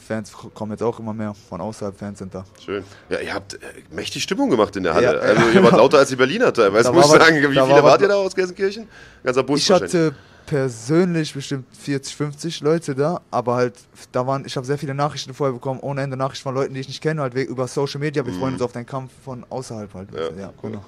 [0.06, 1.34] Fans kommen jetzt auch immer mehr.
[1.48, 2.44] Von außerhalb Fans sind da.
[2.64, 2.82] Schön.
[3.10, 3.58] Ja, ihr habt äh,
[3.90, 5.04] mächtig Stimmung gemacht in der Halle.
[5.04, 5.12] Ja.
[5.12, 6.84] also ihr wart lauter als die Berliner teilweise.
[6.88, 8.88] Da Muss ich sagen, wie viele war wart ihr da aus Gelsenkirchen?
[9.22, 9.94] Ganzer Bus Ich wahrscheinlich.
[9.94, 10.14] hatte
[10.48, 13.74] persönlich bestimmt 40, 50 Leute da, aber halt,
[14.12, 16.80] da waren, ich habe sehr viele Nachrichten vorher bekommen, ohne Ende Nachrichten von Leuten, die
[16.80, 19.92] ich nicht kenne, halt über Social Media, wir freuen uns auf den Kampf von außerhalb
[19.92, 20.10] halt.
[20.10, 20.16] Mhm.
[20.16, 20.84] Ja, Ja, genau.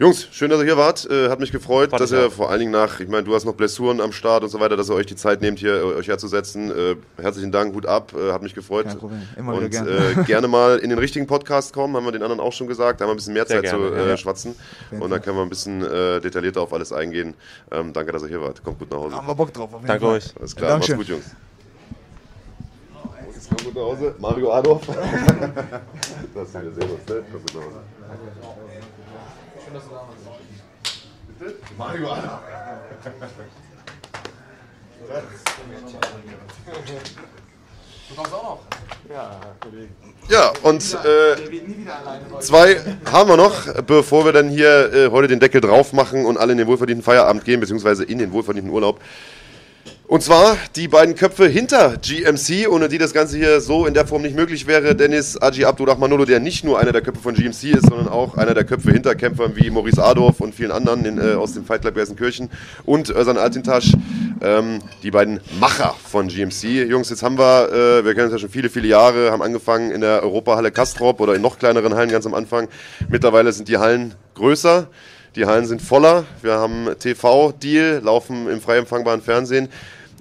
[0.00, 1.10] Jungs, schön, dass ihr hier wart.
[1.10, 2.32] Äh, hat mich gefreut, Fand dass ihr auch.
[2.32, 4.76] vor allen Dingen nach, ich meine, du hast noch Blessuren am Start und so weiter,
[4.76, 6.70] dass ihr euch die Zeit nehmt, hier euch herzusetzen.
[6.70, 8.86] Äh, herzlichen Dank, Hut ab, äh, hat mich gefreut.
[8.86, 10.20] Kein Problem, immer und wieder gerne.
[10.20, 13.00] Äh, gerne mal in den richtigen Podcast kommen, haben wir den anderen auch schon gesagt.
[13.00, 14.16] Da haben wir ein bisschen mehr Sehr Zeit gerne, zu äh, ja.
[14.16, 14.54] schwatzen.
[14.92, 17.34] jeden Und dann können wir ein bisschen äh, detaillierter auf alles eingehen.
[17.72, 18.62] Ähm, danke, dass ihr hier wart.
[18.62, 19.16] Kommt gut nach Hause.
[19.16, 19.74] Haben wir Bock drauf.
[19.74, 20.14] auf jeden Danke Fall.
[20.14, 20.32] euch.
[20.38, 20.96] Alles klar, Dankeschön.
[20.96, 21.36] macht's gut, Jungs.
[23.48, 24.14] Kommt gut nach Hause.
[24.18, 24.86] Mario Adolf.
[26.34, 27.22] das ist wieder sehr was, ne?
[27.32, 28.67] Kommt gut nach Hause.
[31.38, 31.56] Bitte?
[31.76, 32.40] Mario Adolf.
[40.28, 45.60] Ja, und äh, zwei haben wir noch, bevor wir dann hier äh, heute den Deckel
[45.60, 49.00] drauf machen und alle in den wohlverdienten Feierabend gehen, beziehungsweise in den wohlverdienten Urlaub.
[50.08, 54.06] Und zwar die beiden Köpfe hinter GMC, ohne die das Ganze hier so in der
[54.06, 54.96] Form nicht möglich wäre.
[54.96, 58.54] Dennis Aji Abdurrahmanolo, der nicht nur einer der Köpfe von GMC ist, sondern auch einer
[58.54, 61.82] der Köpfe hinter Kämpfern wie Maurice Adorf und vielen anderen in, äh, aus dem Fight
[61.82, 62.48] Club Gelsenkirchen
[62.86, 63.92] und Özan Altintasch,
[64.40, 66.88] ähm, die beiden Macher von GMC.
[66.88, 69.90] Jungs, jetzt haben wir, äh, wir kennen uns ja schon viele, viele Jahre, haben angefangen
[69.90, 72.68] in der Europahalle Kastrop oder in noch kleineren Hallen ganz am Anfang.
[73.10, 74.88] Mittlerweile sind die Hallen größer.
[75.36, 76.24] Die Hallen sind voller.
[76.40, 79.68] Wir haben TV-Deal, laufen im frei empfangbaren Fernsehen.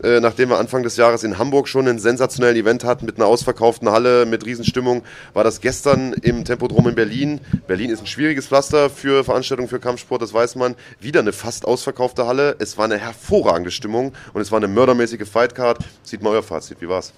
[0.04, 3.26] Äh, nachdem wir Anfang des Jahres in Hamburg schon einen sensationellen Event hatten mit einer
[3.26, 7.42] ausverkauften Halle, mit Riesenstimmung, war das gestern im Tempodrom in Berlin.
[7.68, 10.76] Berlin ist ein schwieriges Pflaster für Veranstaltungen für Kampfsport, das weiß man.
[11.00, 12.56] Wieder eine fast ausverkaufte Halle.
[12.60, 15.80] Es war eine hervorragende Stimmung und es war eine mördermäßige Fightcard.
[16.04, 16.82] Sieht mal euer Fazit.
[16.82, 17.14] Wie war's?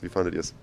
[0.00, 0.54] Wie fandet ihr es?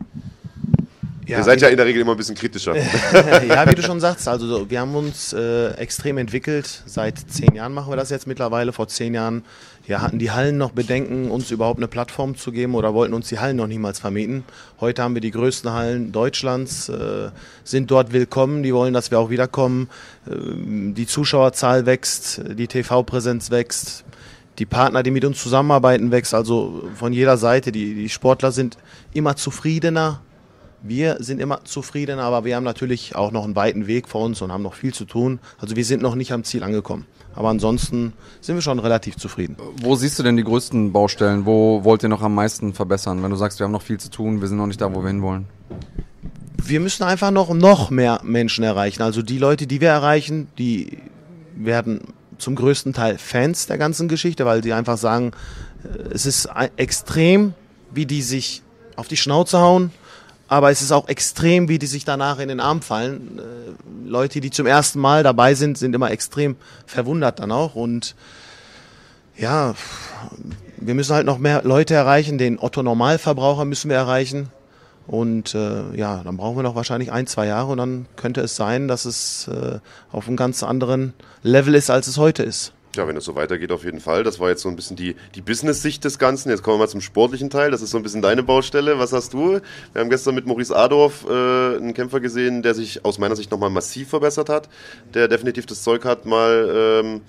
[1.26, 2.76] Ihr seid ja in der Regel immer ein bisschen kritischer.
[3.48, 6.84] ja, wie du schon sagst, also so, wir haben uns äh, extrem entwickelt.
[6.86, 8.74] Seit zehn Jahren machen wir das jetzt mittlerweile.
[8.74, 9.44] Vor zehn Jahren
[9.88, 13.30] ja, hatten die Hallen noch Bedenken, uns überhaupt eine Plattform zu geben oder wollten uns
[13.30, 14.44] die Hallen noch niemals vermieten.
[14.80, 17.30] Heute haben wir die größten Hallen Deutschlands, äh,
[17.64, 18.64] sind dort willkommen.
[18.64, 19.90] Die wollen, dass wir auch wiederkommen.
[20.30, 24.04] Ähm, die Zuschauerzahl wächst, die TV-Präsenz wächst.
[24.60, 26.34] Die Partner, die mit uns zusammenarbeiten, wächst.
[26.34, 27.72] Also von jeder Seite.
[27.72, 28.78] Die, die Sportler sind
[29.14, 30.22] immer zufriedener,
[30.84, 34.42] wir sind immer zufrieden, aber wir haben natürlich auch noch einen weiten Weg vor uns
[34.42, 35.40] und haben noch viel zu tun.
[35.60, 37.06] Also wir sind noch nicht am Ziel angekommen.
[37.34, 39.56] Aber ansonsten sind wir schon relativ zufrieden.
[39.82, 41.46] Wo siehst du denn die größten Baustellen?
[41.46, 43.24] Wo wollt ihr noch am meisten verbessern?
[43.24, 45.02] Wenn du sagst, wir haben noch viel zu tun, wir sind noch nicht da, wo
[45.02, 45.46] wir hinwollen.
[46.64, 49.02] Wir müssen einfach noch, noch mehr Menschen erreichen.
[49.02, 50.98] Also die Leute, die wir erreichen, die
[51.56, 52.02] werden
[52.38, 55.32] zum größten Teil Fans der ganzen Geschichte, weil sie einfach sagen,
[55.84, 57.54] äh, es ist extrem,
[57.92, 58.62] wie die sich
[58.96, 59.92] auf die Schnauze hauen,
[60.52, 63.40] aber es ist auch extrem, wie die sich danach in den Arm fallen.
[63.40, 68.16] Äh, Leute, die zum ersten Mal dabei sind, sind immer extrem verwundert dann auch und
[69.38, 69.76] ja,
[70.76, 74.50] wir müssen halt noch mehr Leute erreichen, den Otto Normalverbraucher müssen wir erreichen.
[75.08, 78.58] Und äh, ja, dann brauchen wir noch wahrscheinlich ein, zwei Jahre und dann könnte es
[78.58, 79.80] sein, dass es äh,
[80.12, 81.14] auf einem ganz anderen
[81.44, 82.74] Level ist, als es heute ist.
[82.98, 84.24] Ja, wenn es so weitergeht, auf jeden Fall.
[84.24, 86.50] Das war jetzt so ein bisschen die, die Business-Sicht des Ganzen.
[86.50, 87.72] Jetzt kommen wir mal zum sportlichen Teil.
[87.72, 89.00] Das ist so ein bisschen deine Baustelle.
[89.00, 89.62] Was hast du?
[89.94, 93.50] Wir haben gestern mit Maurice Adorf äh, einen Kämpfer gesehen, der sich aus meiner Sicht
[93.50, 94.68] nochmal massiv verbessert hat,
[95.14, 97.22] der definitiv das Zeug hat, mal ähm,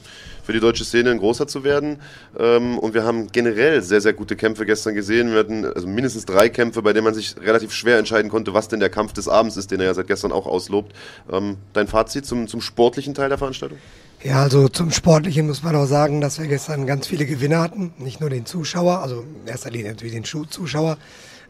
[0.43, 1.98] für die deutsche Szene ein großer zu werden.
[2.36, 5.30] Ähm, und wir haben generell sehr, sehr gute Kämpfe gestern gesehen.
[5.30, 8.66] Wir hatten also mindestens drei Kämpfe, bei denen man sich relativ schwer entscheiden konnte, was
[8.66, 10.93] denn der Kampf des Abends ist, den er ja seit gestern auch auslobt.
[11.30, 13.78] Ähm, dein Fazit zum, zum sportlichen Teil der Veranstaltung?
[14.24, 17.93] Ja, also zum Sportlichen muss man auch sagen, dass wir gestern ganz viele Gewinner hatten.
[17.99, 20.97] Nicht nur den Zuschauer, also in erster Linie natürlich den Zuschauer,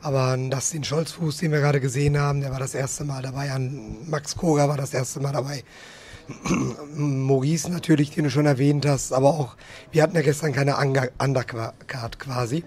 [0.01, 3.51] aber das den Scholzfuß, den wir gerade gesehen haben, der war das erste Mal dabei.
[4.07, 5.65] Max Koga war das erste Mal dabei.
[6.97, 9.57] Maurice natürlich, den du schon erwähnt hast, aber auch,
[9.91, 12.65] wir hatten ja gestern keine Undercard quasi.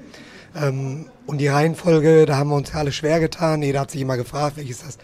[0.55, 3.63] Ähm, und die Reihenfolge, da haben wir uns ja alle schwer getan.
[3.63, 4.99] Jeder hat sich immer gefragt, welches das.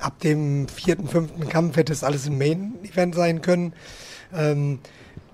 [0.00, 3.74] Ab dem vierten, fünften Kampf hätte es alles ein Main-Event sein können.
[4.36, 4.78] Ähm,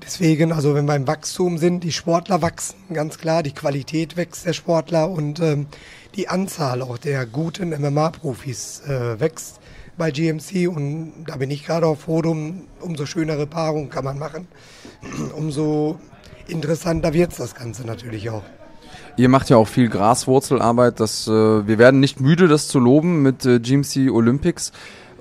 [0.02, 4.46] deswegen, also wenn wir im Wachstum sind, die Sportler wachsen, ganz klar, die Qualität wächst
[4.46, 5.66] der Sportler und ähm,
[6.14, 9.60] die Anzahl auch der guten MMA-Profis äh, wächst
[9.96, 14.48] bei GMC und da bin ich gerade auf Rodum, umso schönere Paarungen kann man machen,
[15.36, 15.98] umso
[16.48, 18.42] interessanter wird das Ganze natürlich auch.
[19.16, 20.98] Ihr macht ja auch viel Graswurzelarbeit.
[20.98, 24.72] Das, äh, wir werden nicht müde, das zu loben mit äh, GMC Olympics.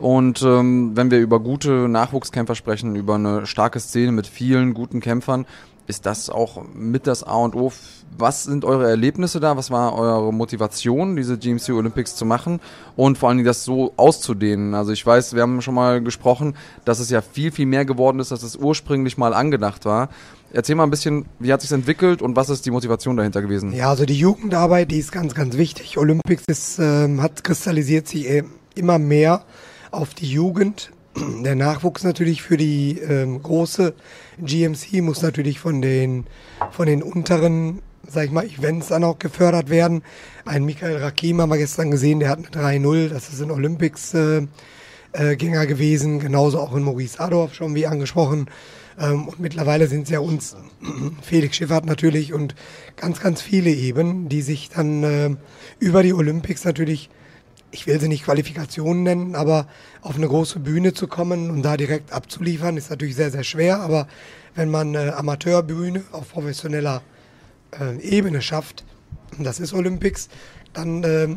[0.02, 5.00] Und ähm, wenn wir über gute Nachwuchskämpfer sprechen, über eine starke Szene mit vielen guten
[5.00, 5.46] Kämpfern,
[5.86, 7.72] ist das auch mit das A und O.
[8.18, 9.58] Was sind eure Erlebnisse da?
[9.58, 12.60] Was war eure Motivation, diese GMC Olympics zu machen
[12.96, 14.74] und vor allen Dingen das so auszudehnen?
[14.74, 18.20] Also ich weiß, wir haben schon mal gesprochen, dass es ja viel, viel mehr geworden
[18.20, 20.10] ist, als es ursprünglich mal angedacht war.
[20.52, 23.72] Erzähl mal ein bisschen, wie hat sich entwickelt und was ist die Motivation dahinter gewesen?
[23.74, 25.98] Ja, also die Jugendarbeit, die ist ganz, ganz wichtig.
[25.98, 28.28] Olympics ist, ähm, hat kristallisiert sich
[28.76, 29.44] immer mehr
[29.92, 30.92] auf die Jugend.
[31.16, 33.94] Der Nachwuchs natürlich für die ähm, große
[34.40, 36.26] GMC muss natürlich von den,
[36.72, 40.04] von den unteren, sag ich mal, Events dann auch gefördert werden.
[40.46, 44.14] Ein Michael Rakim haben wir gestern gesehen, der hat eine 3-0, das ist ein Olympics
[44.14, 44.48] äh,
[45.12, 48.50] äh, Gänger gewesen, genauso auch in Maurice Adorf schon wie angesprochen.
[48.98, 50.56] Ähm, und mittlerweile sind es ja uns,
[51.22, 52.56] Felix Schiffert natürlich und
[52.96, 55.30] ganz, ganz viele eben, die sich dann äh,
[55.80, 57.10] über die Olympics natürlich
[57.72, 59.68] ich will sie nicht Qualifikationen nennen, aber
[60.02, 63.80] auf eine große Bühne zu kommen und da direkt abzuliefern, ist natürlich sehr, sehr schwer.
[63.80, 64.08] Aber
[64.56, 67.02] wenn man eine Amateurbühne auf professioneller
[67.80, 68.84] äh, Ebene schafft,
[69.38, 70.28] und das ist Olympics,
[70.74, 71.28] dann äh,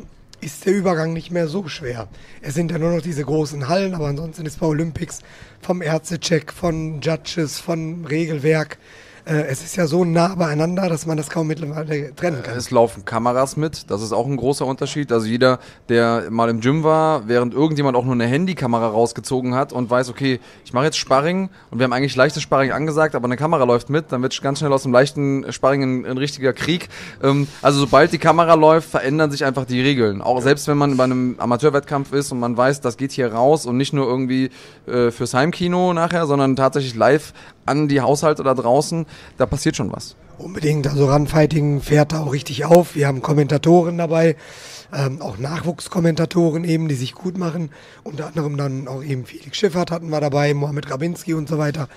[0.41, 2.09] ist der Übergang nicht mehr so schwer.
[2.43, 5.21] Es sind ja nur noch diese großen Hallen, aber ansonsten ist bei Olympics
[5.61, 8.79] vom Ärztecheck, von Judges, von Regelwerk,
[9.27, 12.57] es ist ja so nah beieinander, dass man das kaum mittlerweile trennen kann.
[12.59, 15.11] Es laufen Kameras mit, das ist auch ein großer Unterschied.
[15.13, 19.73] Also jeder, der mal im Gym war, während irgendjemand auch nur eine Handykamera rausgezogen hat
[19.73, 23.25] und weiß, okay, ich mache jetzt Sparring und wir haben eigentlich leichtes Sparring angesagt, aber
[23.25, 26.53] eine Kamera läuft mit, dann wird ganz schnell aus dem leichten Sparring ein, ein richtiger
[26.53, 26.91] Krieg.
[27.23, 30.21] Ähm, also sobald die Kamera läuft, verändern sich einfach die Regeln.
[30.21, 33.65] Auch selbst wenn man bei einem Amateurwettkampf ist und man weiß, das geht hier raus
[33.65, 34.51] und nicht nur irgendwie
[34.87, 37.33] äh, fürs Heimkino nachher, sondern tatsächlich live
[37.67, 39.07] an die Haushalte da draußen,
[39.39, 40.17] da passiert schon was.
[40.39, 42.97] Unbedingt, also Runfighting fährt da auch richtig auf.
[42.97, 44.37] Wir haben Kommentatoren dabei,
[44.93, 47.71] ähm, auch Nachwuchskommentatoren eben, die sich gut machen.
[48.03, 51.89] Unter anderem dann auch eben Felix Schiffert hatten wir dabei, Mohamed Rabinski und so weiter.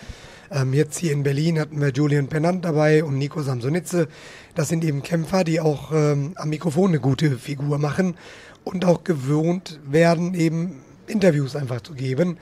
[0.51, 4.07] Ähm, jetzt hier in Berlin hatten wir Julian Pennant dabei und Nico Samsonitze.
[4.53, 8.15] Das sind eben Kämpfer, die auch ähm, am Mikrofon eine gute Figur machen
[8.63, 12.37] und auch gewohnt werden, eben Interviews einfach zu geben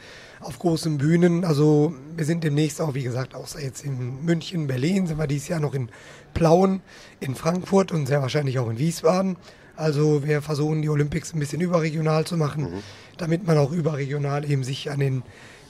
[0.46, 1.44] auf großen Bühnen.
[1.44, 5.48] Also wir sind demnächst auch, wie gesagt, außer jetzt in München, Berlin, sind wir dieses
[5.48, 5.90] Jahr noch in
[6.34, 6.82] Plauen,
[7.20, 9.38] in Frankfurt und sehr wahrscheinlich auch in Wiesbaden.
[9.76, 12.84] Also wir versuchen die Olympics ein bisschen überregional zu machen, mhm.
[13.18, 15.24] damit man auch überregional eben sich an den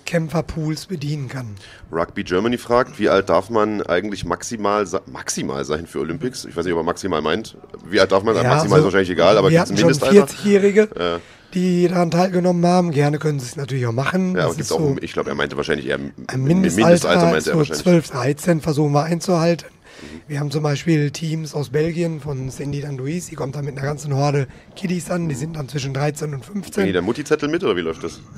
[0.06, 1.56] Kämpferpools bedienen kann.
[1.92, 6.46] Rugby Germany fragt, wie alt darf man eigentlich maximal, maximal sein für Olympics?
[6.46, 7.58] Ich weiß nicht, ob er maximal meint.
[7.90, 8.44] Wie alt darf man sein?
[8.44, 10.26] Ja, maximal also, ist wahrscheinlich egal, aber gibt es ein Mindestalter?
[10.26, 10.90] 40-Jährige.
[11.00, 11.20] Ja
[11.56, 12.92] die daran teilgenommen haben.
[12.92, 14.36] Gerne können sie es natürlich auch machen.
[14.36, 17.52] Ja, aber gibt's auch, so ich glaube, er meinte wahrscheinlich eher ein Mindestalter, Mindestalter meinte
[17.52, 19.68] so 12, 13 versuchen wir einzuhalten.
[19.70, 20.22] Mhm.
[20.28, 23.88] Wir haben zum Beispiel Teams aus Belgien von Cindy Danduis, die kommt dann mit einer
[23.88, 26.74] ganzen Horde Kiddies an, die sind dann zwischen 13 und 15.
[26.74, 28.20] Bringen die der Mutti-Zettel mit oder wie läuft das?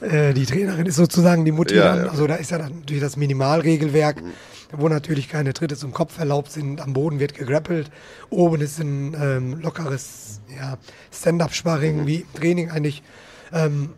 [0.00, 2.10] Äh, die Trainerin ist sozusagen die Mutti ja, dann, ja.
[2.10, 4.22] also da ist ja dann natürlich das Minimalregelwerk.
[4.22, 4.32] Mhm
[4.72, 6.80] wo natürlich keine Tritte zum Kopf erlaubt sind.
[6.80, 7.90] Am Boden wird gegrappelt.
[8.30, 10.78] Oben ist ein ähm, lockeres ja,
[11.12, 13.02] Stand-up-Sparring, wie im Training eigentlich.
[13.52, 13.90] Ähm,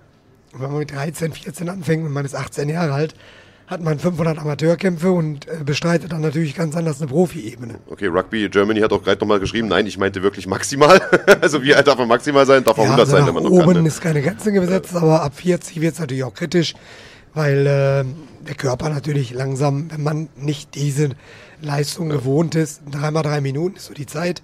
[0.52, 3.14] wenn man mit 13, 14 anfängt und man ist 18 Jahre alt,
[3.66, 7.76] hat man 500 Amateurkämpfe und äh, bestreitet dann natürlich ganz anders eine Profi-Ebene.
[7.88, 11.00] Okay, Rugby Germany hat auch gerade nochmal geschrieben, nein, ich meinte wirklich maximal.
[11.40, 12.62] also wie alt darf man maximal sein?
[12.62, 13.88] Darf man ja, 100 also sein, wenn man noch Oben kann, ne?
[13.88, 16.74] ist keine Grenze gesetzt, aber ab 40 wird es natürlich auch kritisch
[17.34, 18.04] weil äh,
[18.46, 21.10] der Körper natürlich langsam, wenn man nicht diese
[21.60, 24.42] Leistung gewohnt ist, dreimal drei Minuten ist so die Zeit,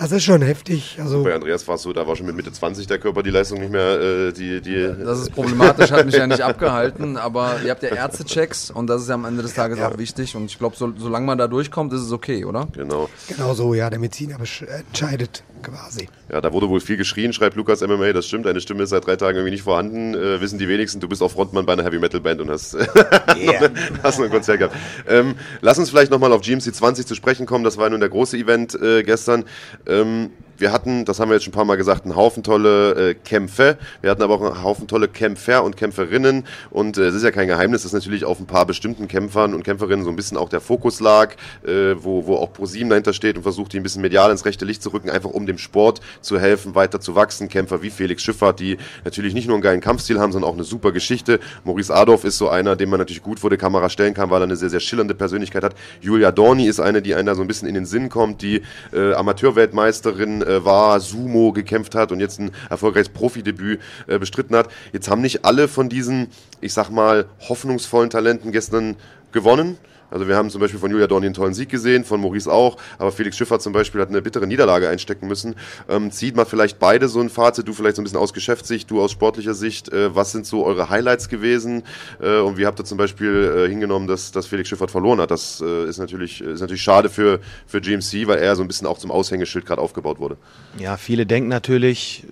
[0.00, 0.96] das ist schon heftig.
[0.98, 3.28] Also Bei Andreas war es so, da war schon mit Mitte 20 der Körper die
[3.30, 7.56] Leistung nicht mehr, äh, die, die Das ist problematisch, hat mich ja nicht abgehalten, aber
[7.62, 10.46] ihr habt ja Ärztechecks und das ist ja am Ende des Tages auch wichtig und
[10.46, 12.66] ich glaube, so, solange man da durchkommt, ist es okay, oder?
[12.72, 13.10] genau.
[13.28, 16.08] genau so, ja, der Mediziner besch- entscheidet quasi.
[16.32, 19.06] Ja, da wurde wohl viel geschrien, schreibt Lukas MMA, das stimmt, deine Stimme ist seit
[19.06, 21.84] drei Tagen irgendwie nicht vorhanden, äh, wissen die wenigsten, du bist auch Frontmann bei einer
[21.84, 22.74] Heavy Metal Band und hast,
[24.02, 24.74] hast noch ein Konzert gehabt.
[25.06, 28.08] Ähm, lass uns vielleicht nochmal auf GMC 20 zu sprechen kommen, das war nun der
[28.08, 29.44] große Event äh, gestern.
[29.90, 30.30] Ähm,
[30.60, 33.14] wir hatten, das haben wir jetzt schon ein paar Mal gesagt, einen Haufen tolle äh,
[33.14, 33.78] Kämpfe.
[34.02, 36.44] Wir hatten aber auch einen Haufen tolle Kämpfer und Kämpferinnen.
[36.70, 39.64] Und äh, es ist ja kein Geheimnis, dass natürlich auf ein paar bestimmten Kämpfern und
[39.64, 41.32] Kämpferinnen so ein bisschen auch der Fokus lag,
[41.66, 44.64] äh, wo, wo auch ProSieben dahinter steht und versucht, die ein bisschen medial ins rechte
[44.64, 47.48] Licht zu rücken, einfach um dem Sport zu helfen, weiter zu wachsen.
[47.48, 50.64] Kämpfer wie Felix Schifffahrt, die natürlich nicht nur einen geilen Kampfstil haben, sondern auch eine
[50.64, 51.40] super Geschichte.
[51.64, 54.42] Maurice Adolf ist so einer, den man natürlich gut vor der Kamera stellen kann, weil
[54.42, 55.74] er eine sehr, sehr schillernde Persönlichkeit hat.
[56.00, 58.62] Julia Dorni ist eine, die einen da so ein bisschen in den Sinn kommt, die
[58.92, 64.68] äh, Amateurweltmeisterin äh, war, Sumo gekämpft hat und jetzt ein erfolgreiches Profidebüt äh, bestritten hat.
[64.92, 66.28] Jetzt haben nicht alle von diesen,
[66.60, 68.96] ich sag mal, hoffnungsvollen Talenten gestern
[69.32, 69.78] gewonnen.
[70.10, 72.76] Also wir haben zum Beispiel von Julia Dorni einen tollen Sieg gesehen, von Maurice auch,
[72.98, 75.54] aber Felix Schiffer zum Beispiel hat eine bittere Niederlage einstecken müssen.
[75.88, 78.90] Ähm, zieht mal vielleicht beide so ein Fazit, du vielleicht so ein bisschen aus Geschäftssicht,
[78.90, 79.92] du aus sportlicher Sicht.
[79.92, 81.82] Äh, was sind so eure Highlights gewesen?
[82.20, 85.30] Äh, und wie habt ihr zum Beispiel äh, hingenommen, dass, dass Felix Schiffert verloren hat?
[85.30, 88.86] Das äh, ist, natürlich, ist natürlich schade für, für GMC, weil er so ein bisschen
[88.86, 90.36] auch zum Aushängeschild gerade aufgebaut wurde.
[90.78, 92.24] Ja, viele denken natürlich,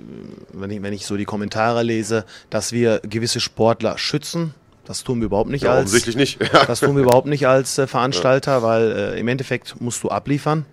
[0.52, 4.54] wenn ich, wenn ich so die Kommentare lese, dass wir gewisse Sportler schützen.
[4.88, 5.80] Das tun wir überhaupt nicht Ja, als.
[5.90, 6.38] offensichtlich nicht.
[6.52, 6.64] Ja.
[6.64, 10.64] Das tun wir überhaupt nicht als äh, Veranstalter, weil äh, im Endeffekt musst du abliefern.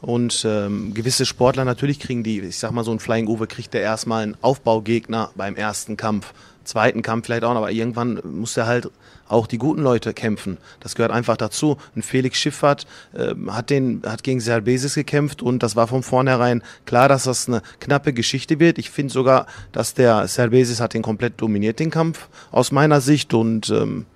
[0.00, 3.74] Und ähm, gewisse Sportler natürlich kriegen die, ich sag mal, so ein Flying Uwe kriegt
[3.74, 6.32] der erstmal einen Aufbaugegner beim ersten Kampf,
[6.68, 8.90] zweiten Kampf vielleicht auch, aber irgendwann muss er halt
[9.26, 10.58] auch die guten Leute kämpfen.
[10.80, 11.76] Das gehört einfach dazu.
[11.96, 12.86] Ein Felix Schifffahrt
[13.16, 17.48] ähm, hat, den, hat gegen Serbesis gekämpft und das war von vornherein klar, dass das
[17.48, 18.78] eine knappe Geschichte wird.
[18.78, 23.34] Ich finde sogar, dass der Serbesis hat den komplett dominiert, den Kampf, aus meiner Sicht.
[23.34, 24.06] Und ähm,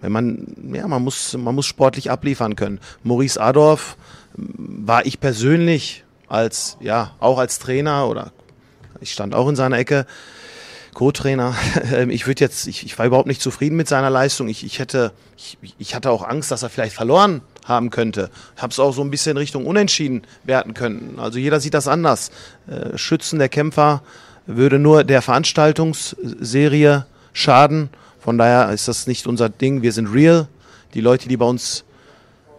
[0.00, 2.80] wenn man, ja, man muss, man muss sportlich abliefern können.
[3.02, 3.96] Maurice Adorf
[4.36, 8.32] ähm, war ich persönlich als, ja, auch als Trainer oder
[9.00, 10.06] ich stand auch in seiner Ecke,
[10.94, 11.54] Co-Trainer.
[11.92, 14.48] Ähm, Ich würde jetzt, ich, ich war überhaupt nicht zufrieden mit seiner Leistung.
[14.48, 18.30] Ich, ich hätte, ich, ich hatte auch Angst, dass er vielleicht verloren haben könnte.
[18.56, 21.18] Habe es auch so ein bisschen Richtung Unentschieden werten können.
[21.18, 22.30] Also jeder sieht das anders.
[22.68, 24.02] Äh, Schützen der Kämpfer
[24.46, 27.90] würde nur der Veranstaltungsserie schaden.
[28.20, 29.82] Von daher ist das nicht unser Ding.
[29.82, 30.48] Wir sind real.
[30.94, 31.84] Die Leute, die bei uns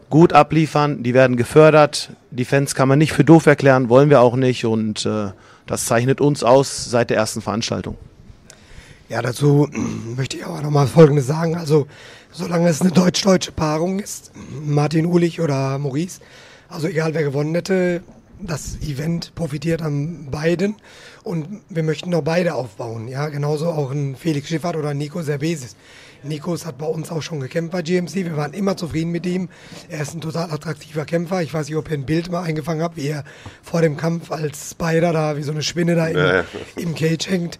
[0.10, 2.10] gut abliefern, die werden gefördert.
[2.32, 4.66] Die Fans kann man nicht für doof erklären, wollen wir auch nicht.
[4.66, 5.32] Und äh,
[5.66, 7.98] das zeichnet uns aus seit der ersten Veranstaltung.
[9.12, 9.68] Ja, dazu
[10.16, 11.58] möchte ich auch nochmal Folgendes sagen.
[11.58, 11.86] Also,
[12.32, 14.32] solange es eine deutsch-deutsche Paarung ist,
[14.64, 16.22] Martin Ulich oder Maurice,
[16.70, 18.04] also egal wer gewonnen hätte,
[18.40, 20.76] das Event profitiert an beiden
[21.24, 23.10] und wir möchten noch beide aufbauen.
[23.10, 25.76] Ja, genauso auch ein Felix Schiffert oder Nico Serbesis.
[26.24, 28.16] Nikos hat bei uns auch schon gekämpft bei GMC.
[28.16, 29.50] Wir waren immer zufrieden mit ihm.
[29.90, 31.42] Er ist ein total attraktiver Kämpfer.
[31.42, 33.24] Ich weiß nicht, ob ihr ein Bild mal eingefangen habt, wie er
[33.64, 36.46] vor dem Kampf als Spider da, wie so eine Spinne da im, Ja, ja.
[36.76, 37.60] im Cage hängt.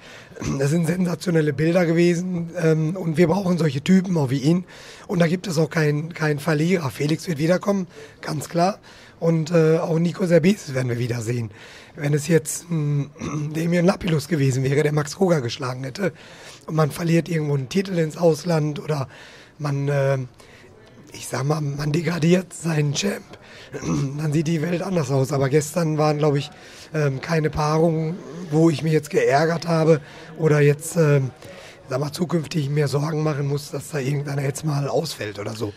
[0.60, 2.52] Das sind sensationelle Bilder gewesen.
[2.62, 4.66] Ähm, und wir brauchen solche Typen auch wie ihn.
[5.08, 6.90] Und da gibt es auch keinen keinen Verlierer.
[6.90, 7.88] Felix wird wiederkommen,
[8.22, 8.80] ganz klar.
[9.20, 11.52] Und äh, auch Nico Serbesis werden wir wiedersehen.
[11.96, 13.12] Wenn es jetzt ein
[13.56, 16.12] Demian Lapilus gewesen wäre, der Max Koga geschlagen hätte,
[16.72, 19.10] und man verliert irgendwo einen Titel ins Ausland oder
[19.60, 20.18] man, äh,
[21.12, 23.26] ich sag mal, man degradiert seinen Champ,
[24.18, 25.34] dann sieht die Welt anders aus.
[25.34, 26.50] Aber gestern waren, glaube ich,
[26.94, 28.16] ähm, keine Paarungen,
[28.52, 30.00] wo ich mich jetzt geärgert habe
[30.38, 31.32] oder jetzt, ähm,
[31.90, 35.74] sag mal, zukünftig mir Sorgen machen muss, dass da irgendeiner jetzt mal ausfällt oder so.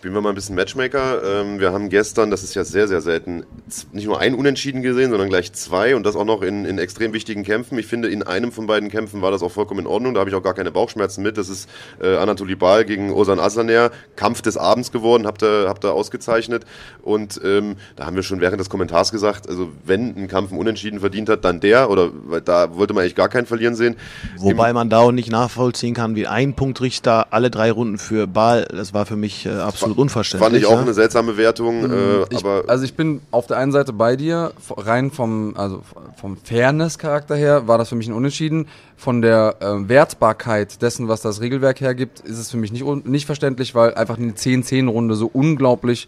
[0.00, 1.42] Spielen wir mal ein bisschen Matchmaker.
[1.42, 3.44] Ähm, wir haben gestern, das ist ja sehr, sehr selten,
[3.92, 7.12] nicht nur ein Unentschieden gesehen, sondern gleich zwei und das auch noch in, in extrem
[7.12, 7.78] wichtigen Kämpfen.
[7.78, 10.14] Ich finde, in einem von beiden Kämpfen war das auch vollkommen in Ordnung.
[10.14, 11.36] Da habe ich auch gar keine Bauchschmerzen mit.
[11.36, 11.68] Das ist
[12.00, 13.90] äh, Anatoly Bal gegen Ozan Asaner.
[14.16, 16.64] Kampf des Abends geworden, habt ihr, habt ihr ausgezeichnet.
[17.02, 20.56] Und ähm, da haben wir schon während des Kommentars gesagt, also wenn ein Kampf ein
[20.56, 21.90] Unentschieden verdient hat, dann der.
[21.90, 23.96] Oder weil da wollte man eigentlich gar keinen verlieren sehen.
[24.38, 28.66] Wobei man da auch nicht nachvollziehen kann, wie ein Punktrichter alle drei Runden für Ball,
[28.70, 30.46] das war für mich äh, absolut unverständlich.
[30.46, 30.82] Fand ich auch ja.
[30.82, 31.90] eine seltsame Wertung.
[31.90, 35.82] Äh, Ich, aber also ich bin auf der einen Seite bei dir, rein vom, also
[36.16, 38.68] vom Fairness-Charakter her war das für mich ein Unentschieden.
[38.96, 43.26] Von der ähm, Wertbarkeit dessen, was das Regelwerk hergibt, ist es für mich nicht, nicht
[43.26, 46.06] verständlich, weil einfach eine 10-10-Runde so unglaublich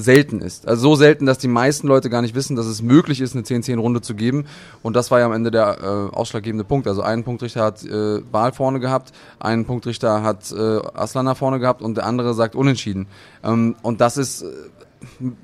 [0.00, 0.66] selten ist.
[0.68, 3.44] Also so selten, dass die meisten Leute gar nicht wissen, dass es möglich ist, eine
[3.44, 4.46] 10-10-Runde zu geben.
[4.82, 6.86] Und das war ja am Ende der äh, ausschlaggebende Punkt.
[6.86, 11.82] Also einen Punktrichter hat äh, Wahl vorne gehabt, einen Punktrichter hat äh, Aslana vorne gehabt
[11.82, 13.06] und der andere sagt unentschieden.
[13.42, 14.46] Ähm, und das ist äh,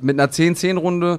[0.01, 1.19] mit einer 10-10-Runde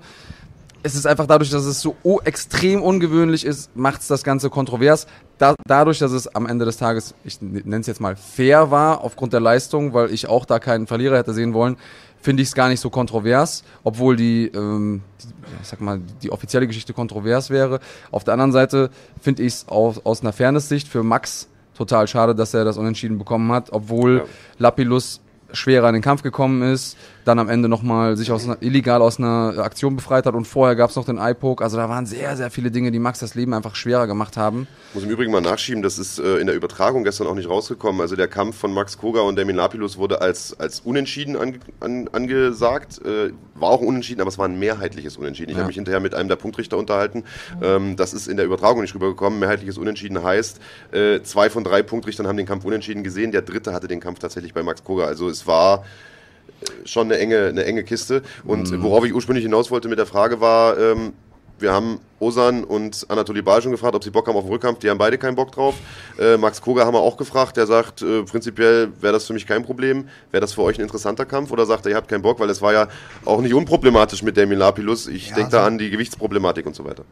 [0.85, 1.95] es ist einfach dadurch, dass es so
[2.25, 5.07] extrem ungewöhnlich ist, macht es das Ganze kontrovers.
[5.39, 9.01] Da, dadurch, dass es am Ende des Tages, ich nenne es jetzt mal fair war,
[9.01, 11.77] aufgrund der Leistung, weil ich auch da keinen Verlierer hätte sehen wollen,
[12.25, 15.27] finde ich es gar nicht so kontrovers, obwohl die, ähm, die,
[15.61, 17.79] ich sag mal, die offizielle Geschichte kontrovers wäre.
[18.09, 18.89] Auf der anderen Seite
[19.21, 21.47] finde ich es aus, aus einer Fairness-Sicht für Max
[21.77, 24.23] total schade, dass er das Unentschieden bekommen hat, obwohl ja.
[24.57, 25.21] Lapilus
[25.53, 29.19] schwerer in den Kampf gekommen ist, dann am Ende nochmal sich aus einer, illegal aus
[29.19, 31.63] einer Aktion befreit hat und vorher gab es noch den Eye-Poke.
[31.63, 34.67] Also da waren sehr, sehr viele Dinge, die Max das Leben einfach schwerer gemacht haben.
[34.93, 38.01] Muss im Übrigen mal nachschieben, das ist äh, in der Übertragung gestern auch nicht rausgekommen.
[38.01, 42.07] Also der Kampf von Max Koga und Damien Lapilus wurde als, als unentschieden ange, an,
[42.11, 43.01] angesagt.
[43.03, 45.49] Äh, war auch unentschieden, aber es war ein mehrheitliches Unentschieden.
[45.49, 45.61] Ich ja.
[45.61, 47.23] habe mich hinterher mit einem der Punktrichter unterhalten.
[47.61, 49.39] Ähm, das ist in der Übertragung nicht rübergekommen.
[49.39, 50.59] Mehrheitliches Unentschieden heißt,
[50.91, 53.31] äh, zwei von drei Punktrichtern haben den Kampf unentschieden gesehen.
[53.31, 55.05] Der dritte hatte den Kampf tatsächlich bei Max Koga.
[55.05, 55.85] Also es war
[56.85, 58.21] schon eine enge, eine enge Kiste.
[58.43, 58.83] Und mhm.
[58.83, 61.13] worauf ich ursprünglich hinaus wollte mit der Frage war, ähm,
[61.59, 64.79] wir haben Osan und Anatoly Bal schon gefragt, ob sie Bock haben auf den Rückkampf.
[64.79, 65.75] Die haben beide keinen Bock drauf.
[66.19, 67.55] Äh, Max Koga haben wir auch gefragt.
[67.55, 70.09] Der sagt, äh, prinzipiell wäre das für mich kein Problem.
[70.31, 71.51] Wäre das für euch ein interessanter Kampf?
[71.51, 72.39] Oder sagt er, ihr habt keinen Bock?
[72.39, 72.87] Weil es war ja
[73.23, 75.07] auch nicht unproblematisch mit Damien Lapilus.
[75.07, 77.05] Ich ja, denke da an die Gewichtsproblematik und so weiter.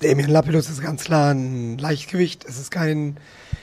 [0.00, 2.44] Damien Lapilus ist ganz klar ein Leichtgewicht.
[2.46, 3.16] Es ist kein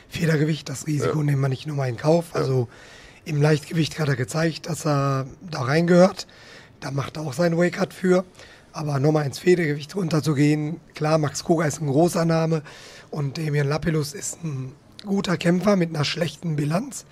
[0.10, 0.68] Federgewicht.
[0.68, 1.26] Das Risiko ja.
[1.26, 2.34] nehmen wir nicht nur mal in Kauf.
[2.34, 2.77] Also ja
[3.25, 6.27] im Leichtgewicht hat er gezeigt, dass er da reingehört.
[6.79, 8.25] Da macht er auch seinen Wake-Cut für.
[8.73, 12.63] Aber nochmal ins Federgewicht runterzugehen, klar, Max Koga ist ein großer Name
[13.11, 14.73] und Damian Lapillus ist ein
[15.05, 17.05] guter Kämpfer mit einer schlechten Bilanz.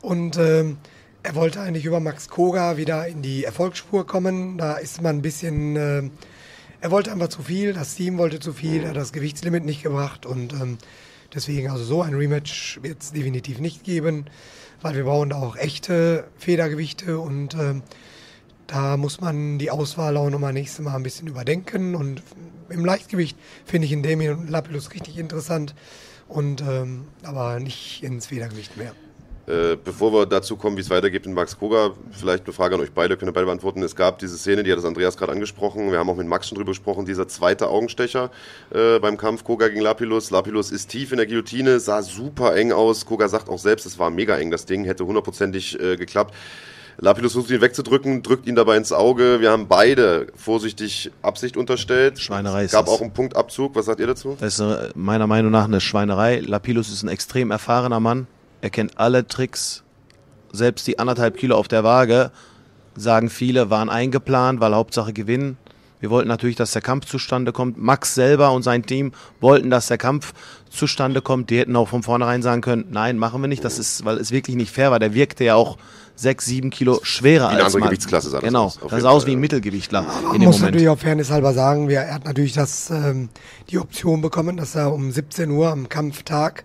[0.00, 0.78] Und ähm,
[1.22, 4.58] er wollte eigentlich über Max Koga wieder in die Erfolgsspur kommen.
[4.58, 5.76] Da ist man ein bisschen.
[5.76, 6.10] Äh,
[6.80, 9.82] er wollte einfach zu viel, das Team wollte zu viel, er hat das Gewichtslimit nicht
[9.82, 10.78] gebracht und ähm,
[11.34, 14.26] deswegen, also so ein Rematch wird es definitiv nicht geben
[14.82, 17.80] weil wir bauen da auch echte Federgewichte und äh,
[18.66, 21.94] da muss man die Auswahl auch nochmal nächstes Mal ein bisschen überdenken.
[21.94, 22.22] Und
[22.68, 25.74] im Leichtgewicht finde ich in Damien und Lapillus richtig interessant,
[26.28, 28.94] und, ähm, aber nicht ins Federgewicht mehr.
[29.48, 32.82] Äh, bevor wir dazu kommen, wie es weitergeht mit Max Koga, vielleicht eine Frage an
[32.82, 33.82] euch beide, könnt ihr beide beantworten.
[33.82, 35.90] Es gab diese Szene, die hat das Andreas gerade angesprochen.
[35.90, 38.30] Wir haben auch mit Max schon drüber gesprochen, dieser zweite Augenstecher
[38.74, 40.30] äh, beim Kampf Koga gegen Lapilus.
[40.30, 43.06] Lapilus ist tief in der Guillotine, sah super eng aus.
[43.06, 46.34] Koga sagt auch selbst, es war mega eng, das Ding, hätte hundertprozentig äh, geklappt.
[47.00, 49.40] Lapilus versucht ihn wegzudrücken, drückt ihn dabei ins Auge.
[49.40, 52.18] Wir haben beide vorsichtig Absicht unterstellt.
[52.18, 52.94] Schweinerei ist Es gab das.
[52.96, 53.76] auch einen Punktabzug.
[53.76, 54.36] Was sagt ihr dazu?
[54.40, 56.40] Das ist äh, meiner Meinung nach eine Schweinerei.
[56.40, 58.26] Lapilus ist ein extrem erfahrener Mann.
[58.60, 59.82] Er kennt alle Tricks,
[60.52, 62.30] selbst die anderthalb Kilo auf der Waage,
[62.96, 65.56] sagen viele, waren eingeplant, weil Hauptsache gewinnen.
[66.00, 67.76] Wir wollten natürlich, dass der Kampf zustande kommt.
[67.76, 70.32] Max selber und sein Team wollten, dass der Kampf
[70.70, 71.50] zustande kommt.
[71.50, 73.64] Die hätten auch von vornherein sagen können, nein, machen wir nicht.
[73.64, 75.00] Das ist, weil es wirklich nicht fair war.
[75.00, 75.76] Der wirkte ja auch
[76.14, 79.32] sechs, sieben Kilo schwerer als andere Gewichtsklasse sah das Genau, aus, das sah aus wie
[79.32, 80.04] ein Mittelgewichtler.
[80.24, 83.28] Man muss natürlich auch fairnesshalber sagen, er hat natürlich das, ähm,
[83.70, 86.64] die Option bekommen, dass er um 17 Uhr am Kampftag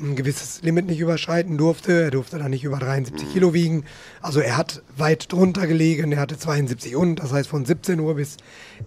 [0.00, 1.92] ein gewisses Limit nicht überschreiten durfte.
[2.04, 3.84] Er durfte dann nicht über 73 Kilo wiegen.
[4.20, 6.12] Also er hat weit drunter gelegen.
[6.12, 8.36] Er hatte 72 und, das heißt von 17 Uhr bis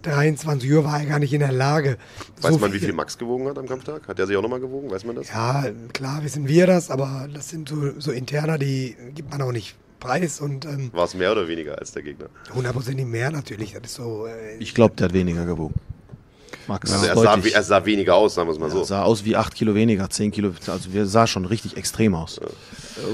[0.02, 1.96] 23 Uhr war er gar nicht in der Lage.
[2.40, 4.06] Weiß so man, wie viel Max gewogen hat am Kampftag?
[4.06, 4.90] Hat er sich auch nochmal gewogen?
[4.90, 5.28] Weiß man das?
[5.28, 9.52] Ja, klar wissen wir das, aber das sind so, so interner, die gibt man auch
[9.52, 10.40] nicht preis.
[10.40, 12.26] Und, ähm, War es mehr oder weniger als der Gegner?
[12.54, 13.72] Hundertprozentig mehr natürlich.
[13.72, 15.74] Das ist so, äh, ich glaube, der hat weniger gewogen.
[16.68, 16.92] Max.
[16.92, 18.80] Also er sah, er sah, weniger aus, sagen wir es mal so.
[18.80, 20.52] Er sah aus wie 8 Kilo weniger, 10 Kilo.
[20.66, 22.40] Also wir sah schon richtig extrem aus.
[22.42, 22.48] Ja.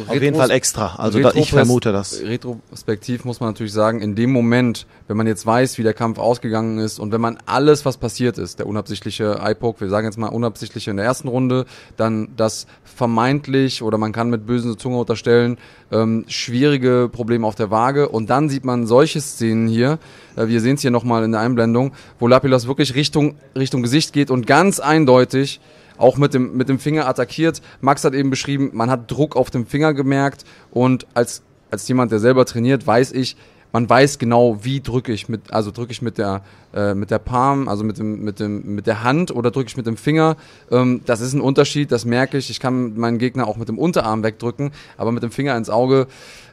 [0.09, 0.97] Auf jeden Fall extra.
[0.97, 2.20] Also da, ich vermute das.
[2.23, 6.19] Retrospektiv muss man natürlich sagen, in dem Moment, wenn man jetzt weiß, wie der Kampf
[6.19, 10.19] ausgegangen ist und wenn man alles, was passiert ist, der unabsichtliche Eye-Poke, wir sagen jetzt
[10.19, 11.66] mal unabsichtliche in der ersten Runde,
[11.97, 15.59] dann das vermeintlich oder man kann mit bösen Zunge unterstellen,
[15.90, 19.98] ähm, schwierige Probleme auf der Waage und dann sieht man solche Szenen hier,
[20.36, 24.12] äh, wir sehen es hier nochmal in der Einblendung, wo Lapilas wirklich Richtung, Richtung Gesicht
[24.12, 25.61] geht und ganz eindeutig
[25.96, 27.62] auch mit dem, mit dem Finger attackiert.
[27.80, 32.12] Max hat eben beschrieben, man hat Druck auf dem Finger gemerkt und als, als jemand,
[32.12, 33.36] der selber trainiert, weiß ich,
[33.74, 36.42] man weiß genau, wie drücke ich mit, also drücke ich mit der,
[36.72, 39.76] äh, mit der Palm, also mit dem, mit dem, mit der Hand oder drücke ich
[39.76, 40.36] mit dem Finger.
[40.70, 42.50] Ähm, das ist ein Unterschied, das merke ich.
[42.50, 46.06] Ich kann meinen Gegner auch mit dem Unterarm wegdrücken, aber mit dem Finger ins Auge.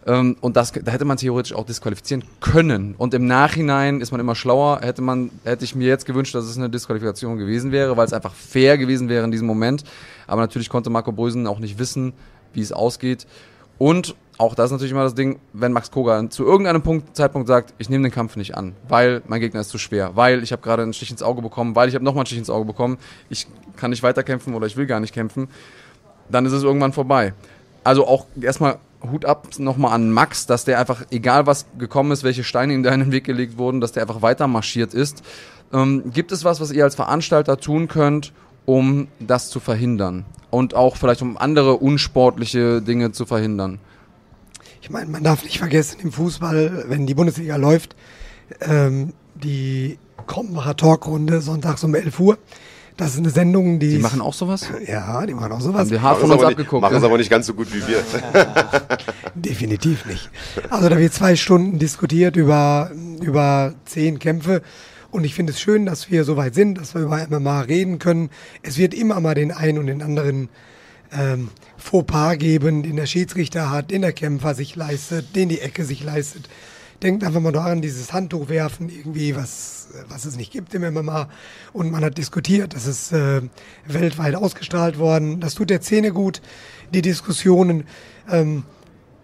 [0.05, 2.95] Ähm, und das, da hätte man theoretisch auch disqualifizieren können.
[2.97, 4.79] Und im Nachhinein ist man immer schlauer.
[4.81, 8.13] Hätte man, hätte ich mir jetzt gewünscht, dass es eine Disqualifikation gewesen wäre, weil es
[8.13, 9.83] einfach fair gewesen wäre in diesem Moment.
[10.27, 12.13] Aber natürlich konnte Marco Brösen auch nicht wissen,
[12.53, 13.27] wie es ausgeht.
[13.77, 17.47] Und auch das ist natürlich immer das Ding, wenn Max Koga zu irgendeinem Punkt, Zeitpunkt
[17.47, 20.51] sagt, ich nehme den Kampf nicht an, weil mein Gegner ist zu schwer, weil ich
[20.51, 22.65] habe gerade einen Stich ins Auge bekommen, weil ich habe nochmal einen Stich ins Auge
[22.65, 22.97] bekommen,
[23.29, 23.47] ich
[23.77, 25.47] kann nicht weiterkämpfen oder ich will gar nicht kämpfen,
[26.29, 27.33] dann ist es irgendwann vorbei.
[27.83, 28.79] Also auch erstmal
[29.09, 32.83] Hut ab nochmal an Max, dass der einfach, egal was gekommen ist, welche Steine in
[32.83, 35.23] deinen Weg gelegt wurden, dass der einfach weiter marschiert ist.
[35.73, 38.33] Ähm, gibt es was, was ihr als Veranstalter tun könnt,
[38.65, 40.25] um das zu verhindern?
[40.49, 43.79] Und auch vielleicht um andere unsportliche Dinge zu verhindern?
[44.81, 47.95] Ich meine, man darf nicht vergessen, im Fußball, wenn die Bundesliga läuft,
[48.61, 49.97] ähm, die
[50.27, 52.37] Krombacher Talkrunde sonntags um 11 Uhr.
[53.01, 53.89] Das ist eine Sendung, die.
[53.89, 54.69] Die machen auch sowas?
[54.85, 55.79] Ja, die machen auch sowas.
[55.79, 56.81] Haben die hart Machen von es uns aber, nicht, abgeguckt.
[56.83, 57.07] machen es ne?
[57.07, 58.03] aber nicht ganz so gut wie wir.
[59.33, 60.29] Definitiv nicht.
[60.69, 64.61] Also da wird zwei Stunden diskutiert über, über zehn Kämpfe.
[65.09, 67.97] Und ich finde es schön, dass wir so weit sind, dass wir über MMA reden
[67.97, 68.29] können.
[68.61, 70.49] Es wird immer mal den einen und den anderen
[71.11, 75.85] ähm, Fauxpas geben, den der Schiedsrichter hat, den der Kämpfer sich leistet, den die Ecke
[75.85, 76.47] sich leistet.
[77.01, 81.29] Denkt einfach mal daran, dieses Handtuch werfen, irgendwie, was, was es nicht gibt im MMA.
[81.73, 83.41] Und man hat diskutiert, das ist äh,
[83.85, 85.39] weltweit ausgestrahlt worden.
[85.39, 86.41] Das tut der Szene gut,
[86.93, 87.85] die Diskussionen.
[88.29, 88.63] Ähm,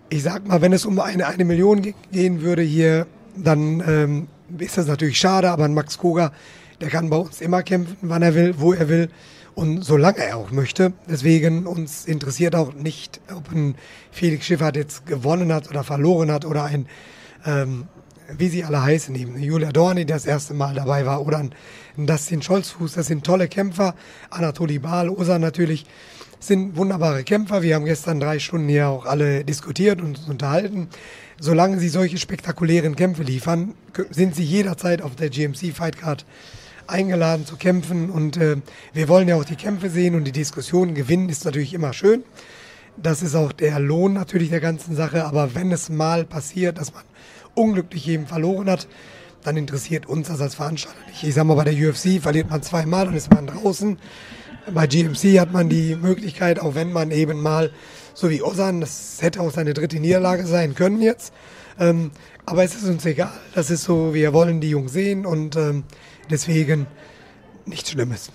[0.09, 4.27] ich sag mal, wenn es um eine, eine Million ge- gehen würde hier, dann ähm,
[4.57, 6.31] ist das natürlich schade, aber ein Max Koga,
[6.79, 9.09] der kann bei uns immer kämpfen, wann er will, wo er will
[9.55, 10.93] und solange er auch möchte.
[11.09, 13.75] Deswegen uns interessiert auch nicht, ob ein
[14.11, 16.87] Felix Schiffert jetzt gewonnen hat oder verloren hat oder ein,
[17.45, 17.87] ähm,
[18.37, 21.53] wie sie alle heißen, eben Julia Dorni, der das erste Mal dabei war oder ein,
[21.97, 22.93] Dustin Scholzfuß.
[22.93, 23.95] Das sind tolle Kämpfer.
[24.29, 25.85] Anatoli Baal, Osa natürlich
[26.39, 27.63] sind wunderbare Kämpfer.
[27.63, 30.89] Wir haben gestern drei Stunden hier auch alle diskutiert und uns unterhalten.
[31.39, 33.73] Solange sie solche spektakulären Kämpfe liefern,
[34.11, 36.25] sind sie jederzeit auf der GMC Fight Card
[36.87, 38.09] eingeladen zu kämpfen.
[38.09, 38.57] Und äh,
[38.93, 42.23] wir wollen ja auch die Kämpfe sehen und die Diskussion gewinnen ist natürlich immer schön.
[42.97, 45.25] Das ist auch der Lohn natürlich der ganzen Sache.
[45.25, 47.03] Aber wenn es mal passiert, dass man
[47.57, 48.87] unglücklich eben verloren hat,
[49.43, 51.23] dann interessiert uns das als Veranstalter nicht.
[51.23, 53.97] Ich sag mal, bei der UFC verliert man zweimal, dann ist man draußen.
[54.73, 57.71] Bei GMC hat man die Möglichkeit, auch wenn man eben mal,
[58.13, 61.33] so wie Ozan, das hätte auch seine dritte Niederlage sein können jetzt.
[61.79, 62.11] Ähm,
[62.45, 63.31] aber es ist uns egal.
[63.55, 65.83] Das ist so, wir wollen die Jungs sehen und ähm,
[66.29, 66.87] deswegen
[67.65, 68.31] nichts Schlimmes.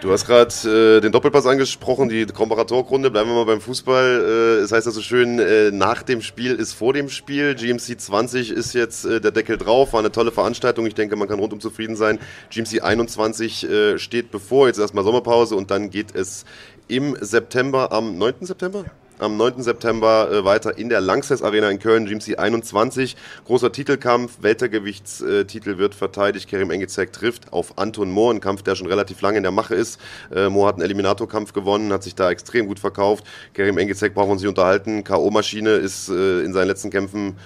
[0.00, 3.10] Du hast gerade äh, den Doppelpass angesprochen, die Komparatorrunde.
[3.10, 4.60] Bleiben wir mal beim Fußball.
[4.60, 7.56] Äh, es heißt ja so schön, äh, nach dem Spiel ist vor dem Spiel.
[7.56, 9.94] GMC 20 ist jetzt äh, der Deckel drauf.
[9.94, 10.86] War eine tolle Veranstaltung.
[10.86, 12.20] Ich denke, man kann rundum zufrieden sein.
[12.50, 14.68] GMC 21 äh, steht bevor.
[14.68, 16.44] Jetzt erstmal Sommerpause und dann geht es
[16.86, 18.34] im September, am 9.
[18.42, 18.84] September?
[19.20, 19.64] Am 9.
[19.64, 23.16] September äh, weiter in der Lanxess Arena in Köln, GMC 21.
[23.46, 26.48] Großer Titelkampf, Weltergewichtstitel wird verteidigt.
[26.48, 29.74] Kerim Engezek trifft auf Anton Mohr, ein Kampf, der schon relativ lange in der Mache
[29.74, 30.00] ist.
[30.32, 33.24] Äh, Mohr hat einen Eliminatorkampf gewonnen, hat sich da extrem gut verkauft.
[33.54, 35.02] Kerim Engezek brauchen wir uns nicht unterhalten.
[35.02, 37.36] K.O.-Maschine ist äh, in seinen letzten Kämpfen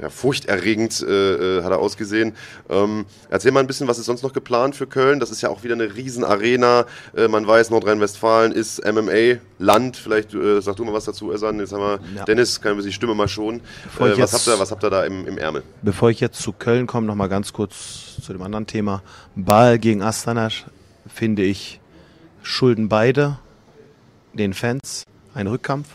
[0.00, 2.34] ja, furchterregend äh, äh, hat er ausgesehen.
[2.68, 5.20] Ähm, erzähl mal ein bisschen, was ist sonst noch geplant für Köln?
[5.20, 6.86] Das ist ja auch wieder eine Riesenarena.
[7.16, 9.96] Äh, man weiß, Nordrhein-Westfalen ist MMA-Land.
[9.96, 11.58] Vielleicht äh, sag du mal was dazu, Esan.
[11.60, 12.24] Jetzt haben wir Ja.
[12.24, 13.60] Dennis, kann wir die Stimme mal schonen.
[13.84, 15.62] Bevor Äh, was, habt ihr, was habt ihr da im, im Ärmel?
[15.82, 19.02] Bevor ich jetzt zu Köln komme, noch mal ganz kurz zu dem anderen Thema.
[19.34, 20.48] Ball gegen Astana
[21.12, 21.80] finde ich
[22.42, 23.38] schulden beide
[24.34, 25.04] den Fans
[25.34, 25.88] einen Rückkampf.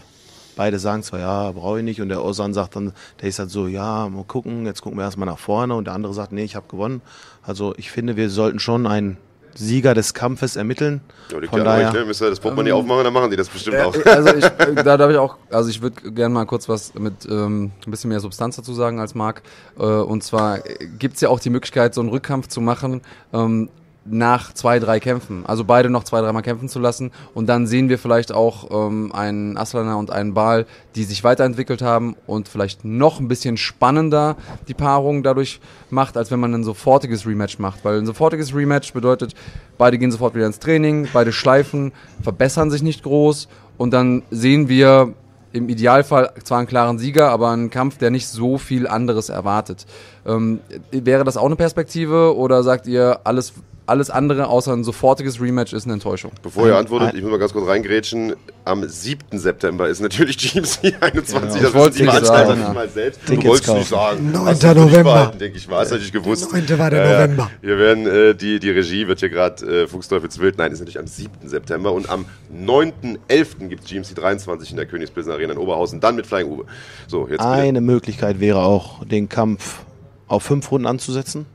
[0.61, 2.01] Beide sagen zwar, ja, brauche ich nicht.
[2.01, 5.03] Und der Osan sagt dann, der ist halt so, ja, mal gucken, jetzt gucken wir
[5.05, 5.73] erstmal nach vorne.
[5.73, 7.01] Und der andere sagt, nee, ich habe gewonnen.
[7.41, 9.17] Also ich finde, wir sollten schon einen
[9.55, 11.01] Sieger des Kampfes ermitteln.
[11.31, 12.05] Ja, liegt Von daher, euch, ne?
[12.05, 14.05] Müsst ihr das Portemonnaie aufmachen, dann machen die das bestimmt Äh, auch.
[14.05, 17.25] Also ich, äh, da darf ich auch, also ich würde gerne mal kurz was mit
[17.27, 19.41] ähm, ein bisschen mehr Substanz dazu sagen als Marc.
[19.79, 20.59] Äh, und zwar
[20.99, 23.01] gibt es ja auch die Möglichkeit, so einen Rückkampf zu machen
[23.33, 23.69] ähm,
[24.03, 25.45] nach zwei, drei Kämpfen.
[25.45, 27.11] Also beide noch zwei, dreimal kämpfen zu lassen.
[27.33, 30.65] Und dann sehen wir vielleicht auch ähm, einen Aslana und einen Bal,
[30.95, 34.37] die sich weiterentwickelt haben und vielleicht noch ein bisschen spannender
[34.67, 35.59] die Paarung dadurch
[35.89, 37.85] macht, als wenn man ein sofortiges Rematch macht.
[37.85, 39.35] Weil ein sofortiges Rematch bedeutet,
[39.77, 41.91] beide gehen sofort wieder ins Training, beide schleifen,
[42.23, 43.47] verbessern sich nicht groß
[43.77, 45.13] und dann sehen wir
[45.53, 49.85] im Idealfall zwar einen klaren Sieger, aber einen Kampf, der nicht so viel anderes erwartet.
[50.25, 50.59] Ähm,
[50.91, 53.53] wäre das auch eine Perspektive oder sagt ihr, alles,
[53.91, 56.31] alles andere außer ein sofortiges Rematch ist eine Enttäuschung?
[56.41, 58.33] Bevor ihr antwortet, ich muss mal ganz kurz reingrätschen.
[58.63, 59.37] Am 7.
[59.37, 61.55] September ist natürlich GMC 21.
[61.55, 63.21] Ich das wollt's wissen die nicht sagen, nicht mal selbst.
[63.25, 64.17] Du Tickets wolltest nicht kaufen.
[64.17, 64.31] sagen.
[64.31, 64.45] 9.
[64.45, 65.03] Hast du nicht November.
[65.03, 65.69] behalten, denke ich.
[65.69, 66.51] War es natürlich gewusst.
[66.53, 66.79] 9.
[66.79, 67.11] war der ja.
[67.13, 67.51] November.
[67.61, 70.57] Wir werden, äh, die, die Regie wird hier gerade äh, Fuchsteufels Wild.
[70.57, 71.47] Nein, ist natürlich am 7.
[71.47, 71.91] September.
[71.91, 73.67] Und am 9.11.
[73.67, 75.99] gibt es GMC 23 in der Königsbildner Arena in Oberhausen.
[75.99, 76.65] Dann mit Flying Uwe.
[77.07, 77.45] So, jetzt bitte.
[77.45, 79.83] Eine Möglichkeit wäre auch, den Kampf
[80.27, 81.45] auf fünf Runden anzusetzen.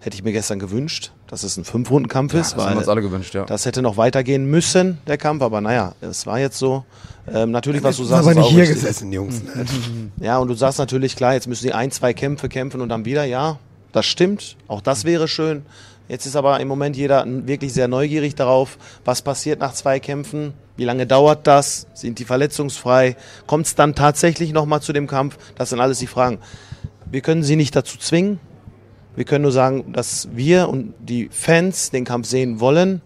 [0.00, 1.12] Hätte ich mir gestern gewünscht.
[1.32, 3.46] Dass es ein Fünf-Runden-Kampf ist, das haben weil wir uns alle gewünscht, ja.
[3.46, 6.84] das hätte noch weitergehen müssen, der Kampf, aber naja, es war jetzt so.
[7.26, 8.80] Ähm, natürlich, was du sagst, aber nicht auch hier richtig.
[8.80, 9.42] gesessen, Jungs.
[9.42, 9.64] Ne?
[10.20, 13.06] Ja, und du sagst natürlich, klar, jetzt müssen die ein, zwei Kämpfe kämpfen und dann
[13.06, 13.58] wieder, ja,
[13.92, 15.64] das stimmt, auch das wäre schön.
[16.06, 18.76] Jetzt ist aber im Moment jeder wirklich sehr neugierig darauf,
[19.06, 23.94] was passiert nach zwei Kämpfen, wie lange dauert das, sind die verletzungsfrei, kommt es dann
[23.94, 26.40] tatsächlich nochmal zu dem Kampf, das sind alles die Fragen.
[27.10, 28.38] Wir können sie nicht dazu zwingen,
[29.16, 33.00] wir können nur sagen, dass wir und die Fans den Kampf sehen wollen.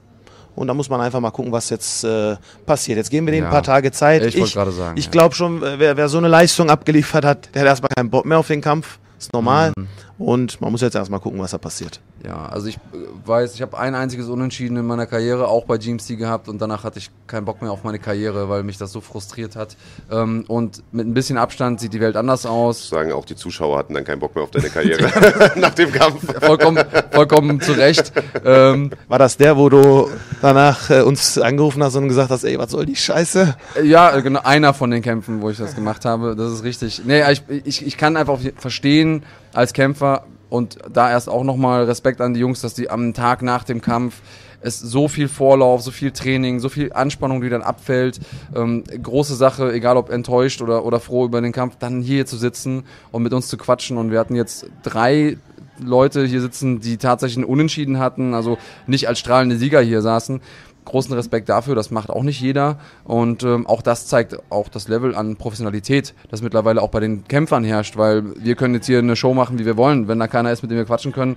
[0.55, 2.97] Und da muss man einfach mal gucken, was jetzt äh, passiert.
[2.97, 3.49] Jetzt geben wir denen Ja.
[3.51, 4.23] ein paar Tage Zeit.
[4.25, 5.11] Ich wollte gerade sagen, Ich ja.
[5.11, 8.39] glaube schon, wer, wer so eine Leistung abgeliefert hat, der hat erstmal keinen Bock mehr
[8.39, 8.99] auf den Kampf.
[9.19, 9.73] Ist normal.
[9.77, 9.87] Mhm.
[10.19, 12.01] Und man muss jetzt erstmal gucken, was da passiert.
[12.25, 12.79] Ja, also ich äh,
[13.27, 16.85] weiß, ich habe ein einziges Unentschieden in meiner Karriere, auch bei GMC gehabt und danach
[16.85, 19.77] hatte ich keinen Bock mehr auf meine Karriere, weil mich das so frustriert hat.
[20.11, 22.89] Ähm, und mit ein bisschen Abstand sieht die Welt anders aus.
[22.89, 25.11] Sagen auch die Zuschauer hatten dann keinen Bock mehr auf deine Karriere
[25.57, 26.25] nach dem Kampf.
[26.41, 28.13] Vollkommen, vollkommen zu Recht.
[28.43, 30.09] Ähm, War das der, wo du
[30.41, 33.55] danach äh, uns angerufen hast und gesagt hast, ey, was soll die Scheiße?
[33.85, 37.03] Ja, äh, genau, einer von den Kämpfen, wo ich das gemacht habe, das ist richtig.
[37.05, 39.25] Nee, ich, ich, ich kann einfach verstehen
[39.57, 43.43] als Kämpfer und da erst auch nochmal Respekt an die Jungs, dass die am Tag
[43.43, 44.21] nach dem Kampf
[44.61, 48.21] es so viel Vorlauf, so viel Training, so viel Anspannung, die dann abfällt.
[48.55, 52.37] Ähm, große Sache, egal ob enttäuscht oder, oder froh über den Kampf, dann hier zu
[52.37, 53.97] sitzen und mit uns zu quatschen.
[53.97, 55.37] Und wir hatten jetzt drei
[55.79, 60.41] Leute hier sitzen, die tatsächlich einen Unentschieden hatten, also nicht als strahlende Sieger hier saßen.
[60.87, 62.79] Großen Respekt dafür, das macht auch nicht jeder.
[63.05, 67.29] Und ähm, auch das zeigt auch das Level an Professionalität, das mittlerweile auch bei den
[67.29, 70.09] Kämpfern herrscht, weil wir können jetzt hier eine Show machen, wie wir wollen.
[70.09, 71.37] Wenn da keiner ist, mit dem wir quatschen können,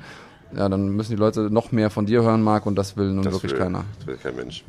[0.55, 3.23] ja, dann müssen die Leute noch mehr von dir hören, Marc, und das will nun
[3.25, 3.85] wirklich will, keiner.
[3.99, 4.63] Das will kein Mensch.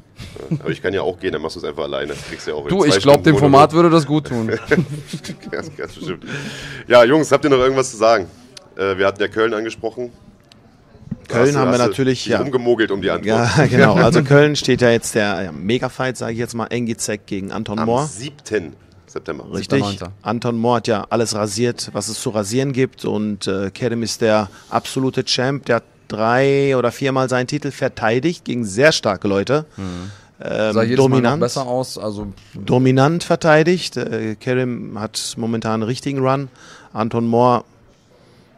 [0.61, 2.12] Aber ich kann ja auch gehen, dann machst du es einfach alleine.
[2.12, 4.48] Das ja auch Du, ich glaube, dem Format würde das gut tun.
[5.51, 6.24] ganz, ganz bestimmt.
[6.86, 8.27] Ja, Jungs, habt ihr noch irgendwas zu sagen?
[8.77, 10.12] Äh, wir hatten ja Köln angesprochen.
[11.31, 12.40] Köln haben wir natürlich, ja.
[12.40, 13.27] rumgemogelt um die Antwort.
[13.57, 13.94] Ja, genau.
[14.01, 17.78] Also Köln steht ja jetzt der ja, Mega-Fight, sage ich jetzt mal, Engizek gegen Anton
[17.78, 18.07] Am Mohr.
[18.07, 18.74] 7.
[19.07, 19.44] September.
[19.52, 19.82] Richtig.
[19.82, 20.09] 7.9..
[20.23, 23.05] Anton Mohr hat ja alles rasiert, was es zu rasieren gibt.
[23.05, 25.66] Und äh, Kerem ist der absolute Champ.
[25.66, 29.66] Der hat drei oder viermal seinen Titel verteidigt gegen sehr starke Leute.
[29.78, 30.11] Ähm, Mhm.
[30.73, 31.98] Sah jedes Mal noch dominant, besser aus.
[31.98, 33.98] Also dominant verteidigt.
[33.98, 36.48] Äh, Kerem hat momentan einen richtigen Run.
[36.94, 37.65] Anton Mohr,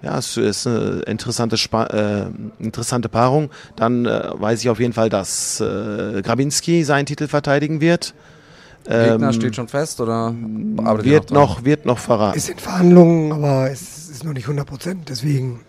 [0.03, 2.27] ja, es ist eine interessante, Spa äh,
[2.59, 3.51] interessante Paarung.
[3.77, 8.15] Dann äh, weiß ich auf jeden Fall, dass äh, Grabinski seinen Titel verteidigen wird.
[8.85, 11.39] Gegner Ähm, steht schon fest oder wird dran?
[11.39, 12.37] noch, wird noch verraten.
[12.37, 15.09] Ist in Verhandlungen, aber es ist noch nicht 100 Prozent.
[15.09, 15.61] Deswegen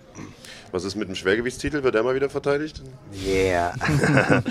[0.74, 1.84] Was ist mit dem Schwergewichtstitel?
[1.84, 2.82] Wird der mal wieder verteidigt?
[3.26, 3.74] Yeah.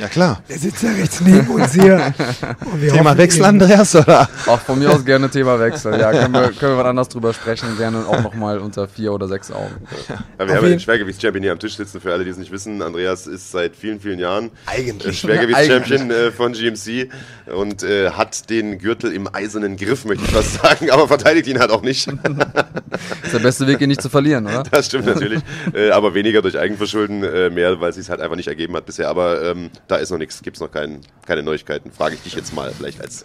[0.00, 0.42] Ja klar.
[0.48, 2.12] der sitzt ja rechts neben uns hier.
[2.72, 4.28] Und wir Thema Wechsel, eben- Andreas, oder?
[4.46, 5.98] Auch von mir aus gerne Thema Wechsel.
[6.00, 7.76] Ja, können wir, können wir was anderes drüber sprechen.
[7.78, 9.76] Gerne auch nochmal unter vier oder sechs Augen.
[10.08, 12.00] Ja, wir Auf haben ja den Schwergewichtschampion hier am Tisch sitzen.
[12.00, 15.06] Für alle, die es nicht wissen, Andreas ist seit vielen, vielen Jahren Eigentlich.
[15.22, 17.08] äh, Schwergewichtschampion äh, von GMC
[17.54, 21.60] und äh, hat den Gürtel im eisernen Griff, möchte ich fast sagen, aber verteidigt ihn
[21.60, 22.08] halt auch nicht.
[22.08, 24.64] Ist der beste Weg, ihn nicht zu verlieren, oder?
[24.70, 25.40] Das stimmt natürlich.
[25.74, 28.86] Äh, aber weniger durch Eigenverschulden, äh, mehr, weil es sich halt einfach nicht ergeben hat
[28.86, 29.08] bisher.
[29.08, 31.90] Aber ähm, da ist noch nichts, gibt es noch kein, keine Neuigkeiten.
[31.90, 33.24] Frage ich dich jetzt mal, vielleicht als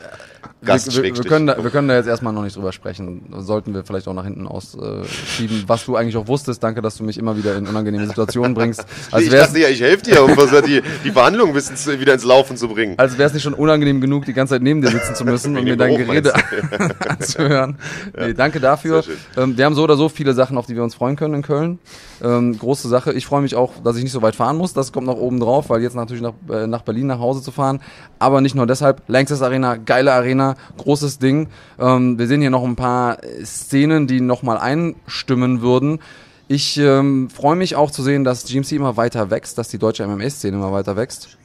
[0.64, 0.96] Gast.
[0.96, 3.34] wir, wir, wir, können da, wir können da jetzt erstmal noch nicht drüber sprechen.
[3.40, 6.64] Sollten wir vielleicht auch nach hinten ausschieben, was du eigentlich auch wusstest.
[6.64, 8.86] Danke, dass du mich immer wieder in unangenehme Situationen bringst.
[9.12, 12.68] Als ich dachte ja, ich helfe dir, um die, die bisschen wieder ins Laufen zu
[12.68, 12.98] bringen.
[12.98, 15.58] als wäre es nicht schon unangenehm genug, die ganze Zeit neben dir sitzen zu müssen
[15.58, 16.34] und mir dein Gerede
[17.08, 17.78] anzuhören.
[18.18, 19.04] Nee, danke dafür.
[19.38, 21.42] Ähm, wir haben so oder so viele Sachen, auf die wir uns freuen können in
[21.42, 21.80] Köln.
[22.24, 23.12] Ähm, große Sache.
[23.12, 24.74] Ich freue mich auch, dass ich nicht so weit fahren muss.
[24.74, 27.52] Das kommt noch oben drauf, weil jetzt natürlich nach, äh, nach Berlin nach Hause zu
[27.52, 27.82] fahren.
[28.18, 29.02] Aber nicht nur deshalb.
[29.08, 31.50] Lanxess Arena, geile Arena, großes Ding.
[31.78, 36.00] Ähm, wir sehen hier noch ein paar Szenen, die nochmal einstimmen würden.
[36.48, 40.08] Ich ähm, freue mich auch zu sehen, dass GMC immer weiter wächst, dass die deutsche
[40.08, 41.38] MMA-Szene immer weiter wächst.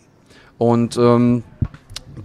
[0.58, 1.42] Und ähm,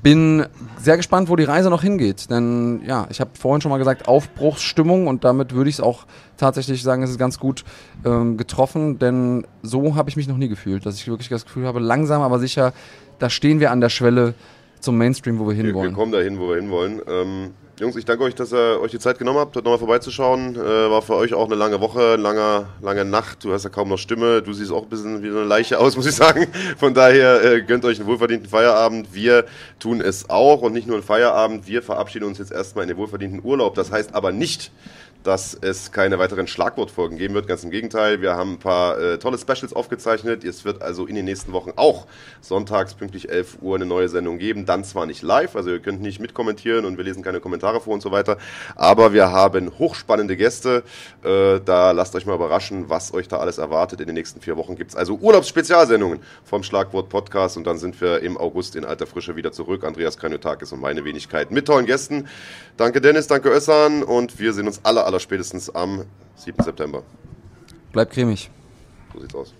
[0.01, 0.45] bin
[0.79, 2.29] sehr gespannt, wo die Reise noch hingeht.
[2.29, 6.05] Denn ja, ich habe vorhin schon mal gesagt, Aufbruchsstimmung und damit würde ich es auch
[6.37, 7.63] tatsächlich sagen, es ist ganz gut
[8.05, 11.65] ähm, getroffen, denn so habe ich mich noch nie gefühlt, dass ich wirklich das Gefühl
[11.67, 12.73] habe, langsam aber sicher,
[13.19, 14.33] da stehen wir an der Schwelle
[14.79, 15.93] zum Mainstream, wo wir Wir, wir hinwollen.
[15.93, 17.01] kommen dahin, wo wir hinwollen.
[17.07, 20.55] Ähm, Jungs, ich danke euch, dass ihr euch die Zeit genommen habt, heute nochmal vorbeizuschauen.
[20.55, 23.43] Äh, war für euch auch eine lange Woche, langer, lange Nacht.
[23.43, 24.43] Du hast ja kaum noch Stimme.
[24.43, 26.45] Du siehst auch ein bisschen wie eine Leiche aus, muss ich sagen.
[26.77, 29.15] Von daher äh, gönnt euch einen wohlverdienten Feierabend.
[29.15, 29.45] Wir
[29.79, 31.67] tun es auch und nicht nur einen Feierabend.
[31.67, 33.73] Wir verabschieden uns jetzt erstmal in den wohlverdienten Urlaub.
[33.73, 34.71] Das heißt aber nicht,
[35.23, 37.47] dass es keine weiteren Schlagwortfolgen geben wird.
[37.47, 40.43] Ganz im Gegenteil, wir haben ein paar äh, tolle Specials aufgezeichnet.
[40.43, 42.05] Es wird also in den nächsten Wochen auch
[42.41, 44.65] sonntags pünktlich 11 Uhr eine neue Sendung geben.
[44.65, 47.93] Dann zwar nicht live, also ihr könnt nicht mitkommentieren und wir lesen keine Kommentare vor
[47.93, 48.37] und so weiter,
[48.75, 50.83] aber wir haben hochspannende Gäste.
[51.23, 54.01] Äh, da lasst euch mal überraschen, was euch da alles erwartet.
[54.01, 57.99] In den nächsten vier Wochen gibt es also Urlaubsspezialsendungen vom Schlagwort Podcast und dann sind
[58.01, 59.83] wir im August in alter Frische wieder zurück.
[59.83, 62.27] Andreas Kranjotakis und meine Wenigkeit mit tollen Gästen.
[62.75, 66.63] Danke Dennis, danke Össan und wir sehen uns alle, aller spätestens am 7.
[66.63, 67.03] September.
[67.91, 68.49] Bleibt cremig.
[69.13, 69.53] So sieht's aus.